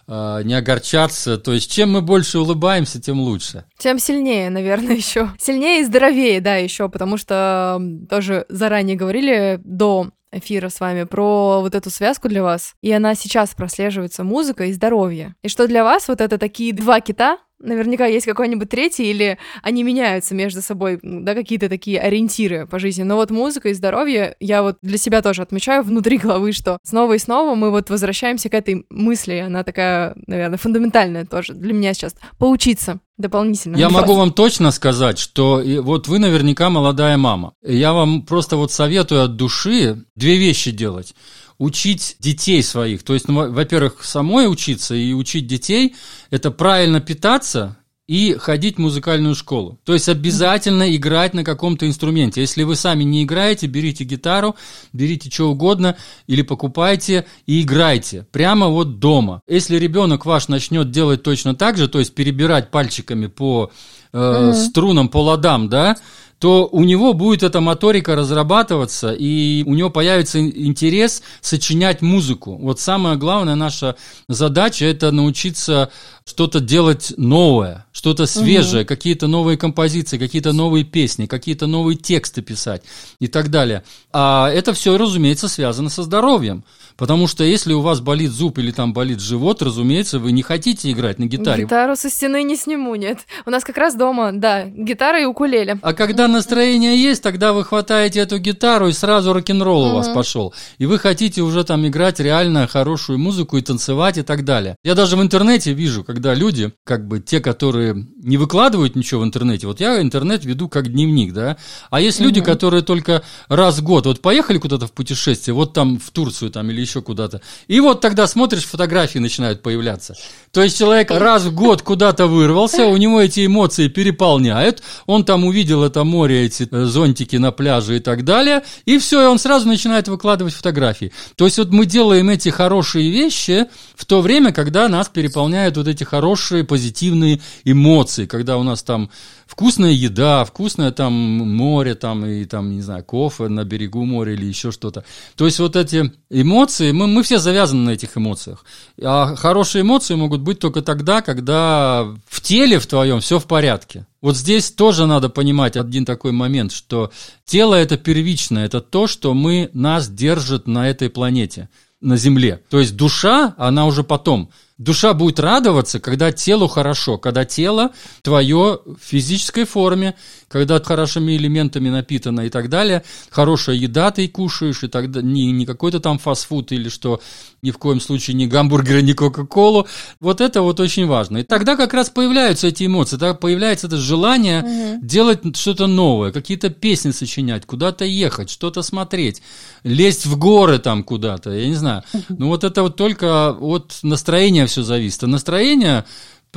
э, 0.07 0.41
не 0.45 0.55
огорчаться. 0.55 1.39
То 1.39 1.53
есть, 1.53 1.71
чем 1.71 1.93
мы 1.93 2.01
больше 2.01 2.39
улыбаемся, 2.39 3.01
тем 3.01 3.21
лучше. 3.21 3.65
Тем 3.79 3.99
сильнее, 3.99 4.51
наверное, 4.51 4.97
еще. 4.97 5.31
Сильнее 5.39 5.81
и 5.81 5.85
здоровее, 5.85 6.41
да, 6.41 6.57
еще, 6.57 6.89
потому 6.89 7.17
что 7.17 7.81
тоже 8.09 8.47
заранее 8.49 8.97
говорили 8.97 9.61
до 9.65 10.11
эфира 10.33 10.69
с 10.69 10.81
вами 10.81 11.05
про 11.05 11.61
вот 11.61 11.75
эту 11.75 11.91
связку 11.91 12.29
для 12.29 12.43
вас, 12.43 12.75
и 12.83 12.93
она 12.93 13.15
сейчас 13.15 13.55
прослеживается 13.55 14.25
музыка 14.25 14.65
и 14.65 14.73
здоровье. 14.73 15.35
И 15.43 15.49
что 15.49 15.67
для 15.67 15.85
вас 15.85 16.09
вот 16.09 16.21
это 16.21 16.39
такие 16.39 16.73
два 16.73 17.01
кита, 17.01 17.39
Наверняка 17.61 18.07
есть 18.07 18.27
какой-нибудь 18.27 18.69
третий, 18.69 19.11
или 19.11 19.39
они 19.63 19.83
меняются 19.83 20.35
между 20.35 20.63
собой, 20.63 20.99
да, 21.03 21.35
какие-то 21.35 21.69
такие 21.69 22.01
ориентиры 22.01 22.67
по 22.67 22.79
жизни. 22.79 23.03
Но 23.03 23.17
вот 23.17 23.31
музыка 23.31 23.71
и 23.71 23.75
здоровье, 23.75 24.37
я 24.41 24.63
вот 24.63 24.79
для 24.83 24.99
себя 24.99 25.23
тоже 25.23 25.43
отмечаю 25.43 25.83
внутри 25.83 26.19
головы, 26.19 26.53
что 26.53 26.79
снова 26.83 27.15
и 27.15 27.19
снова 27.19 27.55
мы 27.55 27.71
вот 27.71 27.91
возвращаемся 27.91 28.49
к 28.49 28.55
этой 28.55 28.87
мысли. 28.91 29.39
Она 29.39 29.65
такая, 29.65 30.15
наверное, 30.27 30.59
фундаментальная 30.59 31.25
тоже 31.25 31.55
для 31.55 31.73
меня 31.73 31.95
сейчас. 31.95 32.15
Поучиться 32.39 33.01
дополнительно. 33.17 33.77
Я 33.77 33.91
могу 33.91 34.15
вам 34.15 34.33
точно 34.33 34.71
сказать, 34.71 35.19
что 35.19 35.63
вот 35.83 36.09
вы 36.09 36.19
наверняка 36.19 36.71
молодая 36.71 37.17
мама. 37.17 37.55
Я 37.63 37.93
вам 37.93 38.23
просто 38.23 38.57
вот 38.57 38.73
советую 38.73 39.25
от 39.25 39.37
души 39.37 40.05
две 40.15 40.37
вещи 40.37 40.71
делать 40.71 41.15
учить 41.59 42.17
детей 42.21 42.63
своих. 42.63 43.03
То 43.03 43.15
есть, 43.15 43.29
ну, 43.29 43.53
во-первых, 43.53 44.05
самой 44.05 44.51
учиться 44.51 44.95
и 44.95 45.13
учить 45.13 45.47
детей– 45.47 45.97
это 46.31 46.51
правильно 46.51 47.01
питаться, 47.01 47.77
и 48.09 48.37
ходить 48.39 48.77
в 48.77 48.81
музыкальную 48.81 49.35
школу. 49.35 49.79
То 49.85 49.93
есть 49.93 50.09
обязательно 50.09 50.97
играть 50.97 51.35
на 51.35 51.45
каком-то 51.45 51.87
инструменте. 51.87 52.41
Если 52.41 52.63
вы 52.63 52.75
сами 52.75 53.05
не 53.05 53.23
играете, 53.23 53.67
берите 53.67 54.03
гитару, 54.05 54.57
берите 54.95 55.31
что 55.31 55.51
угодно 55.51 55.95
или 56.27 56.41
покупайте 56.41 57.27
и 57.47 57.61
играйте 57.61 58.27
прямо 58.33 58.69
вот 58.69 58.99
дома. 58.99 59.43
Если 59.47 59.77
ребенок 59.77 60.25
ваш 60.25 60.49
начнет 60.49 60.91
делать 60.91 61.23
точно 61.23 61.55
так 61.55 61.77
же, 61.77 61.87
то 61.87 61.99
есть 61.99 62.15
перебирать 62.15 62.71
пальчиками 62.71 63.27
по 63.27 63.71
э, 64.15 64.49
угу. 64.49 64.55
струнам, 64.55 65.11
по 65.11 65.19
ладам, 65.19 65.69
да, 65.69 65.99
то 66.39 66.69
у 66.71 66.85
него 66.85 67.15
будет 67.15 67.43
эта 67.43 67.61
моторика 67.61 68.15
разрабатываться, 68.15 69.13
и 69.13 69.65
у 69.67 69.75
него 69.75 69.91
появится 69.91 70.41
интерес 70.41 71.23
сочинять 71.41 72.01
музыку. 72.01 72.57
Вот 72.57 72.79
самая 72.79 73.17
главная 73.17 73.57
наша 73.57 73.97
задача– 74.29 74.85
это 74.87 75.11
научиться 75.11 75.91
что-то 76.25 76.61
делать 76.61 77.13
новое, 77.17 77.87
что-то 77.93 78.27
свежее, 78.27 78.83
угу. 78.83 78.89
какие-то 78.89 79.27
новые 79.27 79.59
композиции, 79.59 80.19
какие-то 80.19 80.53
новые 80.53 80.85
песни, 80.85 81.27
какие-то 81.27 81.67
новые 81.67 81.97
тексты 81.97 82.43
писать 82.43 82.83
и 83.19 83.27
так 83.27 83.51
далее. 83.51 83.83
А 84.13 84.49
это 84.49 84.73
все, 84.75 84.97
разумеется, 84.97 85.49
связано 85.49 85.91
со 85.91 86.05
здоровьем. 86.05 86.65
Потому 86.99 87.29
что 87.29 87.45
если 87.45 87.73
у 87.73 87.81
вас 87.81 88.01
болит 88.01 88.33
зуб 88.33 88.59
или 88.59 88.73
там 88.73 88.93
болит 88.93 89.21
живот, 89.21 89.63
разумеется, 89.63 90.19
вы 90.19 90.33
не 90.33 90.43
хотите 90.43 90.91
играть 90.91 91.21
на 91.21 91.27
гитаре. 91.27 91.63
Гитару 91.63 91.95
со 91.95 92.11
стены 92.11 92.43
не 92.43 92.57
сниму, 92.57 92.97
нет. 92.97 93.21
У 93.47 93.51
нас 93.51 93.63
как 93.63 93.77
раз 93.77 93.95
дома, 93.95 94.33
да, 94.33 94.65
гитара 94.65 95.23
и 95.23 95.25
укулеле. 95.25 95.79
А 95.81 95.93
когда 95.93 96.27
настроение 96.27 97.01
есть, 97.01 97.23
тогда 97.23 97.53
вы 97.53 97.65
хватаете 97.65 98.19
эту 98.19 98.39
гитару 98.39 98.89
и 98.89 98.93
сразу 98.93 99.33
рок-н-ролл 99.33 99.93
у 99.93 99.95
вас 99.95 100.09
пошел. 100.09 100.53
И 100.79 100.87
вы 100.87 100.99
хотите 100.99 101.43
уже 101.43 101.63
там 101.63 101.87
играть 101.87 102.19
реально 102.19 102.67
хорошую 102.67 103.21
музыку 103.21 103.57
и 103.57 103.63
танцевать 103.63 104.19
и 104.19 104.23
так 104.23 104.45
далее. 104.45 104.75
Я 104.83 104.97
даже 104.97 105.17
в 105.17 105.23
интернете 105.23 105.75
вижу, 105.75 106.03
когда 106.03 106.35
люди, 106.35 106.73
как 106.83 107.07
бы 107.07 107.21
те, 107.21 107.39
которые 107.39 108.09
не 108.21 108.37
выкладывают 108.39 108.97
ничего 108.97 109.21
в 109.21 109.25
интернете, 109.25 109.69
вот 109.69 109.79
я 109.79 110.03
интернет 110.03 110.45
веду 110.45 110.69
как 110.69 110.91
дневник, 110.91 111.33
да, 111.33 111.59
а 111.91 112.01
есть 112.01 112.19
люди, 112.19 112.41
которые 112.41 112.83
только 112.83 113.23
раз 113.49 113.79
в 113.79 113.85
год, 113.85 114.07
вот 114.07 114.21
поехали 114.21 114.59
куда-то 114.59 114.89
в 114.89 114.93
путешествие, 114.93 115.55
вот 115.55 115.75
там 115.75 116.01
в 116.01 116.11
Турцию 116.11 116.51
там 116.51 116.69
или 116.71 116.88
еще 116.89 117.03
куда-то. 117.03 117.41
И 117.67 117.81
вот 117.81 118.01
тогда 118.01 118.27
смотришь, 118.27 118.65
фотографии 118.65 119.19
начинают 119.19 119.63
появляться. 119.63 120.15
То 120.53 120.63
есть 120.63 120.79
человек 120.79 121.11
раз 121.11 121.45
в 121.45 121.55
год 121.55 121.83
куда-то 121.83 122.27
вырвался, 122.27 122.87
у 122.87 122.97
него 122.97 123.21
эти 123.21 123.47
эмоции 123.47 123.89
переполняют, 123.89 124.83
он 125.07 125.25
там 125.25 125.45
увидел 125.45 125.85
это 125.85 126.05
море, 126.05 126.47
эти 126.47 126.67
э, 126.71 126.85
зонтики 126.85 127.37
на 127.37 127.53
пляже 127.53 127.97
и 127.97 128.01
так 128.01 128.25
далее, 128.25 128.63
и 128.87 128.99
все, 128.99 129.23
и 129.23 129.27
он 129.27 129.39
сразу 129.39 129.69
начинает 129.69 130.09
выкладывать 130.09 130.55
фотографии. 130.55 131.13
То 131.37 131.45
есть 131.45 131.59
вот 131.59 131.71
мы 131.71 131.87
делаем 131.87 132.31
эти 132.31 132.49
хорошие 132.49 133.11
вещи 133.11 133.67
в 133.95 134.07
то 134.07 134.21
время, 134.23 134.53
когда 134.53 134.89
нас 134.89 135.09
переполняют 135.09 135.77
вот 135.77 135.89
эти 135.89 136.05
хорошие 136.05 136.65
позитивные 136.65 137.41
эмоции, 137.65 138.27
когда 138.27 138.57
у 138.57 138.63
нас 138.63 138.83
там 138.83 139.11
вкусная 139.49 139.91
еда, 139.91 140.45
вкусное 140.45 140.93
там 140.93 141.13
море, 141.13 141.95
там 141.95 142.25
и 142.27 142.45
там, 142.45 142.71
не 142.71 142.83
знаю, 142.83 143.03
кофе 143.03 143.49
на 143.49 143.65
берегу 143.65 144.05
моря 144.05 144.35
или 144.35 144.45
еще 144.45 144.71
что-то. 144.71 145.05
То 145.37 145.47
есть 145.47 145.59
вот 145.59 145.75
эти 145.75 146.13
эмоции, 146.31 146.93
мы, 146.93 147.07
мы 147.07 147.23
все 147.23 147.39
завязаны 147.39 147.83
на 147.83 147.91
этих 147.91 148.17
эмоциях. 148.17 148.65
А 149.03 149.35
хорошие 149.35 149.83
эмоции 149.83 150.15
могут 150.15 150.43
быть 150.43 150.59
только 150.59 150.83
тогда, 150.83 151.23
когда 151.23 152.07
в 152.27 152.41
теле 152.43 152.79
в 152.79 152.87
твоем 152.87 153.21
все 153.21 153.39
в 153.39 153.47
порядке. 153.47 154.07
Вот 154.21 154.37
здесь 154.37 154.71
тоже 154.71 155.07
надо 155.07 155.31
понимать 155.31 155.77
один 155.77 156.05
такой 156.05 156.33
момент, 156.33 156.71
что 156.71 157.11
тело 157.47 157.75
это 157.75 157.97
первичное, 157.97 158.67
это 158.67 158.81
то, 158.81 159.07
что 159.07 159.33
мы, 159.33 159.71
нас 159.73 160.09
держит 160.09 160.67
на 160.67 160.91
этой 160.91 161.09
планете, 161.09 161.69
на 162.01 162.17
Земле. 162.17 162.61
То 162.69 162.81
есть 162.81 162.97
душа, 162.97 163.55
она 163.57 163.87
уже 163.87 164.05
потом. 164.05 164.51
Душа 164.79 165.13
будет 165.13 165.41
радоваться, 165.41 165.99
когда 165.99 166.31
телу 166.31 166.69
хорошо, 166.69 167.19
когда 167.19 167.45
тело 167.45 167.91
твое 168.23 168.79
в 168.87 168.97
физической 169.03 169.65
форме, 169.65 170.15
когда 170.49 170.81
хорошими 170.81 171.37
элементами 171.37 171.89
напитано 171.91 172.43
и 172.43 172.51
так 172.51 172.69
далее, 172.69 173.05
хорошая 173.31 173.77
еда 173.77 174.11
ты 174.11 174.27
кушаешь, 174.29 174.83
и 174.83 174.89
тогда 174.89 175.23
не, 175.23 175.53
не 175.53 175.67
какой-то 175.67 176.01
там 176.01 176.19
фастфуд 176.19 176.73
или 176.73 176.89
что, 176.89 177.21
ни 177.63 177.71
в 177.71 177.79
коем 177.79 178.01
случае 178.01 178.35
не 178.35 178.47
гамбургеры, 178.47 179.03
не 179.03 179.13
кока-колу. 179.13 179.87
Вот 180.21 180.41
это 180.41 180.63
вот 180.63 180.81
очень 180.81 181.07
важно. 181.07 181.39
И 181.39 181.43
тогда 181.43 181.77
как 181.77 181.93
раз 181.93 182.11
появляются 182.11 182.69
эти 182.69 182.87
эмоции, 182.87 183.17
тогда 183.17 183.35
появляется 183.35 183.87
это 183.87 183.99
желание 183.99 184.63
угу. 184.63 185.07
делать 185.07 185.57
что-то 185.57 185.87
новое, 185.87 186.33
какие-то 186.33 186.71
песни 186.71 187.11
сочинять, 187.11 187.67
куда-то 187.67 188.05
ехать, 188.05 188.51
что-то 188.51 188.83
смотреть, 188.83 189.43
лезть 189.85 190.27
в 190.27 190.39
горы 190.39 190.79
там 190.79 191.05
куда-то, 191.05 191.51
я 191.51 191.69
не 191.69 191.75
знаю. 191.75 192.03
Ну 192.39 192.49
вот 192.49 192.63
это 192.63 192.83
вот 192.83 192.97
только 192.97 193.51
от 193.53 193.99
настроения 194.03 194.67
все 194.67 194.83
зависит. 194.83 195.25
А 195.25 195.27
настроение 195.27 196.05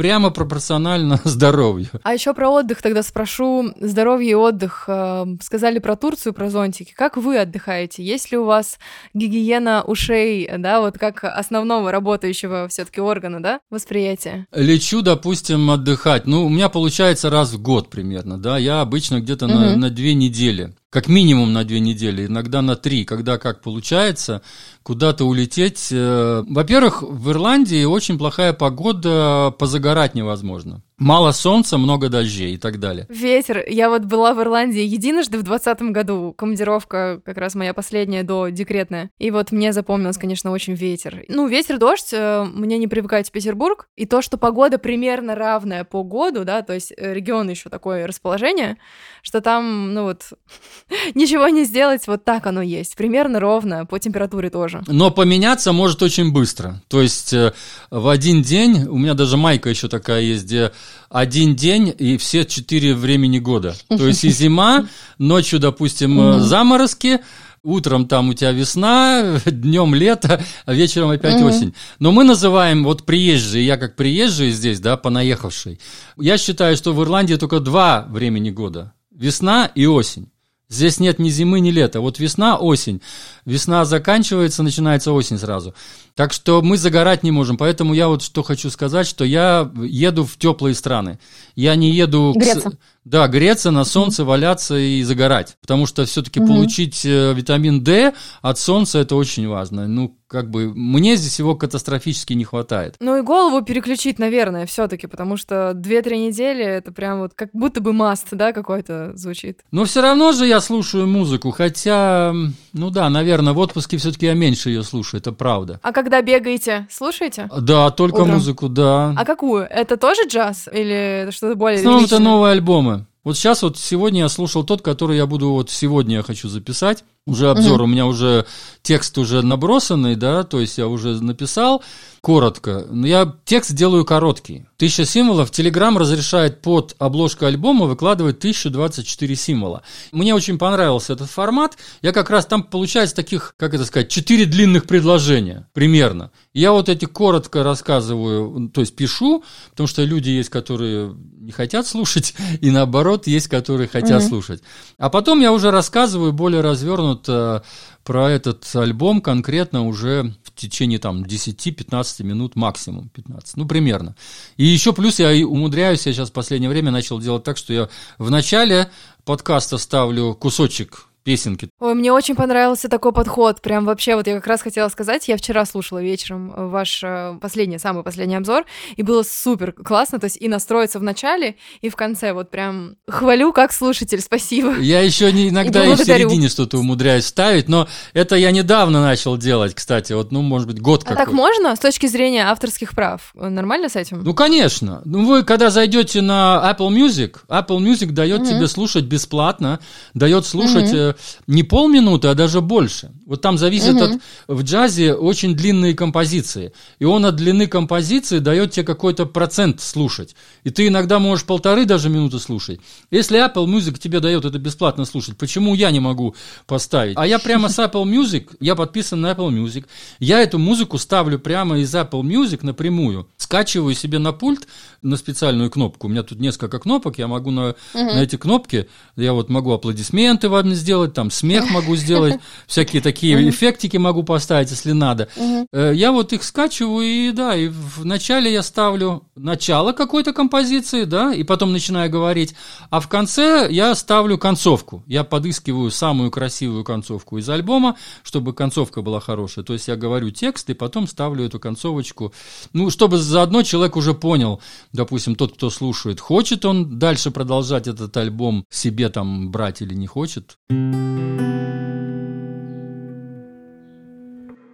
прямо 0.02 0.32
пропорционально 0.32 1.20
здоровью. 1.26 1.89
А 2.02 2.14
еще 2.16 2.34
про 2.34 2.49
отдых 2.49 2.82
тогда 2.82 3.04
спрошу. 3.04 3.72
Здоровье 3.80 4.32
и 4.32 4.34
отдых. 4.34 4.86
Э, 4.88 5.28
сказали 5.41 5.78
про 5.78 5.95
Турцию, 5.95 6.34
про 6.34 6.49
зонтики. 6.49 6.91
Как 6.97 7.18
вы 7.18 7.38
отдыхаете? 7.38 8.04
Есть 8.04 8.32
ли 8.32 8.38
у 8.39 8.45
вас 8.45 8.80
гигиена 9.14 9.84
ушей, 9.84 10.49
да, 10.58 10.82
вот 10.82 10.97
как 10.97 11.24
основного 11.24 11.91
работающего 11.91 12.68
все-таки 12.68 12.99
органа, 12.99 13.43
да, 13.43 13.60
восприятия? 13.70 14.47
Лечу, 14.52 15.04
допустим, 15.04 15.70
отдыхать. 15.70 16.26
Ну, 16.26 16.47
у 16.47 16.49
меня 16.49 16.70
получается 16.70 17.30
раз 17.30 17.54
в 17.54 17.62
год 17.62 17.91
примерно, 17.91 18.39
да. 18.39 18.58
Я 18.58 18.82
обычно 18.82 19.20
где-то 19.20 19.45
угу. 19.45 19.54
на, 19.54 19.76
на 19.76 19.89
две 19.91 20.16
недели 20.16 20.74
как 20.92 21.08
минимум 21.08 21.54
на 21.54 21.64
две 21.64 21.80
недели, 21.80 22.26
иногда 22.26 22.62
на 22.62 22.76
три, 22.76 23.06
когда 23.06 23.38
как 23.38 23.62
получается, 23.62 24.42
куда-то 24.84 25.24
улететь. 25.24 25.88
Э, 25.89 26.44
во-первых, 26.46 27.02
в 27.02 27.32
Ирландии 27.32 27.86
очень 27.86 28.18
плохая 28.18 28.52
погода, 28.52 29.56
позагорать 29.58 30.16
невозможно. 30.16 30.84
Мало 31.02 31.32
солнца, 31.32 31.80
много 31.80 32.10
дождей 32.10 32.54
и 32.54 32.58
так 32.58 32.80
далее. 32.80 33.08
Ветер. 33.10 33.66
Я 33.68 33.89
вот 33.89 34.04
была 34.04 34.36
в 34.36 34.41
Ирландии 34.41 34.84
единожды 34.84 35.39
в 35.39 35.41
двадцатом 35.43 35.91
году. 35.93 36.32
Командировка 36.38 37.20
как 37.26 37.39
раз 37.39 37.56
моя 37.56 37.74
последняя 37.74 38.22
до 38.22 38.49
декретная. 38.49 39.10
И 39.18 39.32
вот 39.32 39.52
мне 39.52 39.74
запомнилось, 39.74 40.20
конечно, 40.20 40.52
очень 40.52 40.76
ветер. 40.76 41.26
Ну, 41.28 41.47
ветер, 41.47 41.80
дождь, 41.80 42.10
э, 42.14 42.43
мне 42.43 42.78
не 42.78 42.88
привыкать 42.88 43.30
в 43.30 43.32
Петербург. 43.32 43.88
И 43.95 44.06
то, 44.06 44.22
что 44.22 44.38
погода 44.38 44.78
примерно 44.78 45.34
равная 45.34 45.86
по 45.86 46.04
году, 46.04 46.43
да, 46.43 46.62
то 46.62 46.74
есть 46.74 46.93
э, 46.95 47.16
регион 47.16 47.49
еще 47.49 47.70
такое 47.70 48.06
расположение, 48.06 48.78
что 49.24 49.41
там, 49.41 49.95
ну 49.95 50.04
вот, 50.04 50.26
ничего 51.16 51.47
не 51.47 51.64
сделать, 51.64 52.06
вот 52.06 52.26
так 52.26 52.45
оно 52.45 52.62
есть. 52.62 52.95
Примерно 52.95 53.39
ровно, 53.39 53.88
по 53.88 53.97
температуре 53.97 54.52
тоже. 54.52 54.84
Но 54.86 55.10
поменяться 55.10 55.72
может 55.72 56.04
очень 56.04 56.32
быстро. 56.32 56.80
То 56.89 57.02
есть 57.02 57.34
э, 57.34 57.54
в 57.89 58.08
один 58.08 58.43
день, 58.43 58.86
у 58.88 58.99
меня 58.99 59.16
даже 59.16 59.36
майка 59.36 59.68
еще 59.68 59.88
такая 59.88 60.22
есть, 60.22 60.45
где 60.45 60.72
один 61.10 61.56
день 61.56 61.94
и 61.98 62.18
все 62.18 62.46
четыре 62.46 62.94
времени 62.94 63.39
года. 63.39 63.76
То 63.88 64.08
есть 64.08 64.24
и 64.24 64.30
зима, 64.30 64.88
ночью, 65.18 65.60
допустим, 65.60 66.39
заморозки, 66.39 67.20
утром 67.64 68.08
там 68.08 68.30
у 68.30 68.34
тебя 68.34 68.52
весна, 68.52 69.39
днем 69.46 69.96
лето, 69.96 70.44
а 70.66 70.74
вечером 70.74 71.10
опять 71.10 71.36
угу. 71.36 71.48
осень. 71.48 71.74
Но 72.00 72.12
мы 72.12 72.24
называем 72.24 72.84
вот 72.84 73.06
приезжие, 73.06 73.66
я 73.66 73.78
как 73.78 73.96
приезжий 73.96 74.52
здесь, 74.52 74.80
да, 74.80 74.98
понаехавший. 74.98 75.80
Я 76.18 76.38
считаю, 76.38 76.76
что 76.78 76.94
в 76.94 77.04
Ирландии 77.04 77.36
только 77.36 77.60
два 77.60 78.06
времени 78.10 78.50
года. 78.50 78.94
Весна 79.12 79.70
и 79.76 79.86
осень. 79.86 80.30
Здесь 80.72 81.02
нет 81.02 81.20
ни 81.20 81.30
зимы, 81.30 81.60
ни 81.60 81.70
лета. 81.70 82.00
Вот 82.00 82.18
весна, 82.18 82.58
осень. 82.58 83.02
Весна 83.46 83.84
заканчивается, 83.84 84.64
начинается 84.64 85.12
осень 85.12 85.38
сразу. 85.38 85.76
Так 86.16 86.32
что 86.32 86.62
мы 86.62 86.78
загорать 86.78 87.24
не 87.24 87.32
можем. 87.32 87.58
Поэтому 87.58 87.94
я 87.94 88.08
вот 88.08 88.22
что 88.22 88.42
хочу 88.42 88.70
сказать, 88.70 89.06
что 89.06 89.26
я 89.26 89.70
еду 89.76 90.24
в 90.24 90.38
теплые 90.38 90.74
страны. 90.74 91.20
Я 91.56 91.76
не 91.76 91.92
еду... 91.92 92.34
Греться. 92.34 92.72
К... 92.72 92.76
Да, 93.04 93.28
греться 93.28 93.72
на 93.72 93.84
солнце, 93.84 94.24
валяться 94.24 94.78
и 94.78 95.02
загорать. 95.04 95.58
Потому 95.62 95.86
что 95.86 96.06
все-таки 96.06 96.39
угу. 96.39 96.49
получить 96.49 97.04
э, 97.06 97.34
витамин 97.34 97.84
D 97.84 98.14
от 98.41 98.60
солнца 98.60 98.99
это 98.99 99.16
очень 99.16 99.47
важно. 99.47 99.88
Ну, 99.88 100.18
как 100.32 100.49
бы 100.49 100.74
мне 100.74 101.18
здесь 101.18 101.39
его 101.39 101.56
катастрофически 101.56 102.32
не 102.34 102.45
хватает. 102.45 102.95
Ну 103.02 103.18
и 103.18 103.22
голову 103.22 103.66
переключить, 103.66 104.18
наверное, 104.18 104.66
все-таки, 104.66 105.08
потому 105.08 105.36
что 105.36 105.72
2-3 105.72 106.28
недели 106.28 106.64
это 106.64 106.93
прям 106.93 107.20
вот 107.20 107.34
как 107.36 107.49
будто 107.52 107.82
бы 107.82 107.91
маст, 107.91 108.28
да, 108.32 108.54
какой-то 108.54 109.12
звучит. 109.16 109.60
Но 109.72 109.84
все 109.84 110.02
равно 110.02 110.32
же 110.32 110.47
я 110.47 110.62
слушаю 110.62 111.06
музыку, 111.06 111.52
хотя, 111.52 112.34
ну 112.72 112.89
да, 112.91 113.10
наверное, 113.10 113.52
в 113.52 113.60
отпуске 113.60 113.97
все-таки 113.97 114.28
я 114.28 114.34
меньше 114.34 114.70
ее 114.70 114.84
слушаю, 114.84 115.20
это 115.20 115.34
правда. 115.34 115.82
А 115.84 115.91
когда 115.91 116.22
бегаете, 116.22 116.88
слушаете? 116.89 117.49
Да, 117.60 117.89
только 117.91 118.22
Утром. 118.22 118.36
музыку, 118.36 118.70
да. 118.70 119.14
А 119.18 119.26
какую? 119.26 119.64
Это 119.64 119.97
тоже 119.97 120.22
джаз 120.30 120.70
или 120.72 121.28
что-то 121.32 121.56
более? 121.56 121.80
В 121.80 121.82
основном 121.82 122.06
это 122.06 122.20
новые 122.20 122.54
альбомы. 122.54 123.01
Вот 123.24 123.38
сейчас 123.38 123.62
вот 123.62 123.78
сегодня 123.78 124.22
я 124.22 124.30
слушал 124.30 124.64
тот, 124.64 124.82
который 124.82 125.18
я 125.18 125.28
буду 125.28 125.52
вот 125.52 125.70
сегодня 125.70 126.18
я 126.18 126.24
хочу 126.24 126.50
записать. 126.50 127.04
Уже 127.28 127.52
обзор, 127.52 127.82
угу. 127.82 127.84
у 127.84 127.88
меня 127.88 128.08
уже 128.08 128.48
текст 128.82 129.16
уже 129.20 129.44
набросанный, 129.44 130.16
да, 130.16 130.44
то 130.44 130.60
есть 130.60 130.80
я 130.80 130.88
уже 130.88 131.22
написал 131.22 131.84
коротко. 132.22 132.86
Но 132.90 133.06
я 133.06 133.36
текст 133.46 133.74
делаю 133.74 134.06
короткий. 134.06 134.66
Тысяча 134.78 135.06
символов. 135.06 135.52
Телеграм 135.52 135.98
разрешает 135.98 136.62
под 136.62 136.96
обложкой 136.98 137.50
альбома 137.50 137.86
выкладывать 137.86 138.38
1024 138.40 139.36
символа. 139.36 139.84
Мне 140.12 140.34
очень 140.34 140.58
понравился 140.58 141.14
этот 141.14 141.30
формат. 141.30 141.78
Я 142.02 142.12
как 142.12 142.32
раз 142.32 142.48
там 142.48 142.64
получается 142.64 143.16
таких, 143.16 143.54
как 143.58 143.76
это 143.76 143.86
сказать, 143.86 144.10
четыре 144.10 144.46
длинных 144.46 144.86
предложения 144.86 145.68
примерно. 145.74 146.32
Я 146.54 146.72
вот 146.72 146.90
эти 146.90 147.06
коротко 147.06 147.64
рассказываю, 147.64 148.70
то 148.70 148.82
есть 148.82 148.96
пишу, 148.96 149.44
потому 149.70 149.88
что 149.88 150.04
люди 150.04 150.30
есть, 150.30 150.50
которые 150.50 151.16
не 151.40 151.52
хотят 151.52 151.86
слушать, 151.86 152.34
и 152.62 152.72
наоборот, 152.72 153.28
есть, 153.28 153.48
которые 153.48 153.88
хотят 153.88 154.24
mm-hmm. 154.24 154.28
слушать. 154.28 154.62
А 154.98 155.10
потом 155.10 155.40
я 155.42 155.52
уже 155.52 155.70
рассказываю 155.70 156.34
более 156.34 156.62
развернуто 156.62 157.11
рассказывал 157.12 157.57
э, 157.57 157.62
про 158.03 158.30
этот 158.30 158.68
альбом 158.76 159.22
конкретно 159.22 159.86
уже 159.86 160.34
в 160.43 160.51
течение 160.55 160.99
там 160.99 161.24
10-15 161.24 162.24
минут 162.24 162.55
максимум, 162.55 163.09
15, 163.09 163.57
ну 163.57 163.68
примерно. 163.68 164.16
И 164.57 164.66
еще 164.66 164.93
плюс 164.93 165.20
я 165.20 165.30
умудряюсь, 165.47 166.05
я 166.05 166.14
сейчас 166.14 166.30
в 166.30 166.34
последнее 166.34 166.70
время 166.70 166.91
начал 166.91 167.20
делать 167.20 167.43
так, 167.43 167.57
что 167.57 167.74
я 167.74 167.89
в 168.18 168.30
начале 168.30 168.89
подкаста 169.24 169.78
ставлю 169.78 170.34
кусочек 170.34 171.07
песенки. 171.24 171.70
Ой, 171.80 171.94
мне 171.94 172.12
очень 172.12 172.36
понравился 172.36 172.90
такой 172.90 173.14
подход. 173.14 173.62
Прям 173.62 173.86
вообще, 173.86 174.16
вот 174.16 174.28
я 174.28 174.36
как 174.36 174.48
раз 174.48 174.62
хотела 174.62 174.90
сказать, 174.90 175.28
я 175.28 175.38
вчера 175.38 175.66
слушала 175.66 176.02
вечером 176.02 176.52
э, 176.56 176.68
ваш 176.68 177.04
э, 177.04 177.38
последний, 177.40 177.78
самый 177.78 178.04
последний 178.04 178.36
обзор, 178.36 178.66
и 178.96 179.04
было 179.04 179.24
супер 179.24 179.72
классно, 179.72 180.20
то 180.20 180.26
есть 180.26 180.38
и 180.40 180.48
настроиться 180.48 181.00
в 181.00 181.04
начале, 181.04 181.56
и 181.82 181.90
в 181.90 181.96
конце. 181.96 182.34
Вот 182.34 182.50
прям 182.50 182.96
хвалю 183.08 183.54
как 183.54 183.72
слушатель, 183.72 184.22
спасибо. 184.22 184.78
Я 184.80 185.02
еще 185.02 185.32
не, 185.32 185.50
иногда 185.50 185.86
и, 185.86 185.92
и 185.92 185.96
в 185.96 186.00
середине 186.00 186.50
что-то 186.50 186.78
умудряюсь 186.78 187.26
ставить, 187.26 187.68
но 187.70 187.88
это 188.14 188.36
я 188.36 188.52
недавно 188.52 189.02
начал 189.02 189.38
делать, 189.38 189.76
кстати, 189.76 190.14
вот, 190.14 190.32
ну, 190.32 190.42
может 190.42 190.68
быть, 190.68 190.80
год 190.80 191.04
а 191.06 191.16
так 191.16 191.32
можно 191.32 191.76
с 191.76 191.80
точки 191.80 192.08
зрения 192.08 192.50
авторских 192.50 192.92
прав? 192.94 193.32
Нормально 193.34 193.90
с 193.90 193.96
этим? 193.96 194.24
Ну, 194.24 194.34
конечно. 194.34 195.02
Ну, 195.06 195.26
вы, 195.26 195.44
когда 195.44 195.70
зайдете 195.70 196.22
на 196.22 196.62
Apple 196.64 196.90
Music, 196.90 197.38
Apple 197.48 197.80
Music 197.80 198.12
дает 198.12 198.42
mm-hmm. 198.42 198.50
тебе 198.50 198.68
слушать 198.68 199.06
бесплатно, 199.06 199.80
дает 200.14 200.46
слушать 200.46 200.92
mm-hmm 200.94 201.11
не 201.47 201.64
полминуты, 201.64 202.28
а 202.28 202.36
даже 202.36 202.62
больше. 202.62 203.12
Вот 203.26 203.41
там 203.41 203.57
зависит 203.57 203.95
угу. 203.95 204.03
от... 204.03 204.22
В 204.47 204.64
джазе 204.64 205.14
очень 205.14 205.55
длинные 205.55 205.93
композиции. 205.93 206.74
И 206.99 207.05
он 207.05 207.26
от 207.26 207.36
длины 207.36 207.68
композиции 207.68 208.39
дает 208.39 208.72
тебе 208.72 208.86
какой-то 208.86 209.26
процент 209.26 209.82
слушать. 209.82 210.36
И 210.64 210.70
ты 210.70 210.88
иногда 210.88 211.20
можешь 211.20 211.45
полторы 211.45 211.86
даже 211.86 212.09
минуты 212.09 212.39
слушать. 212.39 212.80
Если 213.09 213.39
Apple 213.39 213.66
Music 213.66 213.99
тебе 213.99 214.20
дает 214.20 214.45
это 214.45 214.59
бесплатно 214.59 215.05
слушать, 215.05 215.38
почему 215.38 215.76
я 215.76 215.91
не 215.91 215.99
могу 215.99 216.36
поставить? 216.68 217.16
А 217.18 217.26
я 217.26 217.39
прямо 217.39 217.70
с 217.70 217.80
Apple 217.80 218.03
Music, 218.03 218.55
я 218.59 218.76
подписан 218.76 219.22
на 219.22 219.32
Apple 219.32 219.49
Music, 219.49 219.86
я 220.20 220.41
эту 220.41 220.59
музыку 220.59 220.97
ставлю 220.97 221.39
прямо 221.39 221.80
из 221.80 221.93
Apple 221.93 222.22
Music 222.22 222.59
напрямую, 222.64 223.28
скачиваю 223.38 223.95
себе 223.95 224.20
на 224.20 224.32
пульт 224.32 224.68
на 225.01 225.18
специальную 225.18 225.72
кнопку. 225.72 226.07
У 226.07 226.09
меня 226.09 226.24
тут 226.24 226.39
несколько 226.39 226.80
кнопок, 226.80 227.18
я 227.18 227.28
могу 227.28 227.49
на, 227.51 227.70
угу. 227.70 227.76
на 227.93 228.22
эти 228.22 228.36
кнопки, 228.36 228.88
я 229.16 229.34
вот 229.34 229.49
могу 229.49 229.72
аплодисменты 229.72 230.47
вам 230.47 230.74
сделать, 230.74 231.01
там 231.08 231.32
смех 231.32 231.70
могу 231.72 231.95
сделать, 231.95 232.39
всякие 232.68 233.02
такие 233.02 233.49
эффектики 233.49 233.97
могу 233.97 234.24
поставить, 234.24 234.72
если 234.72 234.91
надо. 234.91 235.30
Я 235.72 236.12
вот 236.12 236.34
их 236.34 236.43
скачиваю, 236.43 237.06
и 237.06 237.32
да, 237.32 237.56
и 237.56 237.68
вначале 237.68 238.52
я 238.52 238.64
ставлю 238.64 239.24
начало 239.36 239.93
какой-то 239.93 240.34
композиции, 240.34 241.04
да, 241.04 241.34
и 241.34 241.43
потом 241.43 241.72
начинаю 241.72 242.10
говорить, 242.10 242.56
а 242.89 242.99
в 242.99 243.08
конце 243.08 243.68
я 243.70 243.95
ставлю 243.95 244.38
концовку. 244.38 245.04
Я 245.08 245.24
подыскиваю 245.24 245.91
самую 245.91 246.32
красивую 246.32 246.84
концовку 246.84 247.38
из 247.38 247.49
альбома, 247.49 247.97
чтобы 248.24 248.54
концовка 248.54 249.02
была 249.02 249.20
хорошая. 249.20 249.66
То 249.66 249.74
есть 249.74 249.88
я 249.88 249.95
говорю 249.95 250.30
текст, 250.32 250.70
и 250.70 250.74
потом 250.74 251.08
ставлю 251.08 251.45
эту 251.45 251.60
концовочку, 251.60 252.34
ну, 252.74 252.89
чтобы 252.89 253.18
заодно 253.18 253.64
человек 253.64 253.95
уже 253.95 254.14
понял, 254.14 254.62
допустим, 254.93 255.36
тот, 255.36 255.54
кто 255.54 255.70
слушает, 255.70 256.20
хочет 256.20 256.66
он 256.66 256.99
дальше 256.99 257.32
продолжать 257.32 257.88
этот 257.88 258.16
альбом 258.18 258.66
себе 258.70 259.10
там 259.10 259.52
брать 259.52 259.82
или 259.82 259.93
не 259.93 260.08
хочет. 260.08 260.58
Música 260.92 261.51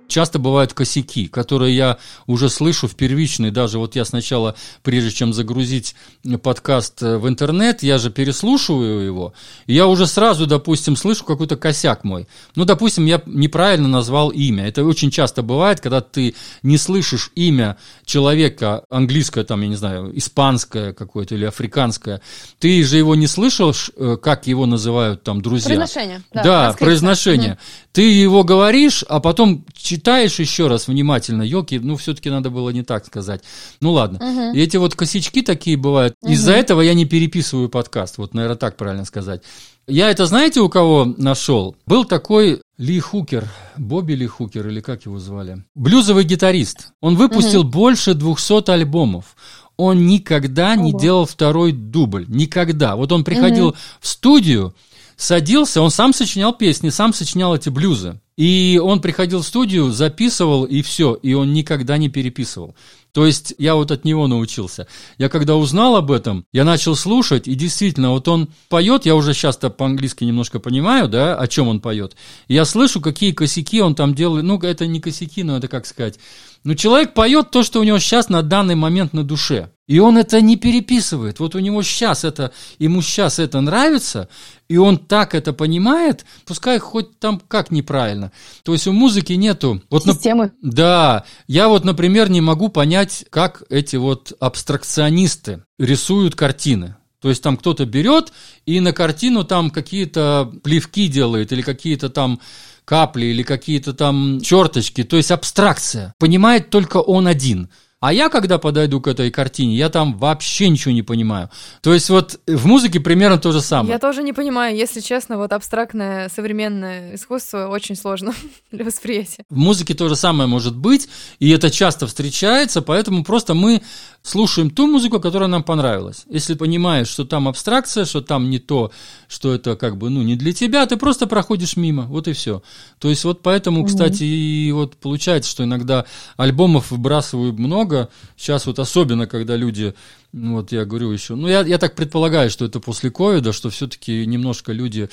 часто 0.07 0.39
бывают 0.39 0.73
косяки, 0.73 1.27
которые 1.27 1.75
я 1.75 1.97
уже 2.25 2.49
слышу 2.49 2.87
в 2.87 2.95
первичной, 2.95 3.51
даже 3.51 3.79
вот 3.79 3.95
я 3.95 4.05
сначала, 4.05 4.55
прежде 4.83 5.11
чем 5.11 5.33
загрузить 5.33 5.95
подкаст 6.41 7.01
э, 7.03 7.17
в 7.17 7.27
интернет, 7.27 7.83
я 7.83 7.97
же 7.97 8.09
переслушиваю 8.09 9.05
его, 9.05 9.33
и 9.65 9.73
я 9.73 9.87
уже 9.87 10.07
сразу, 10.07 10.47
допустим, 10.47 10.95
слышу 10.95 11.25
какой-то 11.25 11.55
косяк 11.55 12.03
мой. 12.03 12.27
Ну, 12.55 12.65
допустим, 12.65 13.05
я 13.05 13.21
неправильно 13.25 13.87
назвал 13.87 14.29
имя. 14.29 14.67
Это 14.67 14.83
очень 14.83 15.11
часто 15.11 15.41
бывает, 15.41 15.79
когда 15.79 16.01
ты 16.01 16.35
не 16.63 16.77
слышишь 16.77 17.31
имя 17.35 17.77
человека, 18.05 18.83
английское, 18.89 19.43
там, 19.43 19.61
я 19.61 19.67
не 19.67 19.75
знаю, 19.75 20.17
испанское 20.17 20.93
какое-то 20.93 21.35
или 21.35 21.45
африканское, 21.45 22.21
ты 22.59 22.83
же 22.83 22.97
его 22.97 23.15
не 23.15 23.27
слышал, 23.27 23.73
э, 23.95 24.17
как 24.21 24.47
его 24.47 24.65
называют 24.65 25.23
там 25.23 25.41
друзья. 25.41 25.75
Произношение. 25.75 26.21
Да, 26.33 26.43
да 26.43 26.73
произношение. 26.73 27.51
Угу. 27.53 27.59
Ты 27.93 28.01
его 28.11 28.43
говоришь, 28.43 29.03
а 29.07 29.19
потом 29.19 29.65
читаешь 29.97 30.39
еще 30.39 30.67
раз 30.67 30.87
внимательно, 30.87 31.41
елки, 31.41 31.79
ну, 31.79 31.97
все-таки 31.97 32.29
надо 32.29 32.49
было 32.49 32.69
не 32.69 32.83
так 32.83 33.05
сказать. 33.05 33.41
Ну, 33.81 33.91
ладно. 33.91 34.19
Угу. 34.19 34.55
И 34.55 34.61
эти 34.61 34.77
вот 34.77 34.95
косячки 34.95 35.41
такие 35.41 35.75
бывают. 35.75 36.13
Угу. 36.21 36.31
Из-за 36.31 36.53
этого 36.53 36.81
я 36.81 36.93
не 36.93 37.05
переписываю 37.05 37.69
подкаст. 37.69 38.17
Вот, 38.17 38.33
наверное, 38.33 38.57
так 38.57 38.77
правильно 38.77 39.05
сказать. 39.05 39.41
Я 39.87 40.11
это 40.11 40.25
знаете, 40.25 40.59
у 40.59 40.69
кого 40.69 41.05
нашел? 41.17 41.75
Был 41.85 42.05
такой 42.05 42.61
ли 42.77 42.99
Хукер, 42.99 43.49
Бобби 43.77 44.13
Ли 44.13 44.27
Хукер, 44.27 44.67
или 44.67 44.81
как 44.81 45.05
его 45.05 45.17
звали? 45.17 45.63
Блюзовый 45.75 46.25
гитарист. 46.25 46.89
Он 47.01 47.15
выпустил 47.15 47.61
угу. 47.61 47.69
больше 47.69 48.13
200 48.13 48.69
альбомов 48.69 49.35
он 49.77 50.07
никогда 50.07 50.73
Ого. 50.73 50.83
не 50.83 50.91
делал 50.91 51.27
второй 51.27 51.71
дубль. 51.71 52.25
Никогда. 52.27 52.95
Вот 52.95 53.11
он 53.11 53.23
приходил 53.23 53.67
угу. 53.67 53.77
в 54.01 54.07
студию, 54.07 54.73
садился, 55.17 55.81
он 55.81 55.91
сам 55.91 56.13
сочинял 56.13 56.53
песни, 56.53 56.89
сам 56.89 57.13
сочинял 57.13 57.53
эти 57.53 57.69
блюзы. 57.69 58.21
И 58.37 58.79
он 58.81 59.01
приходил 59.01 59.41
в 59.41 59.47
студию, 59.47 59.91
записывал, 59.91 60.63
и 60.63 60.83
все, 60.83 61.15
и 61.15 61.33
он 61.33 61.53
никогда 61.53 61.97
не 61.97 62.07
переписывал. 62.07 62.75
То 63.11 63.25
есть 63.25 63.55
я 63.57 63.73
вот 63.73 63.89
от 63.89 64.05
него 64.05 64.27
научился. 64.27 64.85
Я 65.17 65.27
когда 65.27 65.55
узнал 65.55 65.95
об 65.95 66.11
этом, 66.11 66.45
я 66.53 66.63
начал 66.63 66.95
слушать, 66.95 67.47
и 67.47 67.55
действительно, 67.55 68.11
вот 68.11 68.27
он 68.27 68.49
поет, 68.69 69.07
я 69.07 69.15
уже 69.15 69.33
сейчас-то 69.33 69.71
по-английски 69.71 70.23
немножко 70.23 70.59
понимаю, 70.59 71.07
да, 71.07 71.35
о 71.35 71.47
чем 71.47 71.67
он 71.67 71.79
поет. 71.79 72.15
я 72.47 72.63
слышу, 72.63 73.01
какие 73.01 73.31
косяки 73.31 73.81
он 73.81 73.95
там 73.95 74.13
делает. 74.13 74.45
Ну, 74.45 74.59
это 74.59 74.85
не 74.85 74.99
косяки, 74.99 75.41
но 75.41 75.57
это 75.57 75.67
как 75.67 75.87
сказать. 75.87 76.19
Ну, 76.67 76.75
человек 76.75 77.13
поет 77.13 77.49
то, 77.49 77.63
что 77.63 77.79
у 77.79 77.83
него 77.83 77.97
сейчас 77.97 78.27
на 78.27 78.43
данный 78.43 78.75
момент 78.75 79.13
на 79.13 79.23
душе. 79.23 79.71
И 79.87 79.99
он 79.99 80.17
это 80.17 80.41
не 80.41 80.57
переписывает. 80.57 81.39
Вот 81.39 81.55
у 81.55 81.59
него 81.59 81.81
сейчас 81.81 82.25
это, 82.25 82.51
ему 82.77 83.01
сейчас 83.01 83.39
это 83.39 83.61
нравится, 83.61 84.27
и 84.67 84.75
он 84.75 84.97
так 84.97 85.33
это 85.33 85.53
понимает, 85.53 86.25
пускай 86.45 86.77
хоть 86.79 87.19
там 87.19 87.39
как 87.47 87.71
неправильно. 87.71 88.33
То 88.63 88.73
есть 88.73 88.85
у 88.85 88.91
музыки 88.91 89.31
нету... 89.31 89.81
Вот, 89.89 90.03
Системы. 90.03 90.51
Да. 90.61 91.23
Я 91.47 91.69
вот, 91.69 91.85
например, 91.85 92.29
не 92.29 92.41
могу 92.41 92.67
понять, 92.67 93.23
как 93.29 93.63
эти 93.69 93.95
вот 93.95 94.33
абстракционисты 94.41 95.63
рисуют 95.79 96.35
картины. 96.35 96.97
То 97.21 97.29
есть 97.29 97.41
там 97.41 97.55
кто-то 97.55 97.85
берет 97.85 98.33
и 98.65 98.81
на 98.81 98.91
картину 98.91 99.45
там 99.45 99.69
какие-то 99.69 100.51
плевки 100.65 101.07
делает 101.07 101.53
или 101.53 101.61
какие-то 101.61 102.09
там 102.09 102.41
капли 102.87 103.25
или 103.25 103.43
какие-то 103.43 103.93
там 103.93 104.39
черточки. 104.41 105.03
То 105.03 105.17
есть 105.17 105.29
абстракция. 105.29 106.15
Понимает 106.19 106.69
только 106.69 106.97
он 106.97 107.27
один. 107.27 107.69
А 107.99 108.13
я, 108.13 108.29
когда 108.29 108.59
подойду 108.59 109.01
к 109.01 109.07
этой 109.07 109.31
картине, 109.31 109.75
я 109.75 109.89
там 109.89 110.15
вообще 110.17 110.69
ничего 110.69 110.93
не 110.93 111.01
понимаю. 111.01 111.49
То 111.81 111.95
есть 111.95 112.11
вот 112.11 112.39
в 112.45 112.67
музыке 112.67 112.99
примерно 112.99 113.39
то 113.39 113.51
же 113.51 113.59
самое. 113.59 113.93
Я 113.93 113.99
тоже 113.99 114.21
не 114.21 114.33
понимаю, 114.33 114.77
если 114.77 114.99
честно, 114.99 115.37
вот 115.37 115.51
абстрактное 115.51 116.29
современное 116.29 117.15
искусство 117.15 117.69
очень 117.69 117.95
сложно 117.95 118.35
для 118.71 118.85
восприятия. 118.85 119.43
В 119.49 119.57
музыке 119.57 119.95
то 119.95 120.09
же 120.09 120.15
самое 120.15 120.47
может 120.47 120.75
быть, 120.75 121.09
и 121.39 121.49
это 121.49 121.71
часто 121.71 122.05
встречается, 122.05 122.83
поэтому 122.83 123.23
просто 123.23 123.55
мы 123.55 123.81
слушаем 124.27 124.69
ту 124.69 124.87
музыку, 124.87 125.19
которая 125.19 125.49
нам 125.49 125.63
понравилась. 125.63 126.25
Если 126.29 126.53
понимаешь, 126.53 127.07
что 127.07 127.25
там 127.25 127.47
абстракция, 127.47 128.05
что 128.05 128.21
там 128.21 128.49
не 128.49 128.59
то, 128.59 128.91
что 129.27 129.53
это 129.53 129.75
как 129.75 129.97
бы, 129.97 130.09
ну, 130.09 130.21
не 130.21 130.35
для 130.35 130.53
тебя, 130.53 130.85
ты 130.85 130.97
просто 130.97 131.27
проходишь 131.27 131.77
мимо, 131.77 132.03
вот 132.03 132.27
и 132.27 132.33
все. 132.33 132.61
То 132.99 133.09
есть 133.09 133.23
вот 133.23 133.41
поэтому, 133.41 133.85
кстати, 133.85 134.23
и 134.23 134.71
вот 134.71 134.97
получается, 134.97 135.49
что 135.49 135.63
иногда 135.63 136.05
альбомов 136.35 136.91
выбрасывают 136.91 137.57
много, 137.57 137.87
много. 137.97 138.09
Сейчас 138.35 138.65
вот 138.65 138.79
особенно, 138.79 139.27
когда 139.27 139.55
люди, 139.55 139.93
ну, 140.31 140.55
вот 140.55 140.71
я 140.71 140.85
говорю 140.85 141.11
еще, 141.11 141.35
ну 141.35 141.47
я, 141.47 141.61
я 141.61 141.77
так 141.77 141.95
предполагаю, 141.95 142.49
что 142.49 142.65
это 142.65 142.79
после 142.79 143.11
ковида, 143.11 143.53
что 143.53 143.69
все-таки 143.69 144.25
немножко 144.25 144.71
люди, 144.71 145.09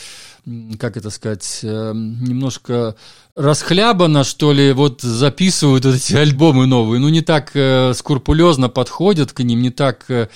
как 0.78 0.97
это 0.97 1.11
сказать, 1.11 1.61
э, 1.62 1.93
немножко 1.95 2.97
расхлябано, 3.37 4.24
что 4.24 4.53
ли, 4.53 4.72
вот 4.72 5.01
записывают 5.03 5.85
вот 5.85 5.95
эти 5.95 6.14
альбомы 6.22 6.66
новые, 6.66 7.01
ну 7.01 7.09
не 7.09 7.22
так 7.22 7.51
э, 7.55 7.95
скрупулезно 7.95 8.68
подходят 8.68 9.32
к 9.32 9.41
ним, 9.43 9.62
не 9.62 9.70
так 9.70 10.05
э, 10.09 10.28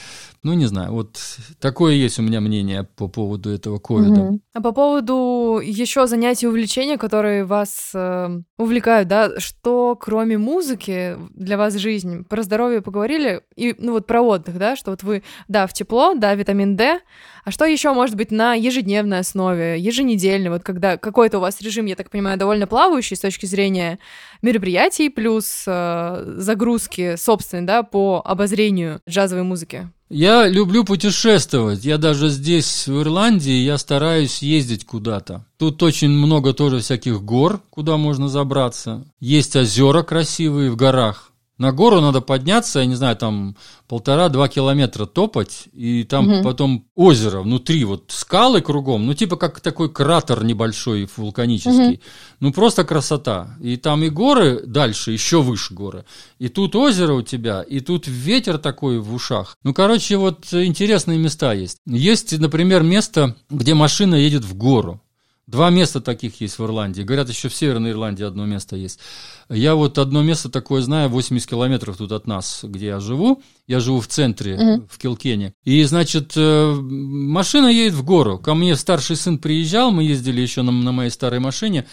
ну, 0.48 0.54
не 0.54 0.64
знаю, 0.64 0.92
вот 0.92 1.18
такое 1.60 1.92
есть 1.92 2.18
у 2.18 2.22
меня 2.22 2.40
мнение 2.40 2.84
по 2.84 3.06
поводу 3.06 3.50
этого 3.50 3.78
ковида. 3.78 4.20
Угу. 4.20 4.40
А 4.54 4.60
по 4.62 4.72
поводу 4.72 5.60
еще 5.62 6.06
занятий 6.06 6.46
и 6.46 6.48
увлечения, 6.48 6.96
которые 6.96 7.44
вас 7.44 7.90
э, 7.92 8.40
увлекают, 8.56 9.08
да, 9.08 9.38
что 9.38 9.94
кроме 10.00 10.38
музыки 10.38 11.18
для 11.34 11.58
вас 11.58 11.74
жизнь? 11.74 12.24
Про 12.24 12.42
здоровье 12.42 12.80
поговорили, 12.80 13.42
и, 13.56 13.74
ну, 13.78 13.92
вот 13.92 14.06
про 14.06 14.22
отдых, 14.22 14.56
да, 14.56 14.74
что 14.74 14.92
вот 14.92 15.02
вы, 15.02 15.22
да, 15.48 15.66
в 15.66 15.74
тепло, 15.74 16.14
да, 16.14 16.34
витамин 16.34 16.76
D, 16.76 17.00
а 17.44 17.50
что 17.50 17.66
еще 17.66 17.92
может 17.92 18.16
быть 18.16 18.30
на 18.30 18.54
ежедневной 18.54 19.18
основе, 19.18 19.78
еженедельно, 19.78 20.50
вот 20.50 20.62
когда 20.62 20.96
какой-то 20.96 21.38
у 21.38 21.40
вас 21.42 21.60
режим, 21.60 21.84
я 21.84 21.94
так 21.94 22.08
понимаю, 22.08 22.38
довольно 22.38 22.66
плавающий 22.66 23.16
с 23.16 23.20
точки 23.20 23.44
зрения 23.44 23.98
мероприятий, 24.40 25.10
плюс 25.10 25.64
э, 25.66 26.34
загрузки 26.38 27.16
собственной, 27.16 27.66
да, 27.66 27.82
по 27.82 28.22
обозрению 28.24 29.02
джазовой 29.06 29.44
музыки? 29.44 29.90
Я 30.10 30.48
люблю 30.48 30.84
путешествовать. 30.84 31.84
Я 31.84 31.98
даже 31.98 32.30
здесь, 32.30 32.86
в 32.86 33.00
Ирландии, 33.02 33.52
я 33.52 33.76
стараюсь 33.76 34.42
ездить 34.42 34.86
куда-то. 34.86 35.44
Тут 35.58 35.82
очень 35.82 36.08
много 36.08 36.54
тоже 36.54 36.80
всяких 36.80 37.22
гор, 37.22 37.60
куда 37.70 37.96
можно 37.98 38.28
забраться. 38.28 39.04
Есть 39.20 39.54
озера 39.54 40.02
красивые 40.02 40.70
в 40.70 40.76
горах. 40.76 41.27
На 41.58 41.72
гору 41.72 42.00
надо 42.00 42.20
подняться, 42.20 42.78
я 42.78 42.86
не 42.86 42.94
знаю, 42.94 43.16
там 43.16 43.56
полтора-два 43.88 44.48
километра 44.48 45.06
топать, 45.06 45.64
и 45.72 46.04
там 46.04 46.28
угу. 46.28 46.44
потом 46.44 46.86
озеро 46.94 47.40
внутри, 47.40 47.84
вот 47.84 48.04
скалы 48.08 48.60
кругом, 48.60 49.06
ну 49.06 49.14
типа 49.14 49.36
как 49.36 49.60
такой 49.60 49.92
кратер 49.92 50.44
небольшой 50.44 51.08
вулканический. 51.16 51.94
Угу. 51.94 52.00
Ну 52.40 52.52
просто 52.52 52.84
красота. 52.84 53.56
И 53.60 53.76
там 53.76 54.04
и 54.04 54.08
горы 54.08 54.62
дальше, 54.64 55.10
еще 55.10 55.42
выше 55.42 55.74
горы. 55.74 56.04
И 56.38 56.48
тут 56.48 56.76
озеро 56.76 57.14
у 57.14 57.22
тебя, 57.22 57.62
и 57.62 57.80
тут 57.80 58.06
ветер 58.06 58.58
такой 58.58 59.00
в 59.00 59.12
ушах. 59.12 59.56
Ну, 59.64 59.74
короче, 59.74 60.16
вот 60.16 60.46
интересные 60.52 61.18
места 61.18 61.52
есть. 61.52 61.78
Есть, 61.86 62.38
например, 62.38 62.82
место, 62.82 63.34
где 63.50 63.74
машина 63.74 64.14
едет 64.14 64.44
в 64.44 64.54
гору. 64.54 65.00
Два 65.48 65.70
места 65.70 66.02
таких 66.02 66.42
есть 66.42 66.58
в 66.58 66.64
Ирландии. 66.66 67.00
Говорят, 67.00 67.30
еще 67.30 67.48
в 67.48 67.54
Северной 67.54 67.92
Ирландии 67.92 68.22
одно 68.22 68.44
место 68.44 68.76
есть. 68.76 69.00
Я 69.48 69.76
вот 69.76 69.96
одно 69.96 70.22
место 70.22 70.50
такое 70.50 70.82
знаю, 70.82 71.08
80 71.08 71.48
километров 71.48 71.96
тут 71.96 72.12
от 72.12 72.26
нас, 72.26 72.60
где 72.62 72.88
я 72.88 73.00
живу. 73.00 73.42
Я 73.66 73.80
живу 73.80 74.02
в 74.02 74.08
центре, 74.08 74.56
uh-huh. 74.56 74.86
в 74.90 74.98
Килкене. 74.98 75.54
И, 75.64 75.82
значит, 75.84 76.34
э, 76.36 76.74
машина 76.74 77.68
едет 77.68 77.94
в 77.94 78.04
гору. 78.04 78.38
Ко 78.38 78.52
мне 78.52 78.76
старший 78.76 79.16
сын 79.16 79.38
приезжал, 79.38 79.90
мы 79.90 80.02
ездили 80.02 80.42
еще 80.42 80.60
на, 80.60 80.70
на 80.70 80.92
моей 80.92 81.08
старой 81.08 81.40
машине. 81.40 81.86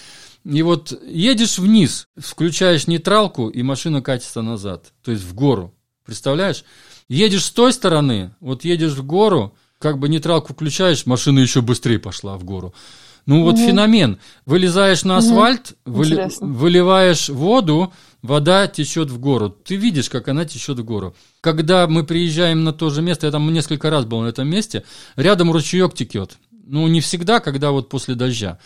И 0.43 0.61
вот 0.61 0.91
едешь 1.07 1.57
вниз, 1.57 2.09
включаешь 2.17 2.87
нейтралку, 2.87 3.47
и 3.47 3.63
машина 3.63 4.01
катится 4.01 4.41
назад. 4.41 4.91
То 5.01 5.11
есть 5.11 5.23
в 5.23 5.33
гору. 5.33 5.73
Представляешь? 6.05 6.65
Едешь 7.07 7.45
с 7.45 7.51
той 7.51 7.71
стороны, 7.71 8.35
вот 8.41 8.65
едешь 8.65 8.95
в 8.95 9.05
гору, 9.05 9.55
как 9.79 9.97
бы 9.97 10.09
нейтралку 10.09 10.51
включаешь, 10.51 11.05
машина 11.05 11.39
еще 11.39 11.61
быстрее 11.61 11.99
пошла 11.99 12.37
в 12.37 12.43
гору. 12.43 12.73
Ну 13.25 13.43
вот 13.43 13.55
угу. 13.55 13.65
феномен. 13.65 14.19
Вылезаешь 14.45 15.03
на 15.03 15.17
асфальт, 15.17 15.73
угу. 15.85 15.97
выли, 15.97 16.29
выливаешь 16.39 17.29
воду, 17.29 17.93
вода 18.21 18.67
течет 18.67 19.09
в 19.09 19.19
гору. 19.19 19.49
Ты 19.49 19.75
видишь, 19.75 20.09
как 20.09 20.27
она 20.27 20.45
течет 20.45 20.79
в 20.79 20.83
гору. 20.83 21.15
Когда 21.41 21.87
мы 21.87 22.03
приезжаем 22.03 22.63
на 22.63 22.73
то 22.73 22.89
же 22.89 23.01
место, 23.01 23.25
я 23.27 23.31
там 23.31 23.51
несколько 23.51 23.89
раз 23.89 24.05
был 24.05 24.21
на 24.21 24.27
этом 24.27 24.47
месте, 24.47 24.83
рядом 25.15 25.51
ручеек 25.51 25.93
текет. 25.93 26.37
Ну, 26.67 26.87
не 26.87 27.01
всегда, 27.01 27.39
когда 27.39 27.71
вот 27.71 27.89
после 27.89 28.15
дождя. 28.15 28.59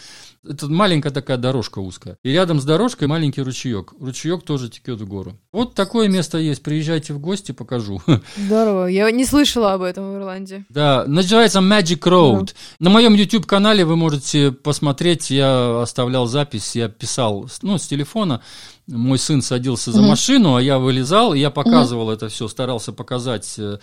Это 0.48 0.68
маленькая 0.68 1.12
такая 1.12 1.38
дорожка 1.38 1.80
узкая. 1.80 2.18
И 2.24 2.32
рядом 2.32 2.60
с 2.60 2.66
дорожкой 2.66 3.08
маленький 3.08 3.42
ручеек. 3.42 3.94
Ручеек 4.00 4.44
тоже 4.44 4.70
текет 4.70 5.02
в 5.02 5.08
гору. 5.08 5.38
Вот 5.52 5.76
такое 5.76 6.08
место 6.08 6.38
есть. 6.38 6.64
Приезжайте 6.64 7.14
в 7.14 7.20
гости, 7.20 7.52
покажу. 7.52 8.02
Здорово. 8.38 8.88
Я 8.88 9.10
не 9.12 9.26
слышала 9.26 9.74
об 9.74 9.82
этом 9.82 10.14
в 10.14 10.16
Ирландии. 10.18 10.66
Да, 10.70 11.04
называется 11.08 11.60
Magic 11.60 12.00
Road. 12.00 12.46
Да. 12.46 12.54
На 12.80 12.90
моем 12.90 13.14
YouTube-канале 13.14 13.84
вы 13.84 13.96
можете 13.96 14.52
посмотреть. 14.52 15.30
Я 15.30 15.82
оставлял 15.82 16.26
запись, 16.26 16.76
я 16.76 16.88
писал 16.88 17.50
ну, 17.62 17.78
с 17.78 17.88
телефона 17.88 18.42
мой 18.90 19.20
сын 19.20 19.42
садился 19.42 19.92
за 19.92 20.02
машину, 20.02 20.56
а 20.56 20.62
я 20.62 20.80
вылезал, 20.80 21.34
и 21.34 21.40
я 21.40 21.50
показывал 21.50 22.10
это 22.10 22.30
все, 22.30 22.48
старался 22.48 22.92
показать, 22.92 23.56
э, 23.58 23.78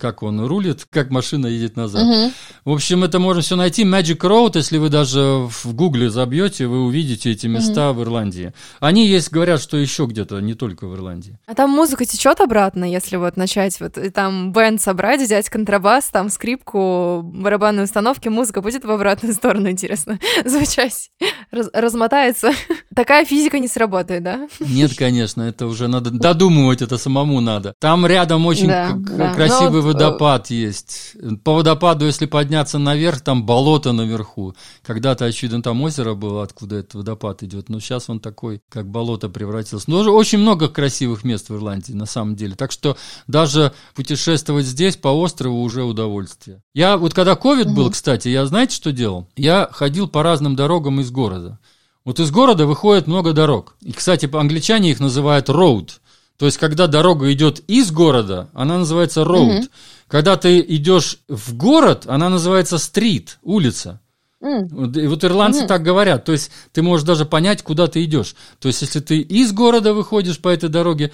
как 0.00 0.22
он 0.22 0.44
рулит, 0.44 0.86
как 0.90 1.10
машина 1.10 1.46
едет 1.46 1.76
назад. 1.76 2.32
В 2.64 2.70
общем, 2.70 3.04
это 3.04 3.18
можно 3.18 3.42
все 3.42 3.56
найти. 3.56 3.84
Magic 3.84 4.18
Road, 4.18 4.52
если 4.54 4.78
вы 4.78 4.88
даже 4.88 5.20
в 5.20 5.74
гугле 5.74 6.10
забьете, 6.10 6.66
вы 6.66 6.84
увидите 6.84 7.30
эти 7.30 7.46
места 7.46 7.92
в 7.92 8.02
Ирландии. 8.02 8.52
Они 8.80 9.06
есть, 9.06 9.30
говорят, 9.30 9.60
что 9.60 9.76
еще 9.76 10.06
где-то, 10.06 10.40
не 10.40 10.54
только 10.54 10.86
в 10.86 10.94
Ирландии. 10.94 11.38
А 11.46 11.54
там 11.54 11.70
музыка 11.70 12.04
течет 12.04 12.40
обратно, 12.40 12.84
если 12.84 13.16
вот 13.16 13.36
начать 13.36 13.78
вот 13.80 13.98
и 13.98 14.10
там 14.10 14.52
бенд 14.52 14.80
собрать, 14.80 15.20
взять 15.20 15.48
контрабас, 15.48 16.06
там 16.06 16.30
скрипку, 16.30 17.22
барабанные 17.22 17.84
установки, 17.84 18.28
музыка 18.28 18.60
будет 18.60 18.84
в 18.84 18.90
обратную 18.90 19.34
сторону, 19.34 19.70
интересно, 19.70 20.18
звучать, 20.44 21.10
раз 21.50 21.68
размотается. 21.72 22.52
Такая 22.94 23.24
физика 23.24 23.58
не 23.58 23.68
сработает, 23.68 24.22
да? 24.22 24.48
Нет, 24.60 24.96
конечно, 24.96 25.42
это 25.42 25.66
уже 25.66 25.88
надо 25.88 26.10
додумывать, 26.10 26.82
это 26.82 26.98
самому 26.98 27.40
надо. 27.40 27.74
Там 27.80 28.06
рядом 28.06 28.46
очень 28.46 28.68
да, 28.68 28.92
да. 28.96 29.34
Красивый 29.76 29.82
э, 29.82 29.94
водопад 29.94 30.50
есть. 30.50 31.12
По 31.44 31.54
водопаду, 31.54 32.06
если 32.06 32.26
подняться 32.26 32.78
наверх, 32.78 33.20
там 33.20 33.44
болото 33.44 33.92
наверху. 33.92 34.54
Когда-то, 34.82 35.24
очевидно, 35.24 35.62
там 35.62 35.82
озеро 35.82 36.14
было, 36.14 36.42
откуда 36.42 36.76
этот 36.76 36.94
водопад 36.94 37.42
идет, 37.42 37.68
но 37.68 37.80
сейчас 37.80 38.08
он 38.08 38.20
такой, 38.20 38.60
как 38.68 38.88
болото 38.88 39.28
превратился. 39.28 39.90
Но 39.90 40.00
очень 40.14 40.38
много 40.38 40.68
красивых 40.68 41.24
мест 41.24 41.48
в 41.48 41.54
Ирландии, 41.54 41.92
на 41.92 42.06
самом 42.06 42.36
деле. 42.36 42.54
Так 42.54 42.72
что 42.72 42.96
даже 43.26 43.72
путешествовать 43.94 44.66
здесь 44.66 44.96
по 44.96 45.08
острову 45.08 45.62
уже 45.62 45.84
удовольствие. 45.84 46.62
Я 46.74 46.96
вот 46.96 47.14
когда 47.14 47.36
ковид 47.36 47.72
был, 47.72 47.90
кстати, 47.90 48.28
я 48.28 48.46
знаете, 48.46 48.74
что 48.74 48.92
делал? 48.92 49.28
Я 49.36 49.68
ходил 49.72 50.08
по 50.08 50.22
разным 50.22 50.56
дорогам 50.56 51.00
из 51.00 51.10
города. 51.10 51.58
Вот 52.04 52.20
из 52.20 52.30
города 52.30 52.66
выходит 52.66 53.08
много 53.08 53.32
дорог. 53.32 53.74
И, 53.82 53.92
кстати, 53.92 54.30
англичане 54.32 54.90
их 54.90 55.00
называют 55.00 55.48
road. 55.48 55.90
То 56.38 56.46
есть, 56.46 56.58
когда 56.58 56.86
дорога 56.86 57.32
идет 57.32 57.60
из 57.66 57.90
города, 57.90 58.48
она 58.52 58.78
называется 58.78 59.22
road. 59.22 59.58
Угу. 59.60 59.68
Когда 60.08 60.36
ты 60.36 60.60
идешь 60.60 61.18
в 61.28 61.54
город, 61.54 62.04
она 62.06 62.28
называется 62.28 62.76
street, 62.76 63.30
улица. 63.42 64.00
Mm. 64.46 65.02
И 65.02 65.06
вот 65.06 65.24
ирландцы 65.24 65.64
mm. 65.64 65.66
так 65.66 65.82
говорят. 65.82 66.24
То 66.24 66.32
есть 66.32 66.50
ты 66.72 66.82
можешь 66.82 67.06
даже 67.06 67.24
понять, 67.24 67.62
куда 67.62 67.86
ты 67.86 68.04
идешь. 68.04 68.34
То 68.58 68.68
есть 68.68 68.82
если 68.82 69.00
ты 69.00 69.18
из 69.20 69.52
города 69.52 69.92
выходишь 69.92 70.38
по 70.38 70.48
этой 70.48 70.68
дороге, 70.68 71.12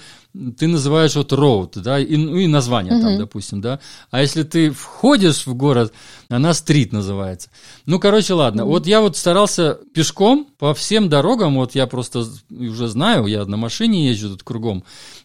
ты 0.57 0.67
называешь 0.67 1.15
вот 1.15 1.31
road, 1.31 1.79
да, 1.81 1.99
и, 1.99 2.15
ну, 2.15 2.37
и 2.37 2.47
название 2.47 2.93
mm-hmm. 2.93 3.01
там, 3.01 3.17
допустим, 3.17 3.61
да. 3.61 3.79
А 4.11 4.21
если 4.21 4.43
ты 4.43 4.71
входишь 4.71 5.45
в 5.45 5.53
город, 5.53 5.93
она 6.29 6.53
стрит 6.53 6.91
называется. 6.91 7.49
Ну, 7.85 7.99
короче, 7.99 8.33
ладно. 8.33 8.61
Mm-hmm. 8.61 8.65
Вот 8.65 8.87
я 8.87 9.01
вот 9.01 9.17
старался 9.17 9.77
пешком 9.93 10.47
по 10.57 10.73
всем 10.73 11.09
дорогам, 11.09 11.55
вот 11.55 11.75
я 11.75 11.87
просто 11.87 12.25
уже 12.49 12.87
знаю, 12.87 13.25
я 13.27 13.45
на 13.45 13.57
машине 13.57 14.09
езжу 14.09 14.29
тут 14.29 14.43
кругом. 14.43 14.83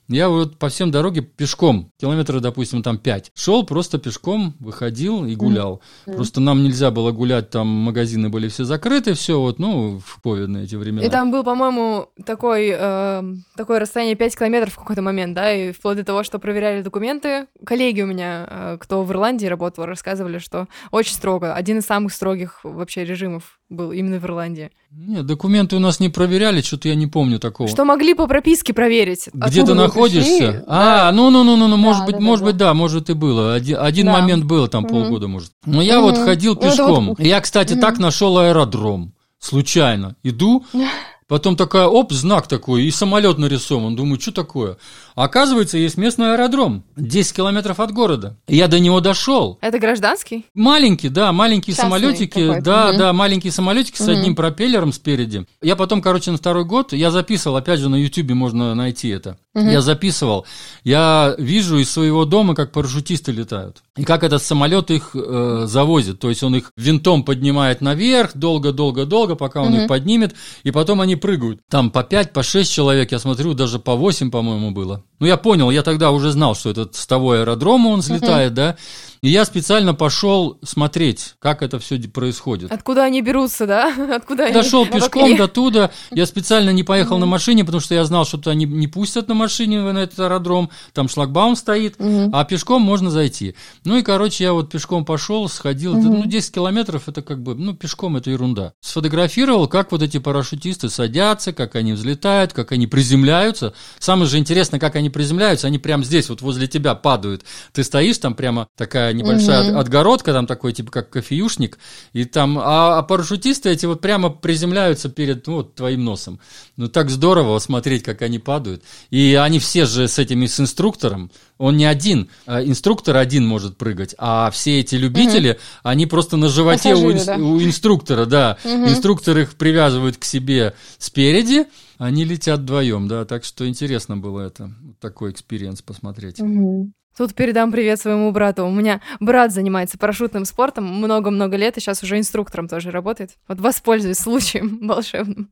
Я 0.08 0.30
вот 0.30 0.58
по 0.58 0.70
всем 0.70 0.90
дороге 0.90 1.20
пешком, 1.20 1.92
километры, 2.00 2.40
допустим, 2.40 2.82
там 2.82 2.96
5, 2.96 3.32
шел 3.34 3.66
просто 3.66 3.98
пешком, 3.98 4.54
выходил 4.58 5.26
и 5.26 5.34
гулял. 5.36 5.82
Mm-hmm. 6.06 6.16
Просто 6.16 6.40
нам 6.40 6.62
нельзя 6.62 6.90
было 6.90 7.12
гулять, 7.12 7.50
там 7.50 7.66
магазины 7.66 8.30
были 8.30 8.48
все 8.48 8.64
закрыты, 8.64 9.12
все 9.12 9.38
вот, 9.38 9.58
ну, 9.58 9.98
в 9.98 10.20
ковидные 10.22 10.64
эти 10.64 10.76
времена. 10.76 11.04
И 11.04 11.10
там 11.10 11.30
был, 11.30 11.44
по-моему, 11.44 12.08
такой, 12.24 12.74
э, 12.74 13.22
такое 13.54 13.80
расстояние 13.80 14.16
5 14.16 14.38
километров 14.38 14.72
в 14.72 14.78
какой-то 14.78 15.02
момент, 15.02 15.34
да, 15.34 15.52
и 15.52 15.72
вплоть 15.72 15.98
до 15.98 16.04
того, 16.04 16.22
что 16.22 16.38
проверяли 16.38 16.80
документы. 16.80 17.46
Коллеги 17.66 18.00
у 18.00 18.06
меня, 18.06 18.46
э, 18.48 18.78
кто 18.80 19.04
в 19.04 19.12
Ирландии 19.12 19.46
работал, 19.46 19.84
рассказывали, 19.84 20.38
что 20.38 20.68
очень 20.90 21.12
строго, 21.12 21.52
один 21.52 21.78
из 21.78 21.84
самых 21.84 22.14
строгих 22.14 22.60
вообще 22.64 23.04
режимов 23.04 23.58
был 23.68 23.92
именно 23.92 24.18
в 24.18 24.24
Ирландии. 24.24 24.70
Нет, 24.90 25.26
документы 25.26 25.76
у 25.76 25.78
нас 25.78 26.00
не 26.00 26.08
проверяли, 26.08 26.62
что-то 26.62 26.88
я 26.88 26.94
не 26.94 27.06
помню 27.06 27.38
такого. 27.38 27.68
Что 27.68 27.84
могли 27.84 28.14
по 28.14 28.26
прописке 28.26 28.72
проверить. 28.72 29.28
Где 29.32 29.64
ты 29.64 29.74
находишься? 29.74 30.64
А, 30.66 31.12
ну, 31.12 31.30
ну, 31.30 31.44
ну, 31.44 31.56
ну, 31.56 31.68
ну, 31.68 31.76
может 31.76 32.06
быть, 32.06 32.18
может 32.18 32.44
быть, 32.44 32.56
да, 32.56 32.74
может 32.74 33.10
и 33.10 33.14
было. 33.14 33.54
Один, 33.54 34.06
момент 34.06 34.44
было 34.44 34.68
там 34.68 34.84
полгода, 34.84 35.28
может. 35.28 35.52
Но 35.64 35.82
я 35.82 36.00
вот 36.00 36.16
ходил 36.16 36.54
ну, 36.54 36.60
пешком. 36.60 37.16
Я, 37.18 37.40
кстати, 37.40 37.74
так 37.74 37.98
нашел 37.98 38.38
аэродром. 38.38 39.14
Случайно. 39.38 40.16
Иду, 40.24 40.64
Потом 41.28 41.56
такая, 41.56 41.86
оп, 41.86 42.10
знак 42.12 42.48
такой, 42.48 42.84
и 42.84 42.90
самолет 42.90 43.36
нарисован. 43.36 43.94
Думаю, 43.94 44.18
что 44.18 44.32
такое? 44.32 44.78
Оказывается, 45.24 45.78
есть 45.78 45.96
местный 45.96 46.34
аэродром, 46.34 46.84
10 46.96 47.36
километров 47.36 47.80
от 47.80 47.92
города. 47.92 48.36
Я 48.46 48.68
до 48.68 48.78
него 48.78 49.00
дошел. 49.00 49.58
Это 49.60 49.78
гражданский? 49.78 50.46
Маленький, 50.54 51.08
да, 51.08 51.32
маленькие 51.32 51.74
Частный 51.74 51.90
самолетики. 51.90 52.60
Да, 52.60 52.90
угу. 52.90 52.98
да, 52.98 53.12
маленькие 53.12 53.52
самолетики 53.52 53.96
угу. 54.00 54.04
с 54.04 54.08
одним 54.08 54.34
пропеллером 54.34 54.92
спереди. 54.92 55.46
Я 55.62 55.76
потом, 55.76 56.02
короче, 56.02 56.30
на 56.30 56.38
второй 56.38 56.64
год, 56.64 56.92
я 56.92 57.10
записывал, 57.10 57.56
опять 57.56 57.80
же, 57.80 57.88
на 57.88 57.96
Ютубе 57.96 58.34
можно 58.34 58.74
найти 58.74 59.08
это. 59.08 59.38
Угу. 59.54 59.68
Я 59.68 59.80
записывал. 59.80 60.46
Я 60.84 61.34
вижу 61.38 61.78
из 61.78 61.90
своего 61.90 62.24
дома, 62.24 62.54
как 62.54 62.72
парашютисты 62.72 63.32
летают. 63.32 63.82
И 63.96 64.04
как 64.04 64.22
этот 64.22 64.42
самолет 64.42 64.90
их 64.90 65.10
э, 65.14 65.64
завозит. 65.66 66.20
То 66.20 66.28
есть 66.28 66.42
он 66.42 66.54
их 66.54 66.72
винтом 66.76 67.24
поднимает 67.24 67.80
наверх, 67.80 68.36
долго-долго-долго, 68.36 69.34
пока 69.34 69.62
он 69.62 69.72
угу. 69.72 69.82
их 69.82 69.88
поднимет, 69.88 70.34
и 70.62 70.70
потом 70.70 71.00
они 71.00 71.16
прыгают. 71.16 71.60
Там 71.68 71.90
по 71.90 72.04
5, 72.04 72.32
по 72.32 72.42
6 72.42 72.72
человек, 72.72 73.12
я 73.12 73.18
смотрю, 73.18 73.54
даже 73.54 73.78
по 73.78 73.94
8, 73.96 74.30
по-моему, 74.30 74.70
было. 74.70 75.02
Ну, 75.20 75.26
я 75.26 75.36
понял, 75.36 75.70
я 75.70 75.82
тогда 75.82 76.10
уже 76.10 76.30
знал, 76.30 76.54
что 76.54 76.70
этот 76.70 76.94
с 76.94 77.06
того 77.06 77.32
аэродрома 77.32 77.88
он 77.88 78.00
взлетает, 78.00 78.52
uh-huh. 78.52 78.56
да. 78.56 78.76
И 79.20 79.30
я 79.30 79.44
специально 79.44 79.94
пошел 79.94 80.58
смотреть, 80.62 81.34
как 81.40 81.62
это 81.62 81.80
все 81.80 81.98
происходит. 81.98 82.70
Откуда 82.70 83.02
они 83.02 83.20
берутся, 83.20 83.66
да? 83.66 83.92
Откуда 84.16 84.52
Дошел 84.52 84.82
они... 84.82 84.92
пешком 84.92 85.36
до 85.36 85.48
туда. 85.48 85.90
Я 86.12 86.26
специально 86.26 86.70
не 86.70 86.84
поехал 86.84 87.16
uh-huh. 87.16 87.20
на 87.20 87.26
машине, 87.26 87.64
потому 87.64 87.80
что 87.80 87.94
я 87.94 88.04
знал, 88.04 88.24
что 88.24 88.50
они 88.50 88.64
не 88.64 88.86
пустят 88.86 89.28
на 89.28 89.34
машине 89.34 89.80
на 89.80 89.98
этот 89.98 90.20
аэродром. 90.20 90.70
Там 90.92 91.08
шлагбаум 91.08 91.56
стоит, 91.56 91.96
uh-huh. 91.96 92.30
а 92.32 92.44
пешком 92.44 92.82
можно 92.82 93.10
зайти. 93.10 93.56
Ну 93.84 93.96
и, 93.96 94.02
короче, 94.02 94.44
я 94.44 94.52
вот 94.52 94.70
пешком 94.70 95.04
пошел, 95.04 95.48
сходил. 95.48 95.96
Uh-huh. 95.96 96.00
Это, 96.00 96.08
ну, 96.08 96.24
10 96.24 96.54
километров, 96.54 97.08
это 97.08 97.22
как 97.22 97.42
бы, 97.42 97.54
ну, 97.54 97.74
пешком 97.74 98.16
это 98.16 98.30
ерунда. 98.30 98.72
Сфотографировал, 98.80 99.66
как 99.66 99.90
вот 99.90 100.02
эти 100.02 100.18
парашютисты 100.18 100.90
садятся, 100.90 101.52
как 101.52 101.74
они 101.74 101.94
взлетают, 101.94 102.52
как 102.52 102.70
они 102.70 102.86
приземляются. 102.86 103.74
Самое 103.98 104.28
же 104.28 104.38
интересное, 104.38 104.78
как 104.78 104.94
они 104.94 105.07
они 105.08 105.10
приземляются, 105.10 105.66
они 105.66 105.78
прямо 105.78 106.04
здесь, 106.04 106.28
вот 106.28 106.42
возле 106.42 106.66
тебя 106.66 106.94
падают. 106.94 107.42
Ты 107.72 107.82
стоишь, 107.82 108.18
там 108.18 108.34
прямо 108.34 108.68
такая 108.76 109.12
небольшая 109.12 109.70
угу. 109.70 109.78
отгородка, 109.78 110.32
там 110.32 110.46
такой, 110.46 110.72
типа, 110.72 110.90
как 110.90 111.10
кофеюшник, 111.10 111.78
и 112.12 112.24
там, 112.24 112.58
а, 112.58 112.98
а 112.98 113.02
парашютисты 113.02 113.70
эти 113.70 113.86
вот 113.86 114.00
прямо 114.00 114.30
приземляются 114.30 115.08
перед, 115.08 115.46
ну, 115.46 115.56
вот, 115.56 115.74
твоим 115.74 116.04
носом. 116.04 116.40
Ну, 116.76 116.88
так 116.88 117.10
здорово 117.10 117.58
смотреть, 117.58 118.02
как 118.02 118.22
они 118.22 118.38
падают. 118.38 118.82
И 119.10 119.34
они 119.40 119.58
все 119.58 119.86
же 119.86 120.08
с 120.08 120.18
этими, 120.18 120.46
с 120.46 120.60
инструктором, 120.60 121.30
он 121.56 121.76
не 121.76 121.86
один, 121.86 122.28
а 122.46 122.62
инструктор 122.62 123.16
один 123.16 123.46
может 123.46 123.76
прыгать, 123.76 124.14
а 124.18 124.50
все 124.50 124.78
эти 124.80 124.94
любители, 124.94 125.52
угу. 125.52 125.58
они 125.84 126.06
просто 126.06 126.36
на 126.36 126.48
животе 126.48 126.94
у, 126.94 127.12
да. 127.12 127.36
у 127.36 127.60
инструктора, 127.60 128.26
да. 128.26 128.58
Угу. 128.62 128.88
Инструктор 128.90 129.38
их 129.38 129.54
привязывает 129.54 130.18
к 130.18 130.24
себе 130.24 130.74
спереди, 130.98 131.66
они 131.98 132.24
летят 132.24 132.60
вдвоем, 132.60 133.08
да, 133.08 133.24
так 133.24 133.44
что 133.44 133.68
интересно 133.68 134.16
было 134.16 134.40
это, 134.40 134.70
такой 135.00 135.32
experience 135.32 135.82
посмотреть. 135.82 136.40
Угу. 136.40 136.92
Тут 137.16 137.34
передам 137.34 137.72
привет 137.72 138.00
своему 138.00 138.30
брату. 138.30 138.64
У 138.64 138.70
меня 138.70 139.00
брат 139.18 139.52
занимается 139.52 139.98
парашютным 139.98 140.44
спортом 140.44 140.84
много-много 140.84 141.56
лет, 141.56 141.76
и 141.76 141.80
сейчас 141.80 142.02
уже 142.04 142.16
инструктором 142.16 142.68
тоже 142.68 142.92
работает. 142.92 143.32
Вот 143.48 143.60
воспользуюсь 143.60 144.18
случаем 144.18 144.78
волшебным. 144.86 145.50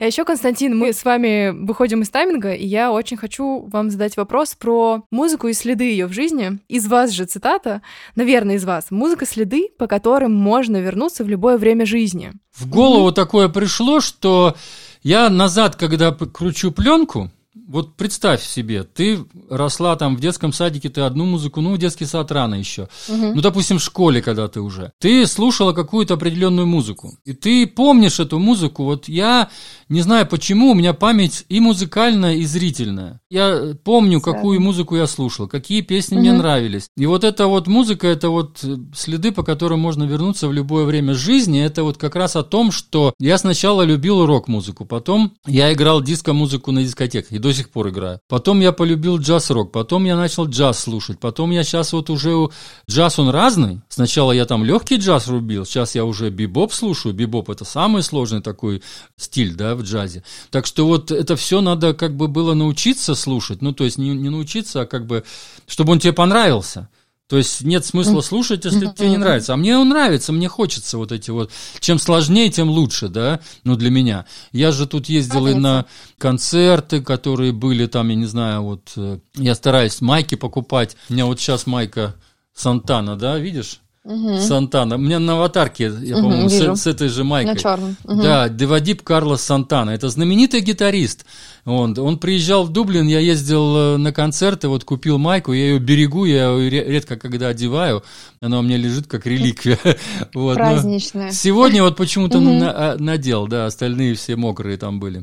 А 0.00 0.04
еще, 0.04 0.24
Константин, 0.24 0.78
мы 0.78 0.92
с 0.92 1.04
вами 1.04 1.50
выходим 1.50 2.02
из 2.02 2.10
тайминга, 2.10 2.52
и 2.54 2.64
я 2.64 2.92
очень 2.92 3.16
хочу 3.16 3.66
вам 3.66 3.90
задать 3.90 4.16
вопрос 4.16 4.54
про 4.54 5.02
музыку 5.10 5.48
и 5.48 5.52
следы 5.52 5.84
ее 5.84 6.06
в 6.06 6.12
жизни. 6.12 6.60
Из 6.68 6.86
вас 6.86 7.10
же 7.10 7.24
цитата, 7.24 7.82
наверное, 8.14 8.56
из 8.56 8.64
вас. 8.64 8.86
Музыка 8.90 9.26
следы, 9.26 9.70
по 9.76 9.88
которым 9.88 10.32
можно 10.32 10.76
вернуться 10.76 11.24
в 11.24 11.28
любое 11.28 11.58
время 11.58 11.84
жизни. 11.84 12.32
В 12.54 12.68
голову 12.68 13.08
mm-hmm. 13.08 13.14
такое 13.14 13.48
пришло, 13.48 13.98
что 14.00 14.54
я 15.02 15.28
назад, 15.30 15.74
когда 15.74 16.12
кручу 16.12 16.70
пленку, 16.70 17.30
вот 17.54 17.96
представь 17.96 18.42
себе, 18.42 18.84
ты 18.84 19.24
росла 19.50 19.96
там 19.96 20.16
в 20.16 20.20
детском 20.20 20.52
садике, 20.52 20.88
ты 20.88 21.00
одну 21.00 21.24
музыку, 21.24 21.60
ну, 21.60 21.76
детский 21.76 22.04
сад 22.04 22.30
рано 22.30 22.54
еще. 22.54 22.88
Угу. 23.08 23.34
Ну, 23.34 23.40
допустим, 23.40 23.78
в 23.78 23.82
школе, 23.82 24.22
когда 24.22 24.48
ты 24.48 24.60
уже. 24.60 24.92
Ты 24.98 25.26
слушала 25.26 25.72
какую-то 25.72 26.14
определенную 26.14 26.66
музыку. 26.66 27.16
И 27.24 27.32
ты 27.32 27.66
помнишь 27.66 28.20
эту 28.20 28.38
музыку. 28.38 28.84
Вот 28.84 29.08
я 29.08 29.48
не 29.88 30.02
знаю 30.02 30.26
почему, 30.26 30.72
у 30.72 30.74
меня 30.74 30.92
память 30.92 31.44
и 31.48 31.60
музыкальная, 31.60 32.34
и 32.34 32.44
зрительная. 32.44 33.20
Я 33.30 33.74
помню, 33.82 34.20
какую 34.20 34.60
музыку 34.60 34.96
я 34.96 35.06
слушал, 35.06 35.48
какие 35.48 35.80
песни 35.80 36.16
угу. 36.16 36.20
мне 36.20 36.32
нравились. 36.32 36.88
И 36.96 37.06
вот 37.06 37.24
эта 37.24 37.46
вот 37.46 37.66
музыка, 37.66 38.06
это 38.06 38.28
вот 38.30 38.64
следы, 38.94 39.32
по 39.32 39.42
которым 39.42 39.80
можно 39.80 40.04
вернуться 40.04 40.48
в 40.48 40.52
любое 40.52 40.84
время 40.84 41.14
жизни. 41.14 41.62
Это 41.62 41.82
вот 41.82 41.96
как 41.96 42.14
раз 42.14 42.36
о 42.36 42.42
том, 42.42 42.70
что 42.72 43.14
я 43.18 43.38
сначала 43.38 43.82
любил 43.82 44.26
рок-музыку, 44.26 44.84
потом 44.84 45.32
я 45.46 45.72
играл 45.72 46.02
диско-музыку 46.02 46.72
на 46.72 46.82
дискотеках. 46.82 47.37
И 47.38 47.40
до 47.40 47.52
сих 47.52 47.70
пор 47.70 47.90
играю. 47.90 48.20
Потом 48.26 48.58
я 48.58 48.72
полюбил 48.72 49.18
джаз-рок, 49.18 49.70
потом 49.70 50.04
я 50.04 50.16
начал 50.16 50.48
джаз 50.48 50.80
слушать, 50.80 51.20
потом 51.20 51.52
я 51.52 51.62
сейчас 51.62 51.92
вот 51.92 52.10
уже... 52.10 52.48
Джаз 52.90 53.20
он 53.20 53.28
разный. 53.28 53.80
Сначала 53.88 54.32
я 54.32 54.44
там 54.44 54.64
легкий 54.64 54.96
джаз 54.96 55.28
рубил, 55.28 55.64
сейчас 55.64 55.94
я 55.94 56.04
уже 56.04 56.30
бибоп 56.30 56.72
слушаю. 56.72 57.14
Бибоп 57.14 57.48
это 57.48 57.64
самый 57.64 58.02
сложный 58.02 58.42
такой 58.42 58.82
стиль, 59.16 59.54
да, 59.54 59.76
в 59.76 59.82
джазе. 59.82 60.24
Так 60.50 60.66
что 60.66 60.84
вот 60.84 61.12
это 61.12 61.36
все 61.36 61.60
надо 61.60 61.94
как 61.94 62.16
бы 62.16 62.26
было 62.26 62.54
научиться 62.54 63.14
слушать. 63.14 63.62
Ну, 63.62 63.72
то 63.72 63.84
есть 63.84 63.98
не, 63.98 64.08
не 64.08 64.30
научиться, 64.30 64.80
а 64.80 64.86
как 64.86 65.06
бы, 65.06 65.22
чтобы 65.68 65.92
он 65.92 66.00
тебе 66.00 66.12
понравился. 66.12 66.88
То 67.28 67.36
есть 67.36 67.62
нет 67.62 67.84
смысла 67.84 68.22
слушать, 68.22 68.64
если 68.64 68.86
тебе 68.86 69.10
не 69.10 69.18
нравится. 69.18 69.52
А 69.52 69.56
мне 69.56 69.76
он 69.76 69.90
нравится, 69.90 70.32
мне 70.32 70.48
хочется 70.48 70.96
вот 70.96 71.12
эти 71.12 71.30
вот. 71.30 71.50
Чем 71.78 71.98
сложнее, 71.98 72.50
тем 72.50 72.70
лучше, 72.70 73.08
да, 73.08 73.40
ну 73.64 73.76
для 73.76 73.90
меня. 73.90 74.24
Я 74.50 74.72
же 74.72 74.86
тут 74.86 75.10
ездил 75.10 75.46
и 75.46 75.54
на 75.54 75.84
концерты, 76.16 77.02
которые 77.02 77.52
были 77.52 77.86
там, 77.86 78.08
я 78.08 78.14
не 78.14 78.24
знаю, 78.24 78.62
вот 78.62 78.92
э, 78.96 79.18
я 79.34 79.54
стараюсь 79.54 80.00
майки 80.00 80.36
покупать. 80.36 80.96
У 81.10 81.12
меня 81.12 81.26
вот 81.26 81.38
сейчас 81.38 81.66
майка 81.66 82.14
Сантана, 82.54 83.14
да, 83.14 83.38
видишь? 83.38 83.80
Угу. 84.08 84.40
Сантана. 84.40 84.96
У 84.96 84.98
меня 84.98 85.18
на 85.18 85.34
аватарке, 85.34 85.92
я, 86.00 86.16
угу, 86.16 86.22
по-моему, 86.22 86.48
с, 86.48 86.82
с 86.82 86.86
этой 86.86 87.08
же 87.08 87.24
майкой. 87.24 87.52
На 87.52 87.60
черном. 87.60 87.96
Угу. 88.04 88.22
Да, 88.22 88.48
Девадип 88.48 89.02
Карлос 89.02 89.42
Сантана. 89.42 89.90
Это 89.90 90.08
знаменитый 90.08 90.60
гитарист. 90.60 91.26
Он, 91.66 91.94
он 91.98 92.18
приезжал 92.18 92.64
в 92.64 92.70
Дублин, 92.70 93.06
я 93.06 93.18
ездил 93.18 93.76
э, 93.76 93.96
на 93.98 94.10
концерты, 94.10 94.68
вот 94.68 94.84
купил 94.84 95.18
майку, 95.18 95.52
я 95.52 95.72
ее 95.72 95.78
берегу, 95.78 96.24
я 96.24 96.50
ее 96.50 96.70
редко 96.70 97.16
когда 97.16 97.48
одеваю, 97.48 98.02
она 98.40 98.60
у 98.60 98.62
меня 98.62 98.78
лежит 98.78 99.06
как 99.06 99.26
реликвия. 99.26 99.78
вот, 100.34 100.54
Праздничная. 100.54 101.30
Сегодня 101.30 101.82
вот 101.82 101.96
почему-то 101.96 102.38
а, 102.38 102.96
надел, 102.98 103.46
да, 103.46 103.66
остальные 103.66 104.14
все 104.14 104.36
мокрые 104.36 104.78
там 104.78 105.00
были. 105.00 105.22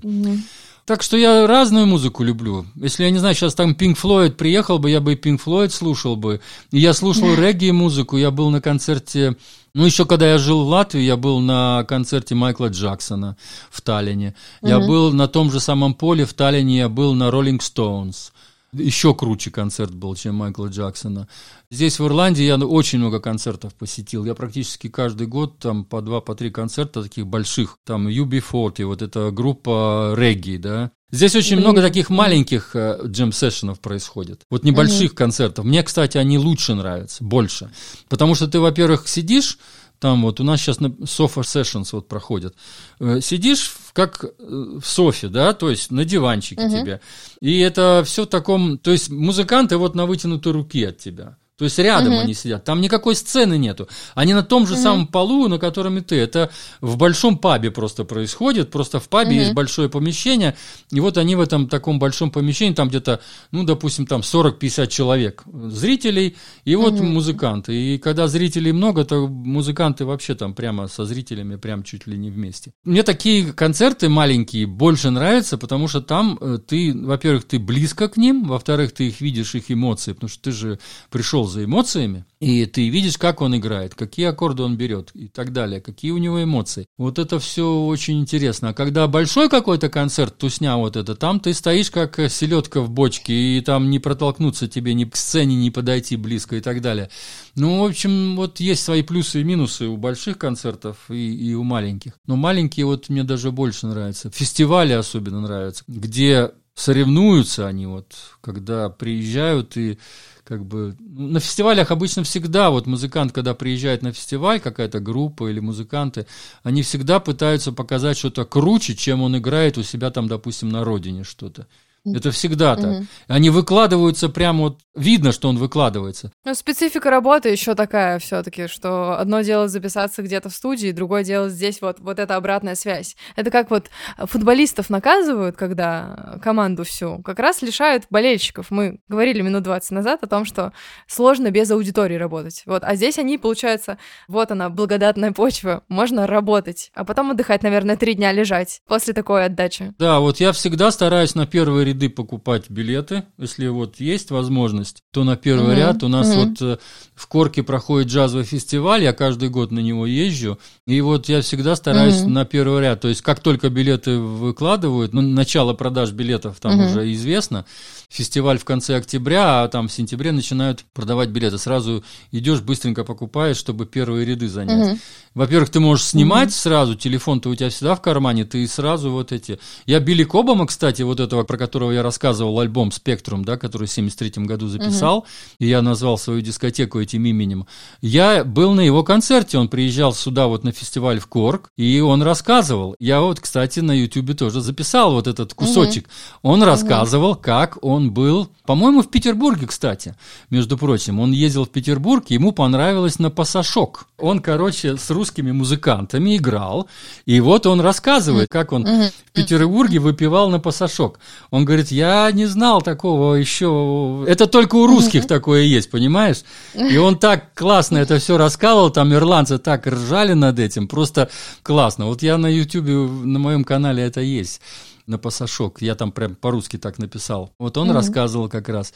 Так 0.85 1.01
что 1.01 1.17
я 1.17 1.47
разную 1.47 1.87
музыку 1.87 2.23
люблю. 2.23 2.67
Если, 2.75 3.03
я 3.03 3.09
не 3.09 3.17
знаю, 3.17 3.33
сейчас 3.33 3.55
там 3.55 3.71
Pink 3.71 3.97
Floyd 3.99 4.31
приехал 4.31 4.77
бы, 4.77 4.91
я 4.91 5.01
бы 5.01 5.13
и 5.13 5.15
Pink 5.15 5.41
Floyd 5.43 5.69
слушал 5.69 6.15
бы. 6.15 6.41
И 6.71 6.77
я 6.77 6.93
слушал 6.93 7.33
регги-музыку, 7.33 8.17
я 8.17 8.29
был 8.29 8.51
на 8.51 8.61
концерте... 8.61 9.35
Ну, 9.73 9.83
еще 9.83 10.05
когда 10.05 10.29
я 10.29 10.37
жил 10.37 10.63
в 10.63 10.69
Латвии, 10.69 11.01
я 11.01 11.17
был 11.17 11.39
на 11.39 11.83
концерте 11.87 12.35
Майкла 12.35 12.67
Джексона 12.67 13.35
в 13.71 13.81
Таллине. 13.81 14.35
Я 14.61 14.79
был 14.79 15.11
на 15.11 15.27
том 15.27 15.51
же 15.51 15.59
самом 15.59 15.95
поле 15.95 16.23
в 16.23 16.33
Таллине, 16.33 16.77
я 16.77 16.87
был 16.87 17.13
на 17.13 17.29
Rolling 17.29 17.59
Stones 17.59 18.31
еще 18.77 19.13
круче 19.13 19.51
концерт 19.51 19.93
был, 19.93 20.15
чем 20.15 20.35
Майкла 20.35 20.67
Джексона. 20.67 21.27
Здесь, 21.71 21.99
в 21.99 22.05
Ирландии, 22.05 22.43
я 22.43 22.57
очень 22.57 22.99
много 22.99 23.19
концертов 23.19 23.73
посетил. 23.75 24.25
Я 24.25 24.35
практически 24.35 24.89
каждый 24.89 25.27
год 25.27 25.59
там 25.59 25.85
по 25.85 26.01
два, 26.01 26.21
по 26.21 26.35
три 26.35 26.49
концерта 26.49 27.03
таких 27.03 27.27
больших. 27.27 27.77
Там 27.85 28.07
UB40, 28.07 28.85
вот 28.85 29.01
эта 29.01 29.31
группа 29.31 30.13
регги, 30.17 30.57
да. 30.57 30.91
Здесь 31.11 31.35
очень 31.35 31.57
много 31.57 31.81
таких 31.81 32.09
маленьких 32.09 32.75
джем-сессионов 32.75 33.79
происходит. 33.79 34.41
Вот 34.49 34.63
небольших 34.63 35.11
uh-huh. 35.11 35.15
концертов. 35.15 35.63
Мне, 35.63 35.81
кстати, 35.83 36.17
они 36.17 36.37
лучше 36.37 36.73
нравятся, 36.73 37.23
больше. 37.23 37.71
Потому 38.09 38.35
что 38.35 38.47
ты, 38.47 38.59
во-первых, 38.59 39.07
сидишь, 39.07 39.59
там 40.05 40.21
вот 40.21 40.39
у 40.39 40.43
нас 40.43 40.61
сейчас 40.61 40.79
на 40.79 40.89
sofa 40.89 41.41
sessions 41.41 41.89
вот 41.91 42.07
проходят. 42.07 42.53
Э, 42.99 43.21
сидишь 43.21 43.75
как 43.93 44.23
э, 44.23 44.29
в 44.37 44.85
софе, 44.85 45.29
да, 45.29 45.51
то 45.53 45.71
есть 45.71 45.89
на 45.89 46.05
диванчике 46.05 46.61
uh-huh. 46.61 46.81
тебе. 46.81 47.01
И 47.41 47.57
это 47.57 48.03
все 48.05 48.25
в 48.25 48.27
таком, 48.27 48.77
то 48.77 48.91
есть 48.91 49.09
музыканты 49.09 49.77
вот 49.77 49.95
на 49.95 50.05
вытянутой 50.05 50.51
руке 50.51 50.89
от 50.89 50.99
тебя. 50.99 51.37
То 51.57 51.63
есть 51.63 51.79
рядом 51.79 52.13
угу. 52.13 52.21
они 52.21 52.33
сидят. 52.33 52.65
Там 52.65 52.81
никакой 52.81 53.15
сцены 53.15 53.57
нету. 53.57 53.87
Они 54.13 54.33
на 54.33 54.43
том 54.43 54.67
же 54.67 54.73
угу. 54.73 54.81
самом 54.81 55.07
полу, 55.07 55.47
на 55.47 55.57
котором 55.57 55.97
и 55.97 56.01
ты. 56.01 56.17
Это 56.17 56.51
в 56.81 56.97
большом 56.97 57.37
пабе 57.37 57.71
просто 57.71 58.03
происходит. 58.03 58.71
Просто 58.71 58.99
в 58.99 59.07
пабе 59.07 59.31
угу. 59.31 59.39
есть 59.39 59.53
большое 59.53 59.89
помещение. 59.89 60.57
И 60.91 60.99
вот 60.99 61.17
они 61.17 61.35
в 61.35 61.39
этом 61.39 61.69
таком 61.69 61.97
большом 61.97 62.29
помещении, 62.29 62.73
там 62.73 62.89
где-то, 62.89 63.21
ну, 63.51 63.63
допустим, 63.63 64.05
там 64.05 64.19
40-50 64.19 64.87
человек 64.87 65.43
зрителей, 65.45 66.35
и 66.65 66.75
вот 66.75 66.95
угу. 66.95 67.03
музыканты. 67.03 67.73
И 67.73 67.97
когда 67.99 68.27
зрителей 68.27 68.73
много, 68.73 69.05
то 69.05 69.27
музыканты 69.27 70.03
вообще 70.03 70.35
там 70.35 70.53
прямо 70.53 70.89
со 70.89 71.05
зрителями 71.05 71.55
прям 71.55 71.83
чуть 71.83 72.05
ли 72.05 72.17
не 72.17 72.31
вместе. 72.31 72.73
Мне 72.83 73.03
такие 73.03 73.53
концерты 73.53 74.09
маленькие 74.09 74.67
больше 74.67 75.09
нравятся, 75.09 75.57
потому 75.57 75.87
что 75.87 76.01
там 76.01 76.37
э, 76.41 76.57
ты, 76.57 76.93
во-первых, 76.93 77.45
ты 77.45 77.59
близко 77.59 78.09
к 78.09 78.17
ним, 78.17 78.43
во-вторых, 78.43 78.91
ты 78.91 79.07
их 79.07 79.21
видишь, 79.21 79.55
их 79.55 79.71
эмоции, 79.71 80.11
потому 80.11 80.29
что 80.29 80.41
ты 80.41 80.51
же 80.51 80.79
пришел 81.09 81.44
за 81.47 81.63
эмоциями, 81.63 82.25
и 82.39 82.65
ты 82.65 82.89
видишь, 82.89 83.17
как 83.17 83.41
он 83.41 83.55
играет, 83.57 83.95
какие 83.95 84.27
аккорды 84.27 84.63
он 84.63 84.77
берет 84.77 85.11
и 85.13 85.27
так 85.27 85.53
далее, 85.53 85.81
какие 85.81 86.11
у 86.11 86.17
него 86.17 86.43
эмоции. 86.43 86.85
Вот 86.97 87.19
это 87.19 87.39
все 87.39 87.85
очень 87.85 88.19
интересно. 88.19 88.69
А 88.69 88.73
когда 88.73 89.07
большой 89.07 89.49
какой-то 89.49 89.89
концерт, 89.89 90.37
тусня 90.37 90.77
вот 90.77 90.95
это, 90.95 91.15
там 91.15 91.39
ты 91.39 91.53
стоишь 91.53 91.91
как 91.91 92.19
селедка 92.29 92.81
в 92.81 92.89
бочке, 92.89 93.33
и 93.33 93.61
там 93.61 93.89
не 93.89 93.99
протолкнуться 93.99 94.67
тебе 94.67 94.93
ни 94.93 95.05
к 95.05 95.15
сцене, 95.15 95.55
не 95.55 95.71
подойти 95.71 96.17
близко 96.17 96.55
и 96.55 96.61
так 96.61 96.81
далее. 96.81 97.09
Ну, 97.55 97.81
в 97.81 97.85
общем, 97.85 98.35
вот 98.35 98.59
есть 98.59 98.83
свои 98.83 99.01
плюсы 99.01 99.41
и 99.41 99.43
минусы 99.43 99.87
у 99.87 99.97
больших 99.97 100.37
концертов 100.37 100.97
и, 101.09 101.35
и 101.35 101.53
у 101.53 101.63
маленьких. 101.63 102.13
Но 102.25 102.35
маленькие 102.35 102.85
вот 102.85 103.09
мне 103.09 103.23
даже 103.23 103.51
больше 103.51 103.87
нравятся. 103.87 104.29
Фестивали 104.29 104.93
особенно 104.93 105.41
нравятся, 105.41 105.83
где 105.87 106.51
соревнуются 106.75 107.67
они 107.67 107.87
вот, 107.87 108.13
когда 108.41 108.89
приезжают 108.89 109.77
и 109.77 109.97
как 110.45 110.63
бы 110.63 110.95
ну, 110.99 111.29
на 111.29 111.39
фестивалях 111.39 111.89
обычно 111.91 112.23
всегда 112.23 112.69
вот 112.69 112.85
музыкант, 112.85 113.31
когда 113.31 113.55
приезжает 113.55 114.03
на 114.03 114.13
фестиваль, 114.13 114.59
какая-то 114.59 114.99
группа 114.99 115.49
или 115.49 115.59
музыканты, 115.59 116.27
они 116.61 116.83
всегда 116.83 117.19
пытаются 117.19 117.71
показать 117.71 118.17
что-то 118.17 118.45
круче, 118.45 118.95
чем 118.95 119.23
он 119.23 119.37
играет 119.37 119.77
у 119.77 119.83
себя 119.83 120.11
там, 120.11 120.27
допустим, 120.27 120.69
на 120.69 120.83
родине 120.83 121.23
что-то. 121.23 121.67
Это 122.05 122.31
всегда 122.31 122.75
так. 122.75 123.03
Они 123.27 123.49
выкладываются 123.49 124.29
прямо 124.29 124.63
вот, 124.65 124.79
видно, 124.95 125.31
что 125.31 125.49
он 125.49 125.57
выкладывается. 125.57 126.31
Ну, 126.45 126.53
специфика 126.53 127.09
работы 127.09 127.49
еще 127.49 127.75
такая 127.75 128.19
все-таки, 128.19 128.67
что 128.67 129.17
одно 129.19 129.41
дело 129.41 129.67
записаться 129.67 130.21
где-то 130.21 130.49
в 130.49 130.53
студии, 130.53 130.91
другое 130.91 131.23
дело 131.23 131.49
здесь 131.49 131.81
вот, 131.81 131.99
вот 131.99 132.19
эта 132.19 132.35
обратная 132.35 132.75
связь. 132.75 133.15
Это 133.35 133.51
как 133.51 133.71
вот 133.71 133.87
футболистов 134.17 134.89
наказывают, 134.89 135.55
когда 135.55 136.39
команду 136.41 136.83
всю, 136.83 137.21
как 137.23 137.39
раз 137.39 137.61
лишают 137.61 138.05
болельщиков. 138.09 138.67
Мы 138.69 138.99
говорили 139.07 139.41
минут 139.41 139.63
20 139.63 139.91
назад 139.91 140.23
о 140.23 140.27
том, 140.27 140.45
что 140.45 140.73
сложно 141.07 141.51
без 141.51 141.71
аудитории 141.71 142.15
работать. 142.15 142.63
Вот, 142.65 142.83
а 142.83 142.95
здесь 142.95 143.17
они, 143.17 143.37
получается, 143.37 143.97
вот 144.27 144.51
она, 144.51 144.69
благодатная 144.69 145.31
почва, 145.31 145.83
можно 145.87 146.27
работать, 146.27 146.91
а 146.93 147.03
потом 147.03 147.31
отдыхать, 147.31 147.63
наверное, 147.63 147.97
три 147.97 148.13
дня 148.13 148.31
лежать 148.31 148.81
после 148.87 149.13
такой 149.13 149.45
отдачи. 149.45 149.93
Да, 149.97 150.19
вот 150.19 150.39
я 150.39 150.51
всегда 150.51 150.91
стараюсь 150.91 151.35
на 151.35 151.47
первые 151.47 151.85
ряды 151.95 152.09
покупать 152.09 152.69
билеты, 152.69 153.23
если 153.37 153.67
вот 153.67 153.99
есть 153.99 154.31
возможность, 154.31 155.01
то 155.11 155.23
на 155.23 155.35
первый 155.37 155.71
угу, 155.71 155.79
ряд. 155.79 156.03
У 156.03 156.07
нас 156.07 156.29
угу. 156.29 156.39
вот 156.39 156.61
э, 156.61 156.77
в 157.15 157.27
Корке 157.27 157.63
проходит 157.63 158.09
джазовый 158.09 158.45
фестиваль, 158.45 159.03
я 159.03 159.13
каждый 159.13 159.49
год 159.49 159.71
на 159.71 159.79
него 159.79 160.05
езжу, 160.05 160.59
и 160.85 160.99
вот 161.01 161.29
я 161.29 161.41
всегда 161.41 161.75
стараюсь 161.75 162.21
угу. 162.21 162.29
на 162.29 162.45
первый 162.45 162.81
ряд. 162.81 163.01
То 163.01 163.07
есть 163.07 163.21
как 163.21 163.39
только 163.39 163.69
билеты 163.69 164.19
выкладывают, 164.19 165.13
ну, 165.13 165.21
начало 165.21 165.73
продаж 165.73 166.11
билетов 166.11 166.59
там 166.59 166.77
угу. 166.77 166.89
уже 166.89 167.11
известно, 167.13 167.65
фестиваль 168.09 168.57
в 168.57 168.65
конце 168.65 168.97
октября, 168.97 169.63
а 169.63 169.67
там 169.67 169.87
в 169.87 169.93
сентябре 169.93 170.31
начинают 170.31 170.83
продавать 170.93 171.29
билеты. 171.29 171.57
Сразу 171.57 172.03
идешь, 172.31 172.61
быстренько 172.61 173.03
покупаешь, 173.03 173.57
чтобы 173.57 173.85
первые 173.85 174.25
ряды 174.25 174.47
занять. 174.47 174.93
Угу. 174.93 174.99
Во-первых, 175.35 175.69
ты 175.69 175.81
можешь 175.81 176.05
снимать 176.05 176.47
угу. 176.47 176.55
сразу, 176.55 176.95
телефон-то 176.95 177.49
у 177.49 177.55
тебя 177.55 177.69
всегда 177.69 177.95
в 177.95 178.01
кармане, 178.01 178.45
ты 178.45 178.65
сразу 178.67 179.11
вот 179.11 179.33
эти... 179.33 179.59
Я 179.85 179.99
Билли 179.99 180.23
Кобама, 180.23 180.65
кстати, 180.65 181.01
вот 181.01 181.19
этого, 181.19 181.43
про 181.43 181.57
которого 181.57 181.91
я 181.91 182.01
рассказывал, 182.01 182.57
альбом 182.61 182.93
«Спектрум», 182.93 183.43
да, 183.43 183.57
который 183.57 183.87
в 183.87 183.91
73 183.91 184.45
году 184.45 184.67
записал, 184.67 185.19
угу. 185.19 185.27
и 185.59 185.67
я 185.67 185.81
назвал 185.81 186.17
свою 186.17 186.39
дискотеку 186.39 187.01
этим 187.01 187.25
именем. 187.25 187.67
Я 188.01 188.45
был 188.45 188.73
на 188.73 188.79
его 188.79 189.03
концерте, 189.03 189.57
он 189.57 189.67
приезжал 189.67 190.13
сюда 190.13 190.47
вот 190.47 190.63
на 190.63 190.71
фестиваль 190.71 191.19
в 191.19 191.27
Корк, 191.27 191.69
и 191.75 191.99
он 191.99 192.23
рассказывал. 192.23 192.95
Я 192.99 193.19
вот, 193.19 193.41
кстати, 193.41 193.81
на 193.81 193.91
Ютубе 193.91 194.35
тоже 194.35 194.61
записал 194.61 195.11
вот 195.11 195.27
этот 195.27 195.53
кусочек. 195.53 196.05
Угу. 196.05 196.53
Он 196.53 196.63
рассказывал, 196.63 197.31
угу. 197.31 197.41
как 197.41 197.77
он 197.83 198.11
был, 198.11 198.49
по-моему, 198.65 199.01
в 199.01 199.09
Петербурге, 199.09 199.67
кстати, 199.67 200.15
между 200.49 200.77
прочим. 200.77 201.19
Он 201.19 201.33
ездил 201.33 201.65
в 201.65 201.69
Петербург, 201.69 202.23
ему 202.29 202.53
понравилось 202.53 203.19
на 203.19 203.29
пассажок. 203.29 204.07
Он, 204.17 204.39
короче, 204.39 204.95
с 204.95 205.09
русскими 205.25 205.51
музыкантами 205.51 206.37
играл, 206.37 206.87
и 207.25 207.39
вот 207.39 207.65
он 207.65 207.81
рассказывает, 207.81 208.47
как 208.49 208.71
он 208.71 208.85
в 208.85 209.31
Петербурге 209.33 209.99
выпивал 209.99 210.49
на 210.49 210.59
пассажок. 210.59 211.19
Он 211.49 211.65
говорит, 211.65 211.91
я 211.91 212.31
не 212.31 212.45
знал 212.45 212.83
такого 212.83 213.33
еще, 213.33 214.23
это 214.27 214.45
только 214.45 214.75
у 214.75 214.85
русских 214.85 215.25
такое 215.25 215.63
есть, 215.63 215.89
понимаешь? 215.89 216.43
И 216.75 216.97
он 216.97 217.17
так 217.17 217.53
классно 217.55 217.97
это 217.97 218.19
все 218.19 218.37
рассказывал, 218.37 218.91
там 218.91 219.13
ирландцы 219.13 219.57
так 219.57 219.87
ржали 219.87 220.33
над 220.33 220.59
этим, 220.59 220.87
просто 220.87 221.29
классно. 221.63 222.05
Вот 222.05 222.21
я 222.21 222.37
на 222.37 222.47
YouTube, 222.47 222.85
на 223.25 223.39
моем 223.39 223.63
канале 223.63 224.03
это 224.03 224.21
есть 224.21 224.61
на 225.07 225.17
пасашок. 225.17 225.81
Я 225.81 225.95
там 225.95 226.11
прям 226.11 226.35
по-русски 226.35 226.77
так 226.77 226.97
написал. 226.97 227.53
Вот 227.59 227.77
он 227.77 227.89
mm-hmm. 227.89 227.93
рассказывал 227.93 228.49
как 228.49 228.69
раз. 228.69 228.93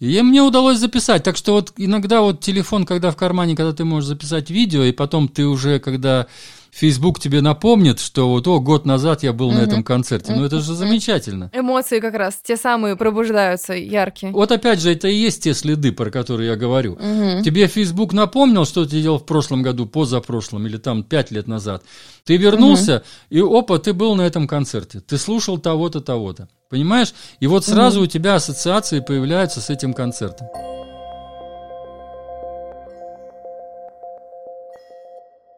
И 0.00 0.20
мне 0.22 0.42
удалось 0.42 0.78
записать. 0.78 1.22
Так 1.22 1.36
что 1.36 1.52
вот 1.52 1.72
иногда 1.76 2.20
вот 2.20 2.40
телефон, 2.40 2.84
когда 2.84 3.10
в 3.10 3.16
кармане, 3.16 3.56
когда 3.56 3.72
ты 3.72 3.84
можешь 3.84 4.08
записать 4.08 4.50
видео, 4.50 4.82
и 4.84 4.92
потом 4.92 5.28
ты 5.28 5.46
уже, 5.46 5.78
когда 5.78 6.26
Facebook 6.72 7.20
тебе 7.20 7.42
напомнит, 7.42 8.00
что 8.00 8.30
вот, 8.30 8.48
о, 8.48 8.58
год 8.58 8.86
назад 8.86 9.22
я 9.22 9.34
был 9.34 9.48
угу. 9.48 9.56
на 9.56 9.60
этом 9.60 9.84
концерте. 9.84 10.32
Ну, 10.34 10.42
это 10.42 10.60
же 10.60 10.74
замечательно. 10.74 11.50
Эмоции 11.52 12.00
как 12.00 12.14
раз, 12.14 12.40
те 12.42 12.56
самые 12.56 12.96
пробуждаются, 12.96 13.74
яркие. 13.74 14.32
Вот 14.32 14.50
опять 14.50 14.80
же, 14.80 14.90
это 14.90 15.06
и 15.06 15.14
есть 15.14 15.42
те 15.42 15.52
следы, 15.52 15.92
про 15.92 16.10
которые 16.10 16.48
я 16.50 16.56
говорю. 16.56 16.94
Угу. 16.94 17.42
Тебе 17.44 17.66
Facebook 17.66 18.14
напомнил, 18.14 18.64
что 18.64 18.86
ты 18.86 19.02
делал 19.02 19.18
в 19.18 19.26
прошлом 19.26 19.62
году, 19.62 19.84
позапрошлом, 19.86 20.66
или 20.66 20.78
там 20.78 21.04
пять 21.04 21.30
лет 21.30 21.46
назад. 21.46 21.84
Ты 22.24 22.38
вернулся, 22.38 23.04
угу. 23.30 23.36
и 23.36 23.40
опа, 23.40 23.78
ты 23.78 23.92
был 23.92 24.14
на 24.14 24.22
этом 24.22 24.48
концерте. 24.48 25.00
Ты 25.00 25.18
слушал 25.18 25.58
того-то, 25.58 26.00
того-то. 26.00 26.48
Понимаешь? 26.70 27.12
И 27.38 27.46
вот 27.46 27.66
сразу 27.66 27.98
угу. 27.98 28.04
у 28.04 28.08
тебя 28.08 28.36
ассоциации 28.36 29.00
появляются 29.00 29.60
с 29.60 29.68
этим 29.68 29.92
концертом. 29.92 30.48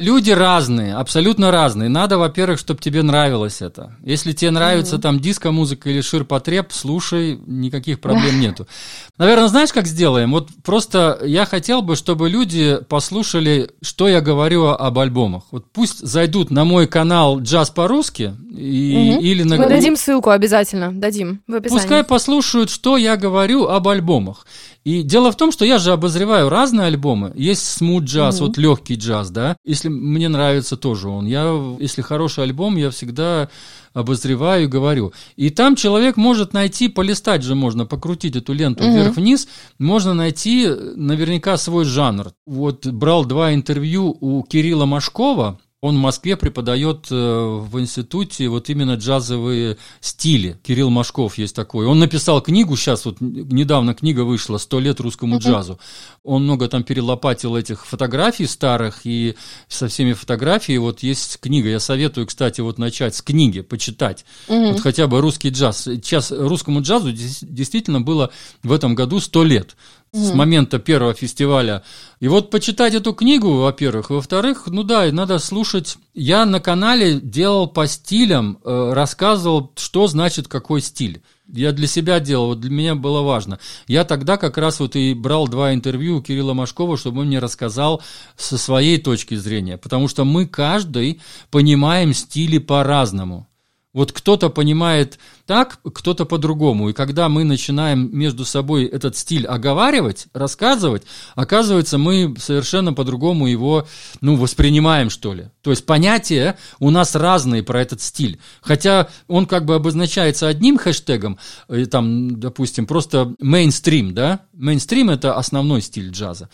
Люди 0.04 0.32
разные, 0.32 0.96
абсолютно 0.96 1.50
разные. 1.50 1.88
Надо, 1.88 2.18
во-первых, 2.18 2.58
чтобы 2.58 2.78
тебе 2.78 3.02
нравилось 3.02 3.62
это. 3.62 3.96
Если 4.02 4.32
тебе 4.32 4.50
нравится 4.50 4.96
mm-hmm. 4.96 5.00
там 5.00 5.18
диско-музыка 5.18 5.88
или 5.88 6.02
ширпотреб, 6.02 6.72
слушай, 6.72 7.40
никаких 7.46 8.00
проблем 8.00 8.38
нету. 8.38 8.66
Наверное, 9.16 9.48
знаешь, 9.48 9.72
как 9.72 9.86
сделаем? 9.86 10.32
Вот 10.32 10.50
просто 10.62 11.20
я 11.24 11.46
хотел 11.46 11.80
бы, 11.80 11.96
чтобы 11.96 12.28
люди 12.28 12.80
послушали, 12.86 13.70
что 13.80 14.06
я 14.06 14.20
говорю 14.20 14.66
об 14.66 14.98
альбомах. 14.98 15.44
Вот 15.50 15.72
пусть 15.72 16.00
зайдут 16.00 16.50
на 16.50 16.66
мой 16.66 16.86
канал 16.86 17.40
«Джаз 17.40 17.70
по-русски» 17.70 18.34
и, 18.54 19.14
mm-hmm. 19.16 19.20
или 19.20 19.42
на... 19.42 19.56
Мы 19.56 19.68
дадим 19.68 19.96
ссылку 19.96 20.28
обязательно, 20.28 20.92
дадим 20.92 21.40
в 21.46 21.54
описании. 21.54 21.80
Пускай 21.80 22.04
послушают, 22.04 22.68
что 22.68 22.98
я 22.98 23.16
говорю 23.16 23.68
об 23.68 23.88
альбомах. 23.88 24.44
И 24.84 25.02
дело 25.02 25.32
в 25.32 25.36
том, 25.36 25.50
что 25.50 25.64
я 25.64 25.78
же 25.78 25.92
обозреваю 25.92 26.50
разные 26.50 26.88
альбомы. 26.88 27.32
Есть 27.34 27.64
смут 27.64 28.04
джаз, 28.04 28.36
mm-hmm. 28.36 28.46
вот 28.46 28.58
легкий 28.58 28.96
джаз, 28.96 29.30
да. 29.30 29.56
Если 29.64 29.88
мне 30.00 30.28
нравится 30.28 30.76
тоже 30.76 31.08
он. 31.08 31.26
Я, 31.26 31.76
если 31.80 32.02
хороший 32.02 32.44
альбом, 32.44 32.76
я 32.76 32.90
всегда 32.90 33.48
обозреваю 33.92 34.64
и 34.64 34.66
говорю. 34.66 35.12
И 35.36 35.50
там 35.50 35.76
человек 35.76 36.16
может 36.16 36.52
найти, 36.52 36.88
полистать 36.88 37.42
же 37.42 37.54
можно, 37.54 37.86
покрутить 37.86 38.36
эту 38.36 38.52
ленту 38.52 38.84
mm-hmm. 38.84 38.92
вверх-вниз, 38.92 39.48
можно 39.78 40.14
найти 40.14 40.68
наверняка 40.96 41.56
свой 41.56 41.84
жанр. 41.84 42.32
Вот 42.46 42.86
брал 42.86 43.24
два 43.24 43.54
интервью 43.54 44.16
у 44.20 44.42
Кирилла 44.42 44.84
Машкова, 44.84 45.58
он 45.84 45.98
в 45.98 46.00
Москве 46.00 46.34
преподает 46.38 47.08
э, 47.10 47.14
в 47.14 47.78
институте 47.78 48.48
вот 48.48 48.70
именно 48.70 48.94
джазовые 48.94 49.76
стили. 50.00 50.58
Кирилл 50.62 50.88
Машков 50.88 51.36
есть 51.36 51.54
такой. 51.54 51.84
Он 51.84 51.98
написал 51.98 52.40
книгу, 52.40 52.74
сейчас 52.74 53.04
вот 53.04 53.20
недавно 53.20 53.92
книга 53.92 54.20
вышла 54.20 54.56
«Сто 54.56 54.80
лет 54.80 54.98
русскому 55.00 55.38
джазу». 55.40 55.78
Он 56.22 56.44
много 56.44 56.68
там 56.68 56.84
перелопатил 56.84 57.54
этих 57.54 57.84
фотографий 57.84 58.46
старых, 58.46 59.02
и 59.04 59.34
со 59.68 59.88
всеми 59.88 60.14
фотографиями 60.14 60.78
вот 60.78 61.02
есть 61.02 61.38
книга. 61.38 61.68
Я 61.68 61.80
советую, 61.80 62.28
кстати, 62.28 62.62
вот 62.62 62.78
начать 62.78 63.14
с 63.14 63.20
книги, 63.20 63.60
почитать. 63.60 64.24
Вот 64.48 64.80
хотя 64.80 65.06
бы 65.06 65.20
русский 65.20 65.50
джаз. 65.50 65.82
Сейчас 65.82 66.32
русскому 66.32 66.80
джазу 66.80 67.12
действительно 67.12 68.00
было 68.00 68.30
в 68.62 68.72
этом 68.72 68.94
году 68.94 69.20
сто 69.20 69.44
лет 69.44 69.76
с 70.14 70.32
момента 70.32 70.78
первого 70.78 71.12
фестиваля. 71.12 71.82
И 72.20 72.28
вот 72.28 72.50
почитать 72.50 72.94
эту 72.94 73.12
книгу, 73.12 73.52
во-первых. 73.58 74.10
Во-вторых, 74.10 74.68
ну 74.68 74.84
да, 74.84 75.10
надо 75.10 75.38
слушать. 75.38 75.96
Я 76.14 76.46
на 76.46 76.60
канале 76.60 77.20
делал 77.20 77.66
по 77.66 77.86
стилям, 77.88 78.58
э, 78.64 78.92
рассказывал, 78.92 79.72
что 79.76 80.06
значит 80.06 80.46
какой 80.46 80.80
стиль. 80.80 81.22
Я 81.52 81.72
для 81.72 81.88
себя 81.88 82.20
делал, 82.20 82.46
вот 82.46 82.60
для 82.60 82.70
меня 82.70 82.94
было 82.94 83.22
важно. 83.22 83.58
Я 83.86 84.04
тогда 84.04 84.36
как 84.36 84.56
раз 84.56 84.80
вот 84.80 84.96
и 84.96 85.14
брал 85.14 85.48
два 85.48 85.74
интервью 85.74 86.18
у 86.18 86.22
Кирилла 86.22 86.54
Машкова, 86.54 86.96
чтобы 86.96 87.22
он 87.22 87.26
мне 87.26 87.40
рассказал 87.40 88.00
со 88.36 88.56
своей 88.56 88.98
точки 88.98 89.34
зрения. 89.34 89.76
Потому 89.76 90.08
что 90.08 90.24
мы 90.24 90.46
каждый 90.46 91.20
понимаем 91.50 92.14
стили 92.14 92.58
по-разному. 92.58 93.48
Вот 93.94 94.10
кто-то 94.10 94.50
понимает 94.50 95.20
так, 95.46 95.78
кто-то 95.82 96.24
по-другому. 96.26 96.90
И 96.90 96.92
когда 96.92 97.28
мы 97.28 97.44
начинаем 97.44 98.10
между 98.12 98.44
собой 98.44 98.86
этот 98.86 99.16
стиль 99.16 99.46
оговаривать, 99.46 100.26
рассказывать, 100.34 101.04
оказывается, 101.36 101.96
мы 101.96 102.34
совершенно 102.38 102.92
по-другому 102.92 103.46
его 103.46 103.86
ну, 104.20 104.34
воспринимаем, 104.34 105.10
что 105.10 105.32
ли. 105.32 105.46
То 105.62 105.70
есть 105.70 105.86
понятия 105.86 106.58
у 106.80 106.90
нас 106.90 107.14
разные 107.14 107.62
про 107.62 107.80
этот 107.80 108.02
стиль. 108.02 108.40
Хотя 108.62 109.08
он 109.28 109.46
как 109.46 109.64
бы 109.64 109.76
обозначается 109.76 110.48
одним 110.48 110.76
хэштегом, 110.76 111.38
э, 111.68 111.86
там, 111.86 112.40
допустим, 112.40 112.86
просто 112.86 113.34
мейнстрим, 113.38 114.12
да? 114.12 114.40
Мейнстрим– 114.54 115.08
это 115.10 115.36
основной 115.36 115.80
стиль 115.82 116.10
джаза. 116.10 116.48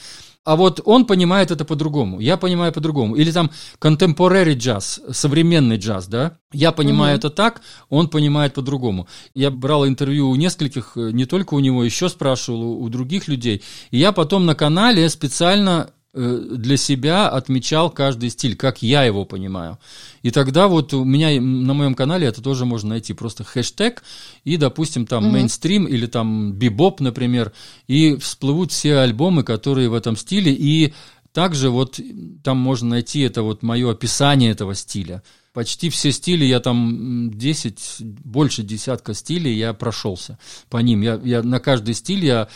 А 0.44 0.56
вот 0.56 0.80
он 0.86 1.04
понимает 1.04 1.50
это 1.50 1.66
по-другому, 1.66 2.18
я 2.18 2.38
понимаю 2.38 2.72
по-другому. 2.72 3.14
Или 3.14 3.30
там 3.30 3.50
contemporary 3.78 4.54
джаз, 4.54 5.00
современный 5.10 5.76
джаз, 5.76 6.06
да? 6.06 6.38
Я 6.52 6.72
понимаю 6.72 7.14
угу. 7.14 7.18
это 7.18 7.30
так, 7.30 7.60
он 7.90 8.08
понимает 8.08 8.54
по-другому. 8.54 9.06
Я 9.34 9.50
брал 9.50 9.86
интервью 9.86 10.30
у 10.30 10.36
нескольких, 10.36 10.92
э, 10.96 11.10
не 11.12 11.26
только 11.26 11.54
у 11.54 11.60
него, 11.60 11.84
еще 11.84 12.08
спрашивал 12.08 12.82
у 12.82 12.88
других 12.88 13.28
людей. 13.28 13.62
И 13.90 13.98
я 13.98 14.12
потом 14.12 14.46
на 14.46 14.54
канале 14.54 15.08
специально 15.10 15.90
для 16.12 16.76
себя 16.76 17.28
отмечал 17.28 17.88
каждый 17.90 18.30
стиль, 18.30 18.56
как 18.56 18.82
я 18.82 19.04
его 19.04 19.24
понимаю. 19.24 19.78
И 20.22 20.30
тогда 20.30 20.66
вот 20.66 20.92
у 20.92 21.04
меня 21.04 21.40
на 21.40 21.72
моем 21.72 21.94
канале 21.94 22.26
это 22.26 22.42
тоже 22.42 22.64
можно 22.64 22.90
найти. 22.90 23.12
Просто 23.12 23.44
хэштег 23.44 24.02
и, 24.44 24.56
допустим, 24.56 25.06
там 25.06 25.30
мейнстрим 25.30 25.84
или 25.86 26.06
там 26.06 26.52
бибоп, 26.52 27.00
например, 27.00 27.52
и 27.86 28.16
всплывут 28.16 28.72
все 28.72 28.96
альбомы, 28.96 29.44
которые 29.44 29.88
в 29.88 29.94
этом 29.94 30.16
стиле. 30.16 30.52
И 30.52 30.94
также 31.32 31.70
вот 31.70 32.00
там 32.42 32.58
можно 32.58 32.90
найти 32.90 33.20
это 33.20 33.42
вот 33.42 33.62
мое 33.62 33.90
описание 33.92 34.50
этого 34.50 34.74
стиля. 34.74 35.22
почти 35.52 35.90
все 35.90 36.10
стили, 36.10 36.44
я 36.44 36.58
там 36.58 37.30
10, 37.32 37.96
больше 38.00 38.62
десятка 38.62 39.14
стилей 39.14 39.56
я 39.56 39.72
прошелся 39.74 40.38
по 40.68 40.78
ним. 40.78 41.02
Я, 41.02 41.20
я 41.22 41.42
на 41.42 41.60
каждый 41.60 41.94
стиль 41.94 42.24
я 42.24 42.48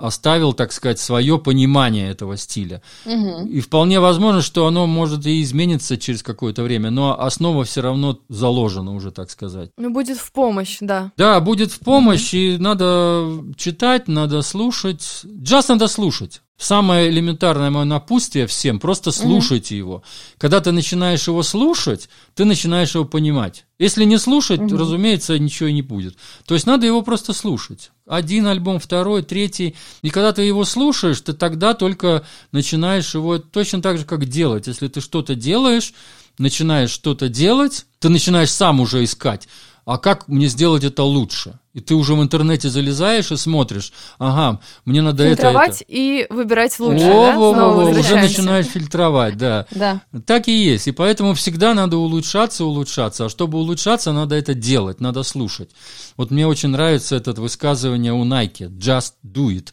оставил, 0.00 0.52
так 0.52 0.72
сказать, 0.72 0.98
свое 0.98 1.38
понимание 1.38 2.10
этого 2.10 2.36
стиля. 2.36 2.82
Угу. 3.04 3.46
И 3.48 3.60
вполне 3.60 4.00
возможно, 4.00 4.42
что 4.42 4.66
оно 4.66 4.86
может 4.86 5.26
и 5.26 5.42
измениться 5.42 5.98
через 5.98 6.22
какое-то 6.22 6.62
время, 6.62 6.90
но 6.90 7.20
основа 7.20 7.64
все 7.64 7.80
равно 7.80 8.18
заложена 8.28 8.94
уже, 8.94 9.10
так 9.10 9.30
сказать. 9.30 9.70
Ну, 9.76 9.90
будет 9.90 10.18
в 10.18 10.32
помощь, 10.32 10.78
да. 10.80 11.12
Да, 11.16 11.40
будет 11.40 11.72
в 11.72 11.80
помощь, 11.80 12.32
угу. 12.32 12.40
и 12.40 12.56
надо 12.58 13.44
читать, 13.56 14.08
надо 14.08 14.42
слушать. 14.42 15.22
Джаз 15.24 15.68
надо 15.68 15.88
слушать. 15.88 16.42
Самое 16.60 17.08
элементарное 17.08 17.70
мое 17.70 17.84
напутствие 17.84 18.46
всем, 18.46 18.80
просто 18.80 19.12
слушайте 19.12 19.76
mm 19.76 19.78
его. 19.78 20.02
Когда 20.36 20.60
ты 20.60 20.72
начинаешь 20.72 21.26
его 21.26 21.42
слушать, 21.42 22.10
ты 22.34 22.44
начинаешь 22.44 22.94
его 22.94 23.06
понимать. 23.06 23.64
Если 23.78 24.04
не 24.04 24.18
слушать, 24.18 24.60
mm 24.60 24.76
разумеется, 24.76 25.38
ничего 25.38 25.70
и 25.70 25.72
не 25.72 25.80
будет. 25.80 26.18
То 26.44 26.52
есть 26.52 26.66
надо 26.66 26.84
его 26.84 27.00
просто 27.00 27.32
слушать. 27.32 27.92
Один 28.06 28.46
альбом, 28.46 28.78
второй, 28.78 29.22
третий. 29.22 29.74
И 30.02 30.10
когда 30.10 30.34
ты 30.34 30.42
его 30.42 30.66
слушаешь, 30.66 31.22
ты 31.22 31.32
тогда 31.32 31.72
только 31.72 32.26
начинаешь 32.52 33.14
его 33.14 33.38
точно 33.38 33.80
так 33.80 33.96
же, 33.96 34.04
как 34.04 34.26
делать. 34.26 34.66
Если 34.66 34.88
ты 34.88 35.00
что-то 35.00 35.34
делаешь, 35.34 35.94
начинаешь 36.36 36.90
что-то 36.90 37.30
делать, 37.30 37.86
ты 38.00 38.10
начинаешь 38.10 38.50
сам 38.50 38.80
уже 38.80 39.02
искать 39.02 39.48
а 39.90 39.98
как 39.98 40.28
мне 40.28 40.46
сделать 40.46 40.84
это 40.84 41.02
лучше? 41.02 41.58
И 41.72 41.80
ты 41.80 41.96
уже 41.96 42.14
в 42.14 42.22
интернете 42.22 42.70
залезаешь 42.70 43.32
и 43.32 43.36
смотришь, 43.36 43.92
ага, 44.20 44.60
мне 44.84 45.02
надо 45.02 45.28
фильтровать 45.28 45.82
это, 45.82 45.84
это. 45.84 45.92
и 45.92 46.26
выбирать 46.30 46.78
лучше, 46.78 47.04
о, 47.04 47.26
да? 47.26 47.36
Во, 47.36 47.52
во, 47.52 47.74
во, 47.74 47.84
уже 47.90 48.14
начинаешь 48.14 48.66
фильтровать, 48.66 49.36
да. 49.36 49.66
да. 49.72 50.00
Так 50.26 50.46
и 50.46 50.52
есть. 50.52 50.86
И 50.86 50.92
поэтому 50.92 51.34
всегда 51.34 51.74
надо 51.74 51.96
улучшаться, 51.96 52.64
улучшаться. 52.64 53.24
А 53.24 53.28
чтобы 53.28 53.58
улучшаться, 53.58 54.12
надо 54.12 54.36
это 54.36 54.54
делать, 54.54 55.00
надо 55.00 55.24
слушать. 55.24 55.70
Вот 56.16 56.30
мне 56.30 56.46
очень 56.46 56.68
нравится 56.68 57.16
это 57.16 57.32
высказывание 57.32 58.12
у 58.12 58.24
Nike, 58.24 58.68
just 58.68 59.14
do 59.24 59.48
it. 59.48 59.72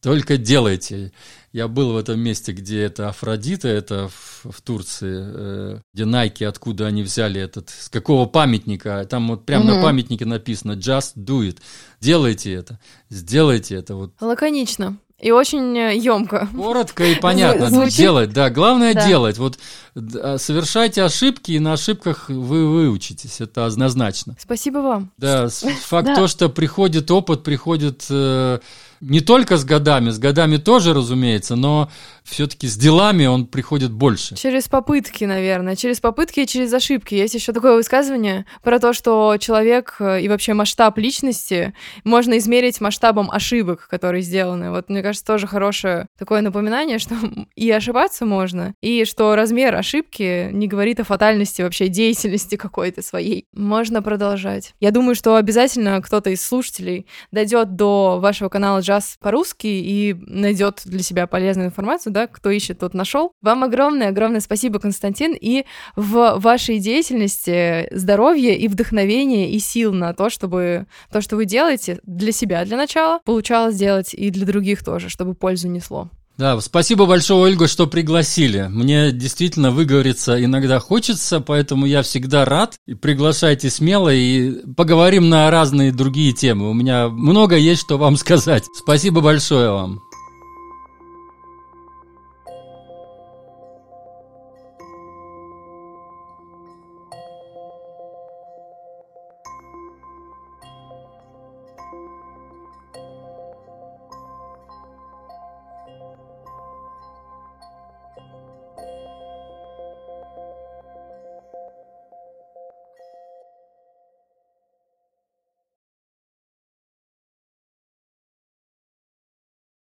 Только 0.00 0.38
делайте. 0.38 1.12
Я 1.52 1.68
был 1.68 1.92
в 1.92 1.96
этом 1.98 2.18
месте, 2.18 2.52
где 2.52 2.82
это 2.82 3.10
Афродита, 3.10 3.68
это 3.68 4.08
в, 4.08 4.50
в 4.50 4.62
Турции, 4.62 5.22
э, 5.22 5.80
где 5.92 6.06
Найки, 6.06 6.44
откуда 6.44 6.86
они 6.86 7.02
взяли 7.02 7.40
этот, 7.40 7.68
с 7.68 7.90
какого 7.90 8.26
памятника, 8.26 9.04
там 9.04 9.28
вот 9.28 9.44
прямо 9.44 9.66
угу. 9.66 9.74
на 9.74 9.82
памятнике 9.82 10.24
написано 10.24 10.72
«Just 10.72 11.12
do 11.16 11.46
it», 11.46 11.58
делайте 12.00 12.52
это, 12.54 12.80
сделайте 13.10 13.74
это. 13.74 13.96
Вот. 13.96 14.12
Лаконично. 14.20 14.96
И 15.22 15.30
очень 15.30 15.76
емко. 15.76 16.48
Коротко 16.52 17.04
и 17.04 17.14
понятно. 17.14 17.68
Звучит... 17.68 17.96
Делать, 17.96 18.32
да. 18.32 18.50
Главное 18.50 18.92
да. 18.92 19.06
делать. 19.06 19.38
Вот 19.38 19.56
а, 19.94 20.36
совершайте 20.36 21.04
ошибки, 21.04 21.52
и 21.52 21.60
на 21.60 21.74
ошибках 21.74 22.28
вы 22.28 22.68
выучитесь. 22.68 23.40
Это 23.40 23.66
однозначно. 23.66 24.36
Спасибо 24.40 24.78
вам. 24.78 25.12
Да, 25.18 25.48
факт 25.48 26.08
да. 26.08 26.16
то, 26.16 26.26
что 26.26 26.48
приходит 26.48 27.08
опыт, 27.12 27.44
приходит 27.44 28.04
э, 28.10 28.58
не 29.02 29.20
только 29.20 29.56
с 29.56 29.64
годами, 29.64 30.10
с 30.10 30.18
годами 30.18 30.58
тоже, 30.58 30.94
разумеется, 30.94 31.56
но 31.56 31.90
все-таки 32.22 32.68
с 32.68 32.76
делами 32.76 33.26
он 33.26 33.46
приходит 33.46 33.90
больше. 33.90 34.36
Через 34.36 34.68
попытки, 34.68 35.24
наверное, 35.24 35.74
через 35.74 35.98
попытки 35.98 36.40
и 36.40 36.46
через 36.46 36.72
ошибки. 36.72 37.14
Есть 37.14 37.34
еще 37.34 37.52
такое 37.52 37.74
высказывание 37.74 38.46
про 38.62 38.78
то, 38.78 38.92
что 38.92 39.36
человек 39.38 39.96
э, 39.98 40.22
и 40.22 40.28
вообще 40.28 40.54
масштаб 40.54 40.98
личности 40.98 41.74
можно 42.04 42.38
измерить 42.38 42.80
масштабом 42.80 43.28
ошибок, 43.28 43.88
которые 43.90 44.22
сделаны. 44.22 44.70
Вот 44.70 44.88
мне 44.88 45.02
кажется, 45.02 45.26
тоже 45.26 45.48
хорошее 45.48 46.06
такое 46.16 46.40
напоминание, 46.40 47.00
что 47.00 47.16
и 47.56 47.70
ошибаться 47.72 48.24
можно, 48.24 48.72
и 48.80 49.04
что 49.04 49.34
размер 49.34 49.74
ошибки 49.74 50.48
не 50.52 50.68
говорит 50.68 51.00
о 51.00 51.04
фатальности 51.04 51.62
вообще 51.62 51.88
деятельности 51.88 52.54
какой-то 52.54 53.02
своей. 53.02 53.46
Можно 53.52 54.00
продолжать. 54.00 54.74
Я 54.78 54.92
думаю, 54.92 55.16
что 55.16 55.34
обязательно 55.34 56.00
кто-то 56.00 56.30
из 56.30 56.40
слушателей 56.40 57.06
дойдет 57.32 57.74
до 57.74 58.20
вашего 58.20 58.48
канала 58.48 58.80
джаз 58.92 59.16
по-русски 59.20 59.66
и 59.66 60.14
найдет 60.26 60.82
для 60.84 61.02
себя 61.02 61.26
полезную 61.26 61.68
информацию, 61.68 62.12
да, 62.12 62.26
кто 62.26 62.50
ищет, 62.50 62.80
тот 62.80 62.94
нашел. 62.94 63.32
Вам 63.40 63.64
огромное-огромное 63.64 64.40
спасибо, 64.40 64.78
Константин, 64.78 65.34
и 65.38 65.64
в 65.96 66.38
вашей 66.38 66.78
деятельности 66.78 67.88
здоровья 67.90 68.54
и 68.54 68.68
вдохновения 68.68 69.50
и 69.50 69.58
сил 69.58 69.92
на 69.92 70.12
то, 70.14 70.30
чтобы 70.30 70.86
то, 71.10 71.20
что 71.20 71.36
вы 71.36 71.44
делаете 71.44 72.00
для 72.04 72.32
себя 72.32 72.64
для 72.64 72.76
начала, 72.76 73.20
получалось 73.24 73.76
делать 73.76 74.14
и 74.14 74.30
для 74.30 74.46
других 74.46 74.84
тоже, 74.84 75.08
чтобы 75.08 75.34
пользу 75.34 75.68
несло. 75.68 76.10
Да, 76.38 76.60
спасибо 76.60 77.06
большое, 77.06 77.42
Ольга, 77.42 77.68
что 77.68 77.86
пригласили. 77.86 78.66
Мне 78.68 79.12
действительно 79.12 79.70
выговориться 79.70 80.42
иногда 80.42 80.78
хочется, 80.78 81.40
поэтому 81.40 81.86
я 81.86 82.02
всегда 82.02 82.44
рад. 82.44 82.74
И 82.86 82.94
приглашайте 82.94 83.70
смело 83.70 84.12
и 84.12 84.66
поговорим 84.74 85.28
на 85.28 85.50
разные 85.50 85.92
другие 85.92 86.32
темы. 86.32 86.70
У 86.70 86.74
меня 86.74 87.08
много 87.08 87.56
есть 87.56 87.82
что 87.82 87.98
вам 87.98 88.16
сказать. 88.16 88.64
Спасибо 88.74 89.20
большое 89.20 89.70
вам. 89.70 90.00